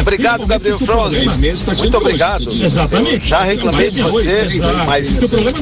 Obrigado, 0.00 0.46
Gabriel 0.46 0.78
Froze. 0.78 1.26
Muito 1.78 1.96
obrigado. 1.96 2.44
Eu 2.44 3.18
já 3.20 3.42
reclamei 3.42 3.90
de 3.90 4.02
você, 4.02 4.48
mas 4.86 5.08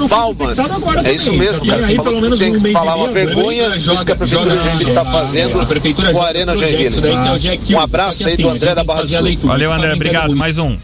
palmas. 0.08 0.58
É 1.04 1.12
isso 1.12 1.32
mesmo, 1.32 1.66
cara. 1.66 1.86
Você 1.86 1.96
falou 1.96 2.30
que 2.30 2.38
tem 2.38 2.60
que 2.60 2.72
falar 2.72 2.96
uma 2.96 3.12
vergonha 3.12 3.76
isso 3.76 4.04
que 4.04 4.12
a 4.12 4.16
Prefeitura 4.16 4.56
de 4.56 4.64
Joinville 4.64 4.90
está 4.90 5.04
fazendo 5.04 6.12
com 6.12 6.20
a 6.20 6.26
Arena 6.26 6.56
Joinville. 6.56 7.74
Um 7.74 7.80
abraço 7.80 8.26
aí 8.26 8.36
do 8.36 8.48
André 8.48 8.74
da 8.74 8.84
Barra 8.84 9.02
do 9.02 9.08
Sul. 9.08 9.38
Valeu, 9.44 9.72
André, 9.72 9.92
obrigado. 9.94 10.34
Mais 10.34 10.58
um. 10.58 10.76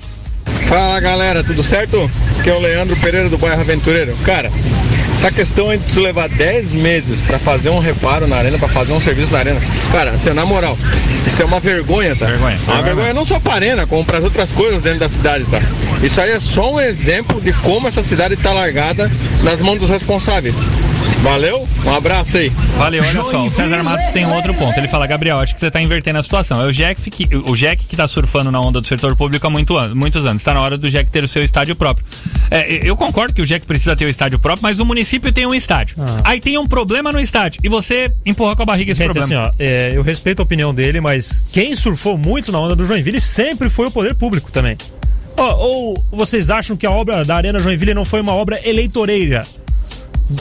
Fala 0.68 1.00
galera, 1.00 1.42
tudo 1.42 1.62
certo? 1.62 2.10
Aqui 2.38 2.50
é 2.50 2.54
o 2.54 2.60
Leandro 2.60 2.96
Pereira 2.96 3.28
do 3.28 3.38
Bairro 3.38 3.60
Aventureiro. 3.60 4.16
Cara, 4.24 4.50
essa 5.18 5.32
questão 5.32 5.76
de 5.76 5.78
tu 5.92 6.00
levar 6.00 6.28
10 6.28 6.72
meses 6.72 7.20
pra 7.20 7.40
fazer 7.40 7.70
um 7.70 7.80
reparo 7.80 8.28
na 8.28 8.36
arena, 8.36 8.56
pra 8.56 8.68
fazer 8.68 8.92
um 8.92 9.00
serviço 9.00 9.32
na 9.32 9.40
arena, 9.40 9.60
cara, 9.90 10.12
assim, 10.12 10.32
na 10.32 10.46
moral, 10.46 10.78
isso 11.26 11.42
é 11.42 11.44
uma 11.44 11.58
vergonha, 11.58 12.14
tá? 12.14 12.26
Vergonha. 12.26 12.56
É 12.68 12.70
uma 12.70 12.82
vergonha 12.82 13.14
não 13.14 13.24
só 13.24 13.40
pra 13.40 13.54
arena, 13.54 13.84
como 13.84 14.04
pras 14.04 14.22
outras 14.22 14.52
coisas 14.52 14.84
dentro 14.84 15.00
da 15.00 15.08
cidade, 15.08 15.44
tá? 15.50 15.60
Isso 16.00 16.20
aí 16.20 16.30
é 16.30 16.38
só 16.38 16.72
um 16.72 16.80
exemplo 16.80 17.40
de 17.40 17.52
como 17.52 17.88
essa 17.88 18.00
cidade 18.00 18.36
tá 18.36 18.52
largada 18.52 19.10
nas 19.42 19.58
mãos 19.58 19.80
dos 19.80 19.90
responsáveis. 19.90 20.62
Valeu? 21.22 21.66
Um 21.84 21.94
abraço 21.94 22.36
aí. 22.36 22.48
Valeu, 22.76 23.02
olha 23.02 23.12
só, 23.12 23.46
o 23.46 23.50
César 23.50 23.82
Matos 23.82 24.08
tem 24.10 24.24
um 24.24 24.32
outro 24.34 24.54
ponto. 24.54 24.78
Ele 24.78 24.86
fala, 24.88 25.06
Gabriel, 25.06 25.38
acho 25.40 25.52
que 25.54 25.60
você 25.60 25.70
tá 25.70 25.80
invertendo 25.80 26.18
a 26.18 26.22
situação. 26.22 26.60
É 26.62 26.66
o 26.66 26.72
Jack 26.72 27.10
que, 27.10 27.28
o 27.36 27.56
Jack 27.56 27.86
que 27.86 27.96
tá 27.96 28.06
surfando 28.06 28.50
na 28.52 28.60
onda 28.60 28.80
do 28.80 28.86
setor 28.86 29.16
público 29.16 29.46
há 29.46 29.50
muito 29.50 29.76
an- 29.76 29.94
muitos 29.94 30.24
anos. 30.24 30.42
Tá 30.42 30.54
na 30.54 30.60
hora 30.60 30.78
do 30.78 30.88
Jack 30.88 31.10
ter 31.10 31.24
o 31.24 31.28
seu 31.28 31.42
estádio 31.42 31.74
próprio. 31.74 32.06
É, 32.50 32.88
eu 32.88 32.96
concordo 32.96 33.34
que 33.34 33.42
o 33.42 33.46
Jack 33.46 33.66
precisa 33.66 33.96
ter 33.96 34.04
o 34.04 34.08
estádio 34.08 34.38
próprio, 34.38 34.62
mas 34.62 34.78
o 34.78 34.84
município 34.86 35.32
tem 35.32 35.44
um 35.44 35.54
estádio. 35.54 35.96
Aí 36.24 36.40
tem 36.40 36.56
um 36.56 36.66
problema 36.66 37.12
no 37.12 37.18
estádio 37.20 37.60
e 37.64 37.68
você 37.68 38.10
empurra 38.24 38.54
com 38.54 38.62
a 38.62 38.66
barriga 38.66 38.92
esse 38.92 39.02
Gente, 39.02 39.12
problema. 39.12 39.48
assim, 39.48 39.50
ó, 39.50 39.54
é, 39.58 39.92
eu 39.94 40.02
respeito 40.02 40.40
a 40.40 40.44
opinião 40.44 40.72
dele, 40.72 41.00
mas 41.00 41.42
quem 41.52 41.74
surfou 41.74 42.16
muito 42.16 42.52
na 42.52 42.60
onda 42.60 42.76
do 42.76 42.84
Joinville 42.86 43.20
sempre 43.20 43.68
foi 43.68 43.86
o 43.86 43.90
poder 43.90 44.14
público 44.14 44.50
também. 44.52 44.76
Ó, 45.36 45.56
ou 45.56 46.04
vocês 46.12 46.48
acham 46.50 46.76
que 46.76 46.86
a 46.86 46.90
obra 46.90 47.24
da 47.24 47.36
Arena 47.36 47.58
Joinville 47.58 47.92
não 47.94 48.04
foi 48.04 48.20
uma 48.20 48.32
obra 48.34 48.60
eleitoreira? 48.66 49.46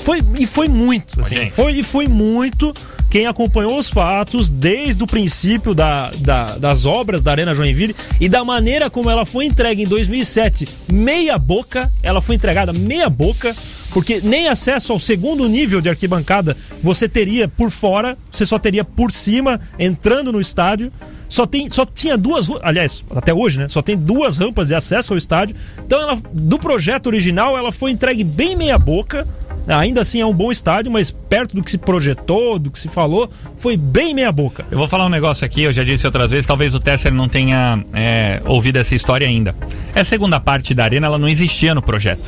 Foi, 0.02 0.20
e 0.38 0.46
foi 0.46 0.68
muito. 0.68 1.22
assim, 1.22 1.50
foi, 1.52 1.72
e 1.74 1.84
foi 1.84 2.08
muito. 2.08 2.74
Quem 3.10 3.26
acompanhou 3.26 3.78
os 3.78 3.88
fatos 3.88 4.50
desde 4.50 5.02
o 5.02 5.08
princípio 5.08 5.74
da, 5.74 6.12
da- 6.18 6.58
das 6.58 6.86
obras 6.86 7.24
da 7.24 7.32
Arena 7.32 7.56
Joinville 7.56 7.96
e 8.20 8.28
da 8.28 8.44
maneira 8.44 8.90
como 8.90 9.10
ela 9.10 9.26
foi 9.26 9.46
entregue 9.46 9.84
em 9.84 9.88
2007, 9.88 10.68
meia 10.92 11.38
boca, 11.38 11.90
ela 12.04 12.20
foi 12.20 12.36
entregada 12.36 12.74
meia 12.74 13.10
boca, 13.10 13.56
porque 13.92 14.20
nem 14.22 14.50
acesso 14.50 14.92
ao 14.92 15.00
segundo 15.00 15.48
nível 15.48 15.80
de 15.80 15.88
arquibancada 15.88 16.58
você 16.84 17.08
teria 17.08 17.48
por 17.48 17.72
fora, 17.72 18.18
você 18.30 18.46
só 18.46 18.60
teria 18.60 18.84
por 18.84 19.10
cima, 19.10 19.62
entrando 19.80 20.34
no 20.34 20.42
estádio. 20.42 20.92
Só, 21.30 21.46
tem, 21.46 21.70
só 21.70 21.86
tinha 21.86 22.18
duas, 22.18 22.48
aliás, 22.62 23.04
até 23.14 23.34
hoje, 23.34 23.58
né? 23.60 23.68
Só 23.70 23.82
tem 23.82 23.98
duas 23.98 24.38
rampas 24.38 24.70
de 24.70 24.76
acesso 24.76 25.14
ao 25.14 25.18
estádio. 25.18 25.56
Então, 25.78 26.02
ela, 26.02 26.18
do 26.32 26.58
projeto 26.58 27.08
original, 27.08 27.58
ela 27.58 27.70
foi 27.72 27.92
entregue 27.92 28.24
bem 28.24 28.56
meia 28.56 28.78
boca. 28.78 29.28
Ainda 29.68 30.02
assim 30.02 30.22
é 30.22 30.26
um 30.26 30.34
bom 30.34 30.52
estádio, 30.52 30.92
mas 30.92 31.12
perto 31.12 31.56
do 31.56 31.64
que 31.64 31.70
se 31.70 31.78
projetou, 31.78 32.58
do 32.58 32.72
que 32.72 32.80
se 32.80 32.88
falou, 32.88 33.30
foi 33.58 33.76
bem 33.76 34.14
meia 34.14 34.32
boca. 34.32 34.66
Eu 34.72 34.78
vou 34.78 34.88
falar 34.88 35.06
um 35.06 35.10
negócio 35.10 35.46
aqui, 35.46 35.64
eu 35.64 35.74
já 35.74 35.84
disse 35.84 36.06
outras 36.06 36.32
vezes, 36.32 36.46
talvez 36.46 36.74
o 36.74 36.80
Tesser 36.80 37.14
não 37.14 37.28
tenha 37.28 37.84
é, 37.94 38.42
ouvido 38.46 38.78
essa 38.78 38.96
história 38.96 39.28
ainda. 39.28 39.56
Essa 39.94 40.12
segunda 40.12 40.40
parte 40.40 40.74
da 40.74 40.84
arena, 40.84 41.08
ela 41.08 41.18
não 41.18 41.28
existia 41.28 41.76
no 41.76 41.82
projeto. 41.82 42.24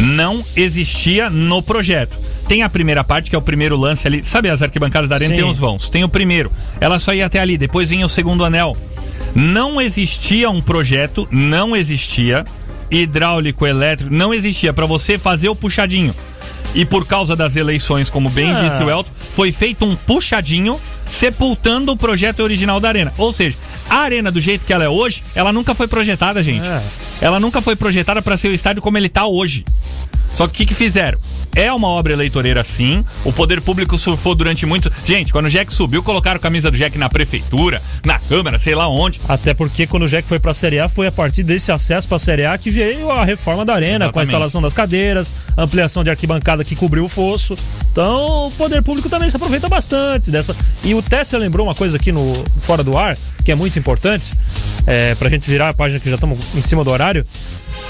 Não 0.00 0.42
existia 0.56 1.30
no 1.30 1.62
projeto. 1.62 2.16
Tem 2.48 2.62
a 2.62 2.68
primeira 2.68 3.04
parte, 3.04 3.28
que 3.28 3.36
é 3.36 3.38
o 3.38 3.42
primeiro 3.42 3.76
lance 3.76 4.06
ali. 4.06 4.24
Sabe 4.24 4.48
as 4.48 4.62
arquibancadas 4.62 5.08
da 5.08 5.16
arena 5.16 5.34
Sim. 5.34 5.42
tem 5.42 5.50
os 5.50 5.58
vãos. 5.58 5.88
Tem 5.88 6.02
o 6.02 6.08
primeiro. 6.08 6.50
Ela 6.80 6.98
só 6.98 7.12
ia 7.12 7.26
até 7.26 7.40
ali, 7.40 7.58
depois 7.58 7.90
vinha 7.90 8.06
o 8.06 8.08
segundo 8.08 8.44
anel. 8.44 8.76
Não 9.34 9.80
existia 9.80 10.48
um 10.48 10.62
projeto, 10.62 11.28
não 11.30 11.76
existia 11.76 12.44
hidráulico, 12.90 13.66
elétrico, 13.66 14.12
não 14.12 14.32
existia 14.32 14.72
para 14.72 14.86
você 14.86 15.18
fazer 15.18 15.48
o 15.48 15.56
puxadinho. 15.56 16.14
E 16.74 16.84
por 16.84 17.06
causa 17.06 17.34
das 17.34 17.56
eleições, 17.56 18.10
como 18.10 18.28
bem 18.28 18.50
Ah. 18.52 18.62
disse 18.68 18.82
o 18.82 18.90
Elton, 18.90 19.10
foi 19.34 19.50
feito 19.52 19.84
um 19.84 19.96
puxadinho 19.96 20.78
sepultando 21.08 21.92
o 21.92 21.96
projeto 21.96 22.40
original 22.40 22.78
da 22.78 22.88
arena. 22.88 23.12
Ou 23.16 23.32
seja, 23.32 23.56
a 23.88 23.96
arena 23.96 24.30
do 24.30 24.40
jeito 24.40 24.64
que 24.66 24.72
ela 24.72 24.84
é 24.84 24.88
hoje, 24.88 25.22
ela 25.34 25.52
nunca 25.52 25.74
foi 25.74 25.88
projetada, 25.88 26.42
gente. 26.42 26.64
Ela 27.20 27.40
nunca 27.40 27.60
foi 27.62 27.74
projetada 27.74 28.20
para 28.20 28.36
ser 28.36 28.48
o 28.48 28.54
estádio 28.54 28.82
como 28.82 28.98
ele 28.98 29.08
tá 29.08 29.26
hoje. 29.26 29.64
Só 30.34 30.46
que 30.46 30.52
o 30.52 30.56
que, 30.56 30.66
que 30.66 30.74
fizeram? 30.74 31.18
é 31.58 31.72
uma 31.72 31.88
obra 31.88 32.12
eleitoreira 32.12 32.62
sim. 32.62 33.04
O 33.24 33.32
poder 33.32 33.60
público 33.60 33.98
surfou 33.98 34.34
durante 34.34 34.64
muitos. 34.64 34.90
Gente, 35.04 35.32
quando 35.32 35.46
o 35.46 35.50
Jack 35.50 35.72
subiu, 35.72 36.02
colocaram 36.04 36.36
a 36.36 36.40
camisa 36.40 36.70
do 36.70 36.76
Jack 36.76 36.96
na 36.96 37.08
prefeitura, 37.08 37.82
na 38.04 38.18
Câmara, 38.18 38.58
sei 38.58 38.74
lá 38.76 38.88
onde. 38.88 39.20
Até 39.28 39.54
porque 39.54 39.86
quando 39.86 40.04
o 40.04 40.08
Jack 40.08 40.28
foi 40.28 40.38
pra 40.38 40.54
Série 40.54 40.78
A, 40.78 40.88
foi 40.88 41.08
a 41.08 41.12
partir 41.12 41.42
desse 41.42 41.72
acesso 41.72 42.06
pra 42.08 42.18
Série 42.18 42.44
A 42.44 42.56
que 42.56 42.70
veio 42.70 43.10
a 43.10 43.24
reforma 43.24 43.64
da 43.64 43.74
arena, 43.74 43.98
com 43.98 44.04
a 44.04 44.06
Exatamente. 44.06 44.28
instalação 44.28 44.62
das 44.62 44.72
cadeiras, 44.72 45.34
ampliação 45.56 46.04
de 46.04 46.10
arquibancada 46.10 46.62
que 46.64 46.76
cobriu 46.76 47.04
o 47.04 47.08
fosso. 47.08 47.58
Então, 47.90 48.46
o 48.46 48.50
poder 48.52 48.82
público 48.82 49.08
também 49.08 49.28
se 49.28 49.36
aproveita 49.36 49.68
bastante 49.68 50.30
dessa. 50.30 50.54
E 50.84 50.94
o 50.94 51.02
Tessia 51.02 51.38
lembrou 51.38 51.66
uma 51.66 51.74
coisa 51.74 51.96
aqui 51.96 52.12
no 52.12 52.44
Fora 52.60 52.84
do 52.84 52.96
Ar, 52.96 53.16
que 53.44 53.50
é 53.50 53.54
muito 53.56 53.76
importante, 53.78 54.32
é, 54.86 55.14
pra 55.16 55.28
gente 55.28 55.50
virar 55.50 55.70
a 55.70 55.74
página 55.74 55.98
que 55.98 56.08
já 56.08 56.14
estamos 56.14 56.38
em 56.54 56.62
cima 56.62 56.84
do 56.84 56.90
horário. 56.90 57.26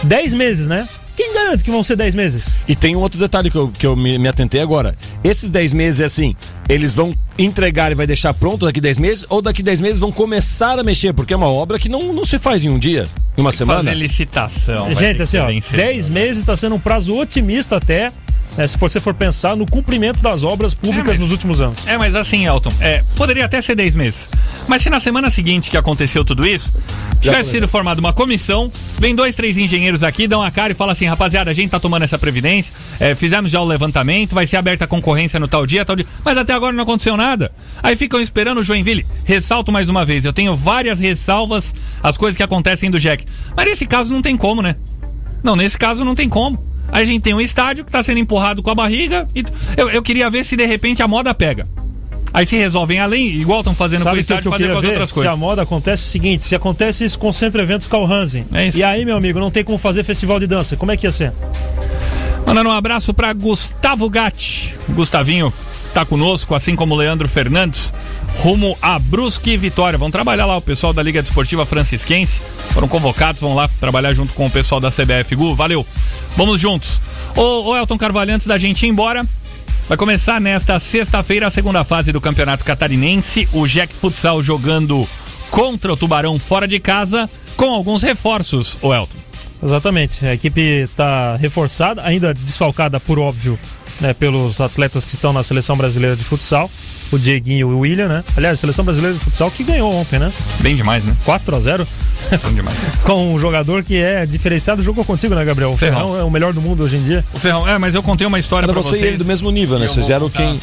10 0.05 0.32
meses, 0.32 0.68
né? 0.68 0.89
Quem 1.19 1.35
garante 1.35 1.64
que 1.64 1.71
vão 1.73 1.83
ser 1.83 1.97
10 1.97 2.14
meses? 2.14 2.57
E 2.69 2.77
tem 2.77 2.95
um 2.95 3.01
outro 3.01 3.19
detalhe 3.19 3.51
que 3.51 3.57
eu, 3.57 3.73
que 3.77 3.85
eu 3.85 3.97
me, 3.97 4.16
me 4.19 4.29
atentei 4.29 4.61
agora. 4.61 4.95
Esses 5.25 5.51
10 5.51 5.73
meses 5.73 6.01
é 6.01 6.05
assim, 6.05 6.37
eles 6.69 6.93
vão 6.93 7.12
entregar 7.37 7.91
e 7.91 7.97
vai 7.97 8.07
deixar 8.07 8.33
pronto 8.33 8.64
daqui 8.64 8.81
10 8.81 8.99
meses, 8.99 9.27
ou 9.29 9.43
daqui 9.43 9.61
10 9.61 9.81
meses 9.81 9.99
vão 9.99 10.12
começar 10.12 10.79
a 10.79 10.85
mexer, 10.85 11.12
porque 11.12 11.35
é 11.35 11.37
uma 11.37 11.49
obra 11.49 11.77
que 11.77 11.89
não, 11.89 12.12
não 12.12 12.25
se 12.25 12.39
faz 12.39 12.64
em 12.64 12.69
um 12.69 12.79
dia, 12.79 13.05
em 13.37 13.41
uma 13.41 13.51
semana. 13.51 13.83
Fazer 13.83 13.97
licitação. 13.97 14.95
Gente, 14.95 15.21
assim, 15.21 15.39
ó, 15.39 15.47
vencedor. 15.47 15.87
10 15.87 16.09
meses 16.09 16.39
está 16.39 16.55
sendo 16.55 16.77
um 16.77 16.81
prazo 16.81 17.12
otimista 17.16 17.79
até, 17.79 18.12
né, 18.57 18.66
se 18.66 18.76
você 18.76 19.01
for 19.01 19.14
pensar 19.14 19.57
no 19.57 19.66
cumprimento 19.66 20.20
das 20.20 20.44
obras 20.44 20.74
públicas 20.74 21.18
nos 21.18 21.30
últimos 21.30 21.61
anos. 21.61 21.86
É, 21.86 21.96
mas 21.96 22.14
assim, 22.14 22.46
Elton, 22.46 22.72
é, 22.80 23.03
poderia 23.16 23.44
até 23.44 23.61
ser 23.61 23.74
10 23.74 23.94
meses. 23.94 24.28
Mas 24.66 24.82
se 24.82 24.90
na 24.90 25.01
semana 25.01 25.30
seguinte 25.30 25.70
que 25.70 25.76
aconteceu 25.76 26.24
tudo 26.24 26.46
isso, 26.46 26.72
tivesse 27.20 27.51
sido 27.51 27.68
formada 27.68 28.01
uma 28.01 28.12
comissão, 28.12 28.70
vem 28.99 29.14
dois, 29.14 29.34
três 29.34 29.57
engenheiros 29.57 30.03
aqui, 30.03 30.26
dão 30.26 30.42
a 30.42 30.51
cara 30.51 30.72
e 30.72 30.74
falam 30.74 30.92
assim, 30.92 31.07
rapaziada, 31.07 31.51
a 31.51 31.55
gente 31.55 31.70
tá 31.70 31.80
tomando 31.80 32.03
essa 32.03 32.18
previdência, 32.18 32.72
é, 33.01 33.14
fizemos 33.14 33.51
já 33.51 33.61
o 33.61 33.64
levantamento, 33.64 34.34
vai 34.34 34.46
ser 34.46 34.57
aberta 34.57 34.84
a 34.84 34.88
concorrência 34.88 35.38
no 35.38 35.49
tal 35.49 35.66
dia, 35.66 35.84
tal 35.84 35.96
dia, 35.96 36.07
mas 36.24 36.36
até 36.36 36.53
agora 36.53 36.72
não 36.72 36.82
aconteceu 36.82 37.16
nada. 37.16 37.51
Aí 37.82 37.96
ficam 37.96 38.20
esperando 38.20 38.59
o 38.59 38.64
Joinville. 38.64 39.07
Ressalto 39.24 39.72
mais 39.72 39.88
uma 39.88 40.05
vez, 40.05 40.24
eu 40.24 40.32
tenho 40.32 40.57
várias 40.57 40.99
ressalvas 40.99 41.74
às 42.03 42.16
coisas 42.16 42.36
que 42.36 42.42
acontecem 42.42 42.90
do 42.90 42.99
Jack. 42.99 43.24
Mas 43.57 43.66
nesse 43.66 43.86
caso 43.86 44.12
não 44.12 44.22
tem 44.22 44.36
como, 44.36 44.62
né? 44.62 44.76
Não, 45.42 45.55
nesse 45.55 45.78
caso 45.78 46.05
não 46.05 46.14
tem 46.14 46.28
como. 46.28 46.68
A 46.91 47.05
gente 47.05 47.22
tem 47.22 47.34
um 47.34 47.41
estádio 47.41 47.84
que 47.84 47.91
está 47.91 48.03
sendo 48.03 48.18
empurrado 48.18 48.62
com 48.62 48.70
a 48.70 48.74
barriga. 48.74 49.28
E 49.34 49.45
eu, 49.76 49.89
eu 49.91 50.03
queria 50.03 50.28
ver 50.30 50.45
se 50.45 50.57
de 50.57 50.66
repente 50.66 51.03
a 51.03 51.09
moda 51.09 51.34
pega. 51.34 51.66
Aí 52.32 52.45
se 52.45 52.57
resolvem 52.57 53.01
além, 53.01 53.26
igual 53.28 53.61
estão 53.61 53.74
fazendo 53.74 54.03
com 54.03 54.11
o 54.11 54.11
Sabe 54.11 54.20
o 54.20 54.24
que, 54.24 54.32
estádio, 54.32 54.49
eu 54.49 54.53
fazer 54.53 54.66
com 54.68 54.74
as 54.76 54.80
ver? 54.82 54.89
outras 54.89 55.09
Se 55.09 55.14
coisas. 55.14 55.32
a 55.32 55.36
moda 55.36 55.62
acontece 55.62 56.03
o 56.05 56.07
seguinte, 56.07 56.45
se 56.45 56.55
acontece 56.55 57.05
isso 57.05 57.18
com 57.18 57.30
o 57.30 57.61
Eventos 57.61 57.89
Calhansen, 57.89 58.45
e 58.74 58.82
aí, 58.84 59.05
meu 59.05 59.16
amigo, 59.16 59.41
não 59.41 59.51
tem 59.51 59.64
como 59.64 59.78
fazer 59.78 60.05
festival 60.05 60.39
de 60.39 60.47
dança, 60.47 60.76
como 60.76 60.93
é 60.93 60.97
que 60.97 61.07
ia 61.07 61.12
ser? 61.12 61.32
Mandando 62.47 62.68
um 62.68 62.72
abraço 62.72 63.14
para 63.14 63.32
Gustavo 63.32 64.09
Gatti. 64.11 64.74
Gustavinho 64.91 65.53
tá 65.93 66.05
conosco, 66.05 66.55
assim 66.55 66.76
como 66.76 66.95
o 66.95 66.97
Leandro 66.97 67.28
Fernandes, 67.28 67.93
rumo 68.39 68.76
a 68.80 68.99
Brusque 68.99 69.51
e 69.51 69.57
Vitória. 69.57 69.99
Vão 69.99 70.11
trabalhar 70.11 70.47
lá 70.47 70.57
o 70.57 70.62
pessoal 70.62 70.93
da 70.93 71.03
Liga 71.03 71.22
Desportiva 71.22 71.66
Francisquense. 71.66 72.41
Foram 72.72 72.89
convocados, 72.89 73.41
vão 73.41 73.55
lá 73.55 73.68
trabalhar 73.80 74.12
junto 74.14 74.32
com 74.32 74.47
o 74.47 74.51
pessoal 74.51 74.80
da 74.80 74.91
CBF. 74.91 75.34
Gu, 75.34 75.55
valeu. 75.55 75.86
Vamos 76.36 76.61
juntos. 76.61 77.01
Ô, 77.36 77.70
ô 77.70 77.76
Elton 77.76 77.99
Carvalho, 77.99 78.34
antes 78.34 78.47
da 78.47 78.59
gente 78.59 78.86
ir 78.86 78.89
embora, 78.89 79.26
vai 79.89 79.97
começar 79.97 80.41
nesta 80.41 80.78
sexta-feira 80.78 81.47
a 81.47 81.51
segunda 81.51 81.84
fase 81.84 82.12
do 82.12 82.20
Campeonato 82.20 82.64
Catarinense. 82.64 83.49
O 83.53 83.66
Jack 83.66 83.93
Futsal 83.93 84.43
jogando 84.43 85.09
contra 85.51 85.93
o 85.93 85.97
Tubarão 85.97 86.39
fora 86.39 86.68
de 86.68 86.78
casa, 86.78 87.28
com 87.57 87.72
alguns 87.72 88.03
reforços, 88.03 88.76
ô 88.82 88.95
Elton. 88.95 89.18
Exatamente, 89.61 90.24
a 90.24 90.34
equipe 90.34 90.61
está 90.61 91.36
reforçada, 91.36 92.03
ainda 92.05 92.32
desfalcada, 92.32 93.01
por 93.01 93.18
óbvio, 93.18 93.59
né, 94.01 94.12
pelos 94.14 94.61
atletas 94.61 95.05
que 95.05 95.14
estão 95.14 95.32
na 95.32 95.42
seleção 95.42 95.76
brasileira 95.76 96.16
de 96.16 96.24
futsal, 96.24 96.70
o 97.11 97.18
Dieguinho 97.18 97.70
e 97.70 97.74
o 97.74 97.78
William, 97.80 98.09
né? 98.09 98.24
Aliás, 98.36 98.59
a 98.59 98.61
seleção 98.61 98.84
brasileira 98.84 99.16
de 99.16 99.24
futsal 99.24 99.51
que 99.51 99.64
ganhou 99.64 99.92
ontem, 99.94 100.18
né? 100.18 100.30
Bem 100.61 100.76
demais, 100.76 101.05
né? 101.05 101.16
4 101.24 101.57
a 101.57 101.61
0 101.61 101.88
Bem 102.44 102.55
demais. 102.55 102.76
com 103.05 103.34
um 103.34 103.38
jogador 103.38 103.82
que 103.82 103.96
é 103.96 104.26
diferenciado, 104.26 104.82
jogou 104.82 105.05
contigo, 105.05 105.34
né, 105.34 105.44
Gabriel? 105.44 105.72
O 105.72 105.76
Ferrão. 105.76 105.99
Ferrão 105.99 106.18
é 106.18 106.24
o 106.24 106.30
melhor 106.30 106.53
do 106.53 106.61
mundo 106.61 106.84
hoje 106.84 106.96
em 106.96 107.03
dia. 107.03 107.24
O 107.32 107.38
Ferrão, 107.38 107.66
é, 107.66 107.78
mas 107.78 107.94
eu 107.94 108.03
contei 108.03 108.26
uma 108.26 108.38
história 108.38 108.66
Era 108.66 108.72
pra 108.72 108.82
você 108.82 108.90
vocês. 108.90 109.03
e 109.03 109.07
ele 109.07 109.16
do 109.16 109.24
mesmo 109.24 109.51
nível, 109.51 109.78
né? 109.78 109.88
Vocês 109.88 110.11
eram 110.11 110.28
quem. 110.28 110.61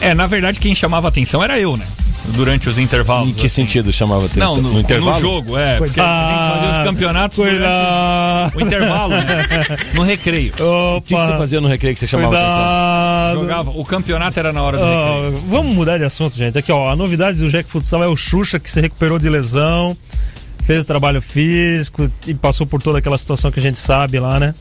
É, 0.00 0.14
na 0.14 0.26
verdade, 0.26 0.60
quem 0.60 0.74
chamava 0.74 1.08
atenção 1.08 1.42
era 1.42 1.58
eu, 1.58 1.76
né? 1.76 1.86
Durante 2.28 2.68
os 2.68 2.78
intervalos. 2.78 3.28
Em 3.30 3.32
que 3.32 3.48
sentido 3.48 3.90
chamava 3.90 4.26
atenção? 4.26 4.56
Não, 4.56 4.62
no, 4.62 4.72
no 4.74 4.80
intervalo? 4.80 5.14
no 5.14 5.20
jogo, 5.20 5.58
é. 5.58 5.78
Porque 5.78 5.98
a 6.00 6.04
gente 6.04 6.60
fazia 6.62 6.70
os 6.80 6.86
campeonatos 6.88 7.36
Cuidado. 7.38 8.50
durante 8.52 8.56
o 8.56 8.66
intervalo, 8.66 9.14
né? 9.14 9.78
No 9.94 10.02
recreio. 10.02 10.52
O 10.96 11.00
que, 11.00 11.14
que 11.14 11.20
você 11.20 11.36
fazia 11.36 11.60
no 11.60 11.68
recreio 11.68 11.94
que 11.94 12.00
você 12.00 12.06
chamava 12.06 12.34
atenção? 12.36 12.54
Cuidado. 12.56 13.40
Jogava. 13.40 13.70
O 13.70 13.84
campeonato 13.84 14.38
era 14.38 14.52
na 14.52 14.62
hora 14.62 14.78
do 14.78 14.84
Ó, 14.84 15.22
recreio. 15.22 15.42
vamos 15.48 15.74
mudar 15.74 15.98
de 15.98 16.04
assunto, 16.04 16.36
gente. 16.36 16.56
Aqui, 16.58 16.70
ó, 16.70 16.90
a 16.90 16.96
novidade 16.96 17.38
do 17.38 17.48
Jack 17.48 17.68
Futsal 17.68 18.02
é 18.04 18.06
o 18.06 18.16
Xuxa, 18.16 18.60
que 18.60 18.70
se 18.70 18.80
recuperou 18.80 19.18
de 19.18 19.28
lesão, 19.28 19.96
fez 20.64 20.84
o 20.84 20.86
trabalho 20.86 21.20
físico 21.20 22.10
e 22.26 22.34
passou 22.34 22.66
por 22.66 22.80
toda 22.82 22.98
aquela 22.98 23.18
situação 23.18 23.50
que 23.50 23.58
a 23.58 23.62
gente 23.62 23.78
sabe 23.78 24.20
lá, 24.20 24.38
né? 24.38 24.54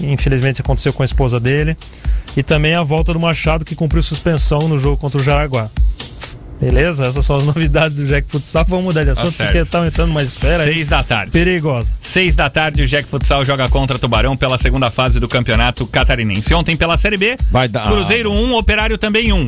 Infelizmente 0.00 0.60
aconteceu 0.60 0.92
com 0.92 1.02
a 1.02 1.06
esposa 1.06 1.38
dele. 1.38 1.76
E 2.36 2.42
também 2.42 2.74
a 2.74 2.82
volta 2.82 3.12
do 3.12 3.20
Machado, 3.20 3.64
que 3.64 3.76
cumpriu 3.76 4.02
suspensão 4.02 4.66
no 4.68 4.80
jogo 4.80 4.96
contra 4.96 5.20
o 5.20 5.22
Jaraguá. 5.22 5.70
Beleza? 6.60 7.04
Essas 7.06 7.24
são 7.24 7.36
as 7.36 7.42
novidades 7.44 7.98
do 7.98 8.06
Jack 8.06 8.28
Futsal. 8.28 8.64
Vamos 8.68 8.84
mudar 8.86 9.04
de 9.04 9.10
assunto, 9.10 9.32
certo. 9.32 9.52
porque 9.52 9.64
tá 9.70 9.86
entrando 9.86 10.10
uma 10.10 10.22
esfera 10.22 10.62
aí 10.64 10.74
Seis 10.74 10.88
da 10.88 11.02
tarde. 11.02 11.30
perigosa. 11.32 11.92
Seis 12.02 12.34
da 12.36 12.48
tarde, 12.48 12.82
o 12.82 12.86
Jack 12.86 13.08
Futsal 13.08 13.44
joga 13.44 13.68
contra 13.68 13.98
Tubarão 13.98 14.36
pela 14.36 14.56
segunda 14.58 14.90
fase 14.90 15.18
do 15.20 15.28
Campeonato 15.28 15.86
Catarinense. 15.86 16.54
Ontem 16.54 16.76
pela 16.76 16.96
Série 16.96 17.16
B, 17.16 17.36
Vai 17.50 17.68
dar- 17.68 17.86
Cruzeiro 17.86 18.32
1, 18.32 18.54
Operário 18.54 18.96
também 18.96 19.32
1. 19.32 19.46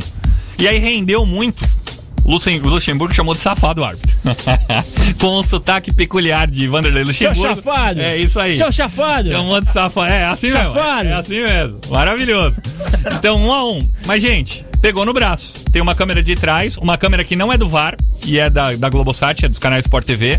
E 0.59 0.67
aí 0.69 0.79
rendeu 0.79 1.25
muito. 1.25 1.65
Luxemburgo 2.25 3.15
chamou 3.15 3.35
de 3.37 3.41
safado 3.41 3.83
o 3.83 3.85
árbitro. 3.85 4.11
Com 5.21 5.37
o 5.37 5.43
sotaque 5.45 5.93
peculiar 5.93 6.49
de 6.49 6.67
Vanderlei 6.67 7.05
Luxemburgo. 7.05 7.41
chafado. 7.57 8.01
É 8.01 8.17
isso 8.17 8.41
aí. 8.41 8.57
Seu 8.57 8.73
chafado. 8.73 9.31
Chamou 9.31 9.61
de 9.61 9.73
safado. 9.73 10.11
É 10.11 10.25
assim 10.25 10.51
mesmo. 10.51 10.77
É 10.77 11.13
assim 11.13 11.41
mesmo. 11.45 11.79
Maravilhoso. 11.89 12.57
Então, 13.17 13.41
um 13.41 13.53
a 13.53 13.65
um. 13.71 13.89
Mas, 14.07 14.21
gente, 14.23 14.65
pegou 14.87 15.05
no 15.05 15.13
braço. 15.13 15.53
Tem 15.73 15.83
uma 15.83 15.97
câmera 15.97 16.23
de 16.23 16.37
trás, 16.37 16.77
uma 16.77 16.97
câmera 16.97 17.25
que 17.25 17.35
não 17.35 17.53
é 17.53 17.59
do 17.59 17.69
VAR 17.69 17.97
e 18.25 18.39
é 18.39 18.49
da, 18.49 18.73
da 18.77 18.89
Globosat, 18.89 19.45
é 19.45 19.49
dos 19.49 19.59
canais 19.59 19.85
Sport 19.85 20.07
TV. 20.07 20.39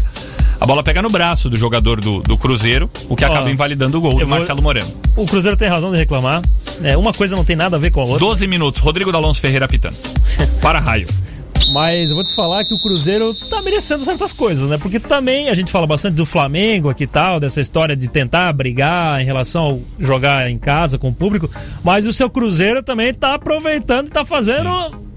A 0.58 0.66
bola 0.66 0.82
pega 0.82 1.02
no 1.02 1.10
braço 1.10 1.50
do 1.50 1.58
jogador 1.58 2.00
do, 2.00 2.22
do 2.22 2.38
Cruzeiro, 2.38 2.90
o 3.10 3.16
que 3.18 3.26
Ó, 3.26 3.28
acaba 3.28 3.52
invalidando 3.52 3.98
o 3.98 4.02
gol 4.02 4.14
do 4.14 4.20
vou- 4.20 4.28
Marcelo 4.30 4.62
Moreno. 4.62 4.88
O 5.18 5.26
Cruzeiro 5.28 5.58
tem 5.58 5.68
razão 5.68 5.92
de 5.92 5.98
reclamar. 5.98 6.42
É, 6.82 6.96
uma 6.96 7.12
coisa 7.14 7.36
não 7.36 7.44
tem 7.44 7.58
nada 7.58 7.76
a 7.76 7.80
ver 7.80 7.92
com 7.92 8.00
a 8.00 8.06
outra. 8.06 8.20
12 8.20 8.48
minutos, 8.48 8.82
Rodrigo 8.82 9.12
D'Alonso 9.12 9.42
Ferreira 9.42 9.66
apitando. 9.66 9.98
Para 10.62 10.80
raio. 10.80 11.10
Mas 11.72 12.10
eu 12.10 12.16
vou 12.16 12.24
te 12.24 12.34
falar 12.34 12.64
que 12.66 12.74
o 12.74 12.80
Cruzeiro 12.80 13.34
tá 13.50 13.62
merecendo 13.62 14.04
certas 14.04 14.34
coisas, 14.34 14.70
né? 14.70 14.78
Porque 14.78 15.00
também 15.00 15.50
a 15.50 15.54
gente 15.54 15.72
fala 15.72 15.86
bastante 15.86 16.16
do 16.16 16.26
Flamengo 16.26 16.90
aqui 16.90 17.04
e 17.04 17.08
tal, 17.08 17.40
dessa 17.40 17.62
história 17.62 17.96
de 17.96 18.10
tentar 18.10 18.52
brigar 18.54 19.22
em 19.22 19.26
relação 19.26 19.64
ao 19.64 19.80
jogar 20.00 20.50
em 20.50 20.58
casa 20.58 20.98
com 20.98 21.10
o 21.10 21.14
público. 21.14 21.50
Mas 21.84 22.06
o 22.06 22.14
seu 22.14 22.30
Cruzeiro 22.30 22.82
também 22.84 23.14
tá 23.14 23.34
aproveitando 23.34 24.08
e 24.08 24.12
tá 24.12 24.24
fazendo, 24.26 24.70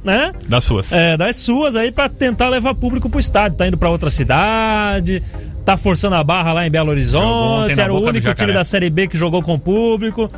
né? 0.05 0.33
Das 0.49 0.65
suas. 0.65 0.93
É, 0.93 1.17
das 1.17 1.37
suas 1.37 1.77
aí 1.77 1.93
pra 1.93 2.09
tentar 2.09 2.49
levar 2.49 2.75
público 2.75 3.09
pro 3.09 3.21
estádio. 3.21 3.57
Tá 3.59 3.67
indo 3.67 3.77
pra 3.77 3.91
outra 3.91 4.11
cidade, 4.11 5.23
tá 5.65 5.77
forçando 5.77 6.17
a 6.17 6.25
barra 6.25 6.53
lá 6.53 6.67
em 6.67 6.71
Belo 6.71 6.91
Horizonte, 6.91 7.79
era 7.79 7.93
o 7.93 8.03
único 8.03 8.35
time 8.35 8.53
da 8.53 8.65
Série 8.65 8.91
B 8.91 9.07
que 9.07 9.17
jogou 9.17 9.43
com 9.43 9.55
o 9.55 9.59
público. 9.59 10.31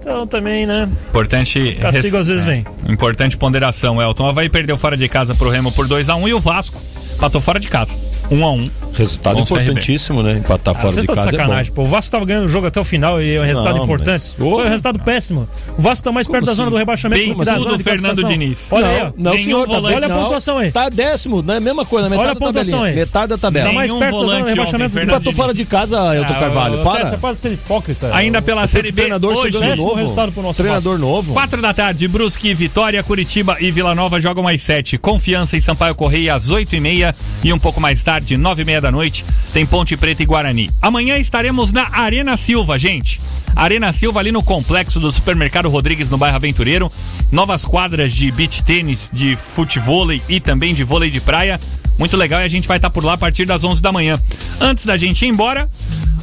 Então 0.00 0.26
também, 0.26 0.66
né? 0.66 0.88
Importante. 1.08 1.76
Castigo 1.80 2.16
às 2.16 2.28
vezes 2.28 2.44
é, 2.44 2.46
vem. 2.46 2.66
Importante 2.88 3.36
ponderação, 3.36 4.00
Elton. 4.00 4.24
O 4.24 4.28
Havaí 4.28 4.48
perdeu 4.48 4.76
fora 4.76 4.96
de 4.96 5.08
casa 5.08 5.34
pro 5.34 5.50
Remo 5.50 5.72
por 5.72 5.86
2x1 5.88 6.28
e 6.28 6.34
o 6.34 6.40
Vasco 6.40 6.80
empatou 7.16 7.40
fora 7.40 7.58
de 7.58 7.68
casa. 7.68 7.94
1x1. 8.30 8.70
Resultado 8.94 9.36
Com 9.36 9.42
o 9.42 9.46
CRB. 9.46 9.62
importantíssimo, 9.62 10.22
né? 10.22 10.32
Empatar 10.38 10.74
Ah, 10.74 10.78
fora 10.78 10.92
de 10.92 11.00
estão 11.00 11.14
de 11.14 11.20
casa 11.22 11.36
é 11.36 11.38
sacanagem, 11.38 11.72
bom. 11.72 11.82
pô. 11.82 11.88
O 11.88 11.90
Vasco 11.90 12.10
tava 12.10 12.24
ganhando 12.24 12.46
o 12.46 12.48
jogo 12.48 12.66
até 12.66 12.80
o 12.80 12.84
final 12.84 13.22
e 13.22 13.36
é 13.36 13.40
um 13.40 13.44
resultado 13.44 13.76
Não, 13.76 13.84
importante. 13.84 14.10
mas- 14.10 14.34
Foi 14.36 14.46
um 14.64 14.68
resultado 14.68 14.98
péssimo. 14.98 15.48
O 15.78 15.82
Vasco 15.82 16.04
tá 16.04 16.12
mais 16.12 16.26
perto 16.26 16.44
da 16.46 16.52
assim? 16.52 16.56
zona 16.56 16.70
do 16.70 16.76
rebaixamento 16.76 17.20
Bem 17.22 17.32
do 17.32 17.38
que 17.38 17.44
da 17.44 17.58
zona 17.58 17.76
de 17.78 17.82
Fernando. 17.84 18.24
Diniz. 18.24 18.66
Olha 18.70 18.86
aí, 18.88 19.00
ó. 19.02 19.04
Não, 19.16 19.32
não 19.32 19.38
senhor, 19.38 19.68
tá. 19.68 19.78
Olha 19.78 20.04
a 20.04 20.08
não. 20.08 20.22
pontuação 20.22 20.58
aí. 20.58 20.72
Tá 20.72 20.88
décimo, 20.88 21.42
né? 21.42 21.60
Mesma 21.60 21.84
coisa, 21.86 22.08
metade 22.08 22.22
Olha 22.28 22.30
a 22.30 22.34
da 22.34 22.40
pontuação 22.46 22.82
aí. 22.82 22.94
Metade 22.94 23.28
da 23.28 23.38
tabela. 23.38 23.68
Tá 23.68 23.72
mais 23.74 23.92
perto 23.92 24.18
da 24.20 24.26
zona 24.26 24.40
do 24.40 24.46
rebaixamento 24.46 24.74
ontem, 24.74 24.82
do 24.82 24.88
que 24.88 24.92
Fernando 24.98 25.14
Empatou 25.16 25.32
fora 25.32 25.54
de 25.54 25.64
casa, 25.64 26.16
Elton 26.16 26.34
Carvalho. 26.34 26.78
Para. 26.82 27.06
Você 27.06 27.16
pode 27.18 27.38
ser 27.38 27.52
hipócrita. 27.52 28.14
Ainda 28.14 28.42
pela 28.42 28.66
Série 28.66 28.90
B, 28.90 29.02
treinador 29.02 29.36
hoje, 29.36 29.58
resultado 29.58 30.32
treinador 30.54 30.98
novo. 30.98 31.32
4 31.34 31.62
da 31.62 31.72
tarde, 31.72 32.08
Brusque, 32.08 32.52
Vitória, 32.52 33.02
Curitiba 33.02 33.56
e 33.60 33.70
Vila 33.70 33.94
Nova 33.94 34.20
jogam 34.20 34.46
às 34.48 34.60
7. 34.60 34.98
Confiança 34.98 35.56
e 35.56 35.62
Sampaio 35.62 35.94
Correia 35.94 36.34
às 36.34 36.50
8 36.50 36.74
e 36.74 36.80
meia. 36.80 37.14
E 37.44 37.52
um 37.52 37.58
pouco 37.58 37.80
mais 37.80 38.02
tarde, 38.02 38.17
9 38.20 38.62
e 38.62 38.64
meia 38.64 38.80
da 38.80 38.90
noite, 38.90 39.24
tem 39.52 39.64
Ponte 39.64 39.96
Preta 39.96 40.22
e 40.22 40.26
Guarani. 40.26 40.70
Amanhã 40.80 41.18
estaremos 41.18 41.72
na 41.72 41.88
Arena 41.92 42.36
Silva, 42.36 42.78
gente. 42.78 43.20
Arena 43.54 43.92
Silva 43.92 44.20
ali 44.20 44.30
no 44.30 44.42
complexo 44.42 45.00
do 45.00 45.10
Supermercado 45.10 45.68
Rodrigues, 45.68 46.10
no 46.10 46.18
bairro 46.18 46.36
Aventureiro. 46.36 46.90
Novas 47.32 47.64
quadras 47.64 48.12
de 48.12 48.30
beach 48.30 48.62
tênis, 48.62 49.10
de 49.12 49.36
futevôlei 49.36 50.22
e 50.28 50.38
também 50.40 50.74
de 50.74 50.84
vôlei 50.84 51.10
de 51.10 51.20
praia. 51.20 51.60
Muito 51.98 52.16
legal 52.16 52.40
e 52.40 52.44
a 52.44 52.48
gente 52.48 52.68
vai 52.68 52.78
estar 52.78 52.90
por 52.90 53.04
lá 53.04 53.14
a 53.14 53.18
partir 53.18 53.44
das 53.44 53.64
11 53.64 53.82
da 53.82 53.90
manhã. 53.90 54.20
Antes 54.60 54.84
da 54.86 54.96
gente 54.96 55.24
ir 55.24 55.28
embora, 55.28 55.68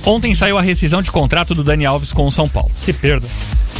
ontem 0.05 0.33
saiu 0.33 0.57
a 0.57 0.61
rescisão 0.61 1.01
de 1.01 1.11
contrato 1.11 1.53
do 1.53 1.63
Dani 1.63 1.85
Alves 1.85 2.13
com 2.13 2.25
o 2.25 2.31
São 2.31 2.47
Paulo. 2.47 2.71
Que 2.85 2.93
perda. 2.93 3.27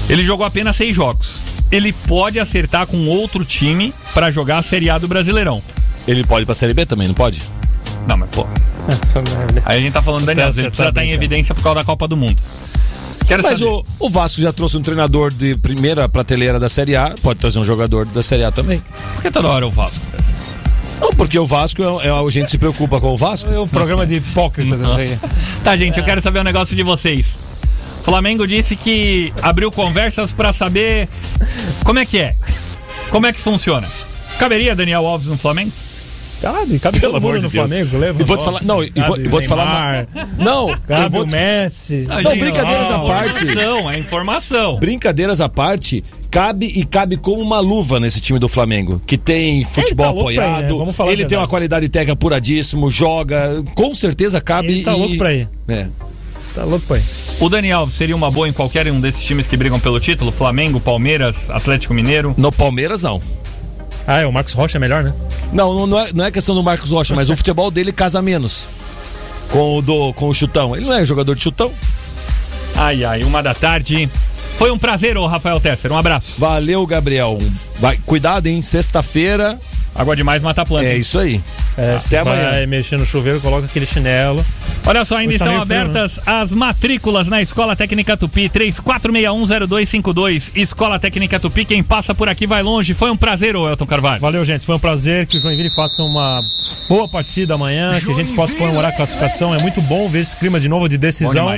Ele 0.10 0.24
jogou 0.24 0.46
apenas 0.46 0.76
seis 0.76 0.94
jogos. 0.96 1.42
Ele 1.72 1.94
pode 1.94 2.40
acertar 2.40 2.86
com 2.86 3.08
outro 3.08 3.46
time 3.46 3.94
pra 4.14 4.30
jogar 4.30 4.58
a 4.58 4.62
Série 4.62 4.90
A 4.90 4.98
do 4.98 5.08
Brasileirão. 5.08 5.62
Ele 6.08 6.24
pode 6.24 6.44
ir 6.44 6.46
pra 6.46 6.54
Série 6.54 6.74
B 6.74 6.86
também, 6.86 7.08
não 7.08 7.16
pode? 7.16 7.42
Não, 8.08 8.18
mas 8.18 8.30
pô. 8.30 8.46
Aí 9.66 9.78
a 9.80 9.82
gente 9.82 9.94
tá 9.94 10.02
falando 10.02 10.26
Daniel, 10.26 10.50
ele 10.50 10.68
precisa 10.68 10.90
estar 10.90 11.04
em 11.04 11.12
evidência 11.12 11.56
por 11.56 11.64
causa 11.64 11.80
da 11.80 11.86
Copa 11.86 12.08
do 12.08 12.16
Mundo. 12.16 12.38
Quero 13.28 13.42
Mas 13.42 13.58
saber. 13.58 13.72
o, 13.72 13.86
o 14.02 14.10
Vasco 14.10 14.40
já 14.40 14.54
trouxe 14.54 14.78
um 14.78 14.84
treinador 14.84 15.34
de 15.34 15.56
primeira 15.56 16.08
prateleira 16.08 16.60
da 16.60 16.70
Série 16.70 16.96
A, 16.96 17.16
pode 17.24 17.40
trazer 17.40 17.58
um 17.58 17.64
jogador 17.64 18.06
da 18.06 18.22
Série 18.22 18.44
A 18.44 18.52
também. 18.52 18.84
Por 19.16 19.24
que 19.24 19.32
toda 19.32 19.48
hora 19.48 19.66
o 19.66 19.72
Vasco? 19.72 20.06
Não, 21.02 21.10
porque 21.10 21.38
o 21.40 21.46
Vasco, 21.48 21.82
é, 21.82 22.08
é- 22.08 22.12
a 22.12 22.30
gente 22.30 22.52
se 22.52 22.58
preocupa 22.60 23.00
com 23.02 23.08
o 23.14 23.18
Vasco. 23.18 23.52
É 23.52 23.60
um 23.60 23.68
programa 23.68 24.06
de 24.06 24.16
hipócritas, 24.18 24.80
eu 24.80 24.94
sei. 24.94 25.20
Tá, 25.64 25.76
gente, 25.76 25.98
eu 25.98 26.06
quero 26.06 26.22
saber 26.22 26.40
um 26.40 26.44
negócio 26.44 26.76
de 26.76 26.84
vocês. 26.84 27.26
Flamengo 28.04 28.46
disse 28.48 28.76
que 28.76 29.34
abriu 29.42 29.72
conversas 29.72 30.32
pra 30.32 30.54
saber 30.54 31.10
como 31.84 31.98
é 31.98 32.06
que 32.06 32.20
é. 32.20 32.36
Como 33.10 33.26
é 33.26 33.34
que 33.34 33.40
funciona. 33.40 33.88
Caberia 34.38 34.76
Daniel 34.76 35.06
Alves 35.08 35.28
no 35.28 35.38
Flamengo? 35.38 35.72
Cabe, 36.46 36.78
cabe 36.78 37.00
Pelo 37.00 37.16
amor 37.16 37.34
mundo 37.34 37.38
de 37.38 37.44
no 37.46 37.50
Deus. 37.50 37.70
Flamengo, 37.70 37.98
leva. 37.98 38.22
E 38.22 38.24
vou 38.24 38.38
te 38.38 38.44
falar- 38.44 38.62
não, 38.64 38.84
e 38.84 38.92
vou- 38.92 39.18
e 39.20 39.28
vou 39.28 39.42
te 39.42 39.48
falar 39.48 39.66
Neymar, 39.66 40.28
Não, 40.38 40.70
eu 40.70 40.78
Cabe 40.88 41.10
vou 41.10 41.22
o 41.22 41.26
te- 41.26 41.32
Messi. 41.32 42.04
Ah, 42.08 42.22
Não, 42.22 42.32
gente, 42.34 42.40
brincadeiras 42.40 42.92
à 42.92 43.00
parte. 43.00 43.44
Informação, 43.46 43.92
é 43.92 43.98
informação. 44.00 44.80
Brincadeiras 44.80 45.42
à 45.42 45.50
parte, 45.50 46.04
cabe 46.30 46.68
e 46.68 46.86
cabe 46.86 47.18
como 47.18 47.42
uma 47.42 47.60
luva 47.60 48.00
nesse 48.00 48.22
time 48.22 48.38
do 48.38 48.48
Flamengo, 48.48 49.02
que 49.08 49.18
tem 49.18 49.64
futebol 49.64 50.06
tá 50.06 50.12
louco 50.12 50.26
pra 50.26 50.34
ir, 50.34 50.38
né? 50.38 50.44
apoiado, 50.54 50.78
Vamos 50.78 50.96
falar 50.96 51.10
a 51.10 51.14
ele 51.14 51.26
tem 51.26 51.36
uma 51.36 51.48
qualidade 51.48 51.90
técnica 51.90 52.14
apuradíssimo, 52.14 52.92
joga, 52.92 53.64
com 53.74 53.96
certeza 53.96 54.40
cabe 54.40 54.68
Ele 54.72 54.84
tá 54.84 54.94
e- 54.94 55.00
louco 55.00 55.18
pra 55.18 55.34
ir. 55.34 55.50
É. 55.68 55.88
Tá 56.54 56.64
louco 56.64 56.86
pra 56.86 56.98
ir. 57.00 57.04
O 57.40 57.50
Daniel 57.50 57.80
Alves 57.80 57.96
seria 57.96 58.16
uma 58.16 58.30
boa 58.30 58.48
em 58.48 58.54
qualquer 58.54 58.88
um 58.92 59.02
desses 59.02 59.24
times 59.24 59.48
que 59.48 59.58
brigam 59.58 59.80
pelo 59.80 60.00
título? 60.00 60.32
Flamengo, 60.32 60.80
Palmeiras, 60.80 61.50
Atlético 61.50 61.94
Mineiro? 61.94 62.36
No 62.38 62.52
Palmeiras 62.52 63.02
não. 63.02 63.20
Ah, 64.08 64.20
é, 64.20 64.26
o 64.26 64.32
Marcos 64.32 64.54
Rocha 64.54 64.78
é 64.78 64.80
melhor, 64.80 65.04
né? 65.04 65.14
Não, 65.52 65.74
não, 65.74 65.88
não 65.88 66.00
é, 66.00 66.14
não 66.14 66.26
é 66.26 66.32
questão 66.32 66.54
do 66.54 66.64
Marcos 66.64 66.92
Rocha, 66.92 67.16
mas 67.16 67.30
o 67.30 67.36
futebol 67.36 67.72
dele 67.72 67.92
casa 67.92 68.22
menos 68.22 68.68
com 69.50 69.78
o 69.78 69.82
do 69.82 70.14
com 70.14 70.30
o 70.30 70.34
chutão. 70.34 70.76
Ele 70.76 70.86
não 70.86 70.94
é 70.94 71.06
jogador 71.06 71.36
de 71.36 71.42
chutão. 71.42 71.72
Ai, 72.76 73.04
ai, 73.04 73.24
uma 73.24 73.42
da 73.42 73.54
tarde. 73.54 74.10
Foi 74.58 74.72
um 74.72 74.78
prazer, 74.78 75.18
ô 75.18 75.26
Rafael 75.26 75.60
Tesser. 75.60 75.92
Um 75.92 75.98
abraço. 75.98 76.34
Valeu, 76.38 76.86
Gabriel. 76.86 77.40
Vai, 77.80 77.98
cuidado, 78.06 78.48
hein? 78.48 78.62
Sexta-feira. 78.62 79.58
Água 79.94 80.16
demais 80.16 80.42
mata 80.42 80.66
planta. 80.66 80.88
É 80.88 80.98
isso 80.98 81.18
aí. 81.18 81.42
É, 81.78 82.00
se 82.00 82.16
Até 82.16 82.30
amanhã. 82.30 82.52
vai 82.52 82.66
mexer 82.66 82.98
no 82.98 83.06
chuveiro, 83.06 83.42
coloca 83.42 83.66
aquele 83.66 83.86
chinelo. 83.86 84.46
Olha 84.86 85.04
só, 85.04 85.18
ainda 85.18 85.32
Hoje 85.32 85.40
tá 85.40 85.46
estão 85.46 85.56
meio 85.56 85.66
frio, 85.66 85.82
abertas 85.82 86.20
as 86.26 86.52
matrículas 86.52 87.28
na 87.28 87.42
Escola 87.42 87.76
Técnica 87.76 88.16
Tupi, 88.16 88.50
34610252. 88.50 90.52
Escola 90.56 91.00
Técnica 91.00 91.40
Tupi, 91.40 91.66
quem 91.66 91.84
passa 91.84 92.16
por 92.16 92.30
aqui 92.30 92.48
vai 92.48 92.64
longe. 92.64 92.94
Foi 92.94 93.12
um 93.12 93.18
prazer, 93.18 93.56
ô 93.56 93.70
Elton 93.70 93.86
Carvalho. 93.86 94.22
Valeu, 94.22 94.46
gente. 94.46 94.66
Foi 94.66 94.76
um 94.76 94.80
prazer 94.80 95.26
que 95.26 95.38
o 95.38 95.42
Joinville 95.42 95.70
faça 95.70 96.02
uma 96.04 96.44
boa 96.88 97.08
partida 97.08 97.56
amanhã, 97.56 98.00
que 98.00 98.12
a 98.12 98.16
gente 98.16 98.32
possa 98.34 98.56
comemorar 98.56 98.92
a 98.92 98.96
classificação. 98.96 99.54
É 99.54 99.62
muito 99.62 99.82
bom 99.82 100.08
ver 100.08 100.20
esse 100.20 100.36
clima 100.38 100.60
de 100.60 100.70
novo 100.70 100.88
de 100.88 100.98
decisão. 100.98 101.54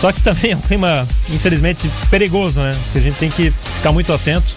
Só 0.00 0.10
que 0.12 0.20
também 0.22 0.52
é 0.52 0.56
um 0.56 0.60
clima, 0.60 1.06
infelizmente, 1.28 1.90
perigoso, 2.10 2.60
né? 2.60 2.76
Que 2.92 2.98
a 2.98 3.02
gente 3.02 3.16
tem 3.16 3.30
que 3.30 3.50
ficar 3.50 3.92
muito 3.92 4.12
atento, 4.12 4.54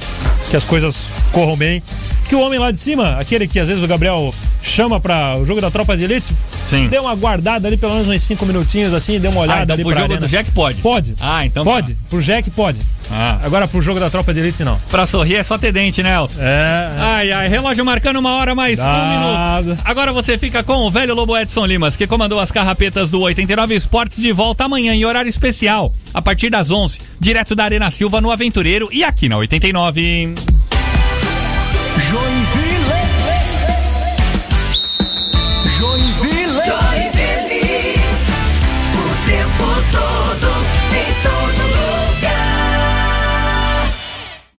que 0.49 0.55
as 0.57 0.63
coisas 0.63 1.03
corram 1.31 1.55
bem. 1.57 1.81
Que 2.27 2.35
o 2.35 2.39
homem 2.39 2.57
lá 2.57 2.71
de 2.71 2.77
cima, 2.77 3.17
aquele 3.19 3.47
que 3.47 3.59
às 3.59 3.67
vezes 3.67 3.83
o 3.83 3.87
Gabriel 3.87 4.33
chama 4.61 4.97
para 4.99 5.35
o 5.37 5.45
jogo 5.45 5.59
da 5.59 5.69
tropa 5.69 5.95
de 5.97 6.05
elite, 6.05 6.31
Sim. 6.69 6.87
dê 6.87 6.97
uma 6.97 7.13
guardada 7.13 7.67
ali, 7.67 7.75
pelo 7.75 7.91
menos 7.93 8.07
uns 8.07 8.23
5 8.23 8.45
minutinhos 8.45 8.93
assim, 8.93 9.19
dê 9.19 9.27
uma 9.27 9.41
olhada 9.41 9.59
Ah, 9.59 9.63
então 9.63 9.73
ali 9.73 9.83
pro 9.83 9.91
jogo 9.91 10.03
arena. 10.05 10.21
do 10.21 10.27
Jack 10.29 10.49
pode? 10.51 10.79
Pode. 10.81 11.15
Ah, 11.19 11.45
então 11.45 11.65
Pode. 11.65 11.93
tá. 11.93 11.99
Pro 12.09 12.21
Jack 12.21 12.49
pode. 12.51 12.79
Ah. 13.11 13.39
Agora 13.43 13.67
pro 13.67 13.81
jogo 13.81 13.99
da 13.99 14.09
tropa 14.09 14.33
de 14.33 14.39
elite 14.39 14.63
não. 14.63 14.79
Pra 14.89 15.05
sorrir 15.05 15.35
é 15.35 15.43
só 15.43 15.57
ter 15.57 15.73
dente, 15.73 16.01
né, 16.01 16.15
Elton? 16.15 16.39
É. 16.39 16.89
Ai, 16.97 17.31
ai, 17.33 17.49
relógio 17.49 17.83
marcando 17.83 18.17
uma 18.17 18.31
hora 18.35 18.55
mais 18.55 18.79
um 18.79 19.63
minuto. 19.65 19.77
Agora 19.83 20.13
você 20.13 20.37
fica 20.37 20.63
com 20.63 20.75
o 20.87 20.89
velho 20.89 21.13
Lobo 21.13 21.37
Edson 21.37 21.65
Limas, 21.65 21.97
que 21.97 22.07
comandou 22.07 22.39
as 22.39 22.49
carrapetas 22.51 23.09
do 23.09 23.19
89 23.19 23.75
Esportes 23.75 24.21
de 24.21 24.31
volta 24.31 24.63
amanhã 24.63 24.93
em 24.95 25.03
horário 25.03 25.27
especial, 25.29 25.93
a 26.13 26.21
partir 26.21 26.49
das 26.49 26.71
11, 26.71 26.99
direto 27.19 27.55
da 27.55 27.63
Arena 27.63 27.89
Silva 27.89 28.21
no 28.21 28.31
Aventureiro 28.31 28.89
e 28.91 29.03
aqui 29.03 29.27
na 29.27 29.37
89. 29.37 30.35
Joinville. 32.09 32.42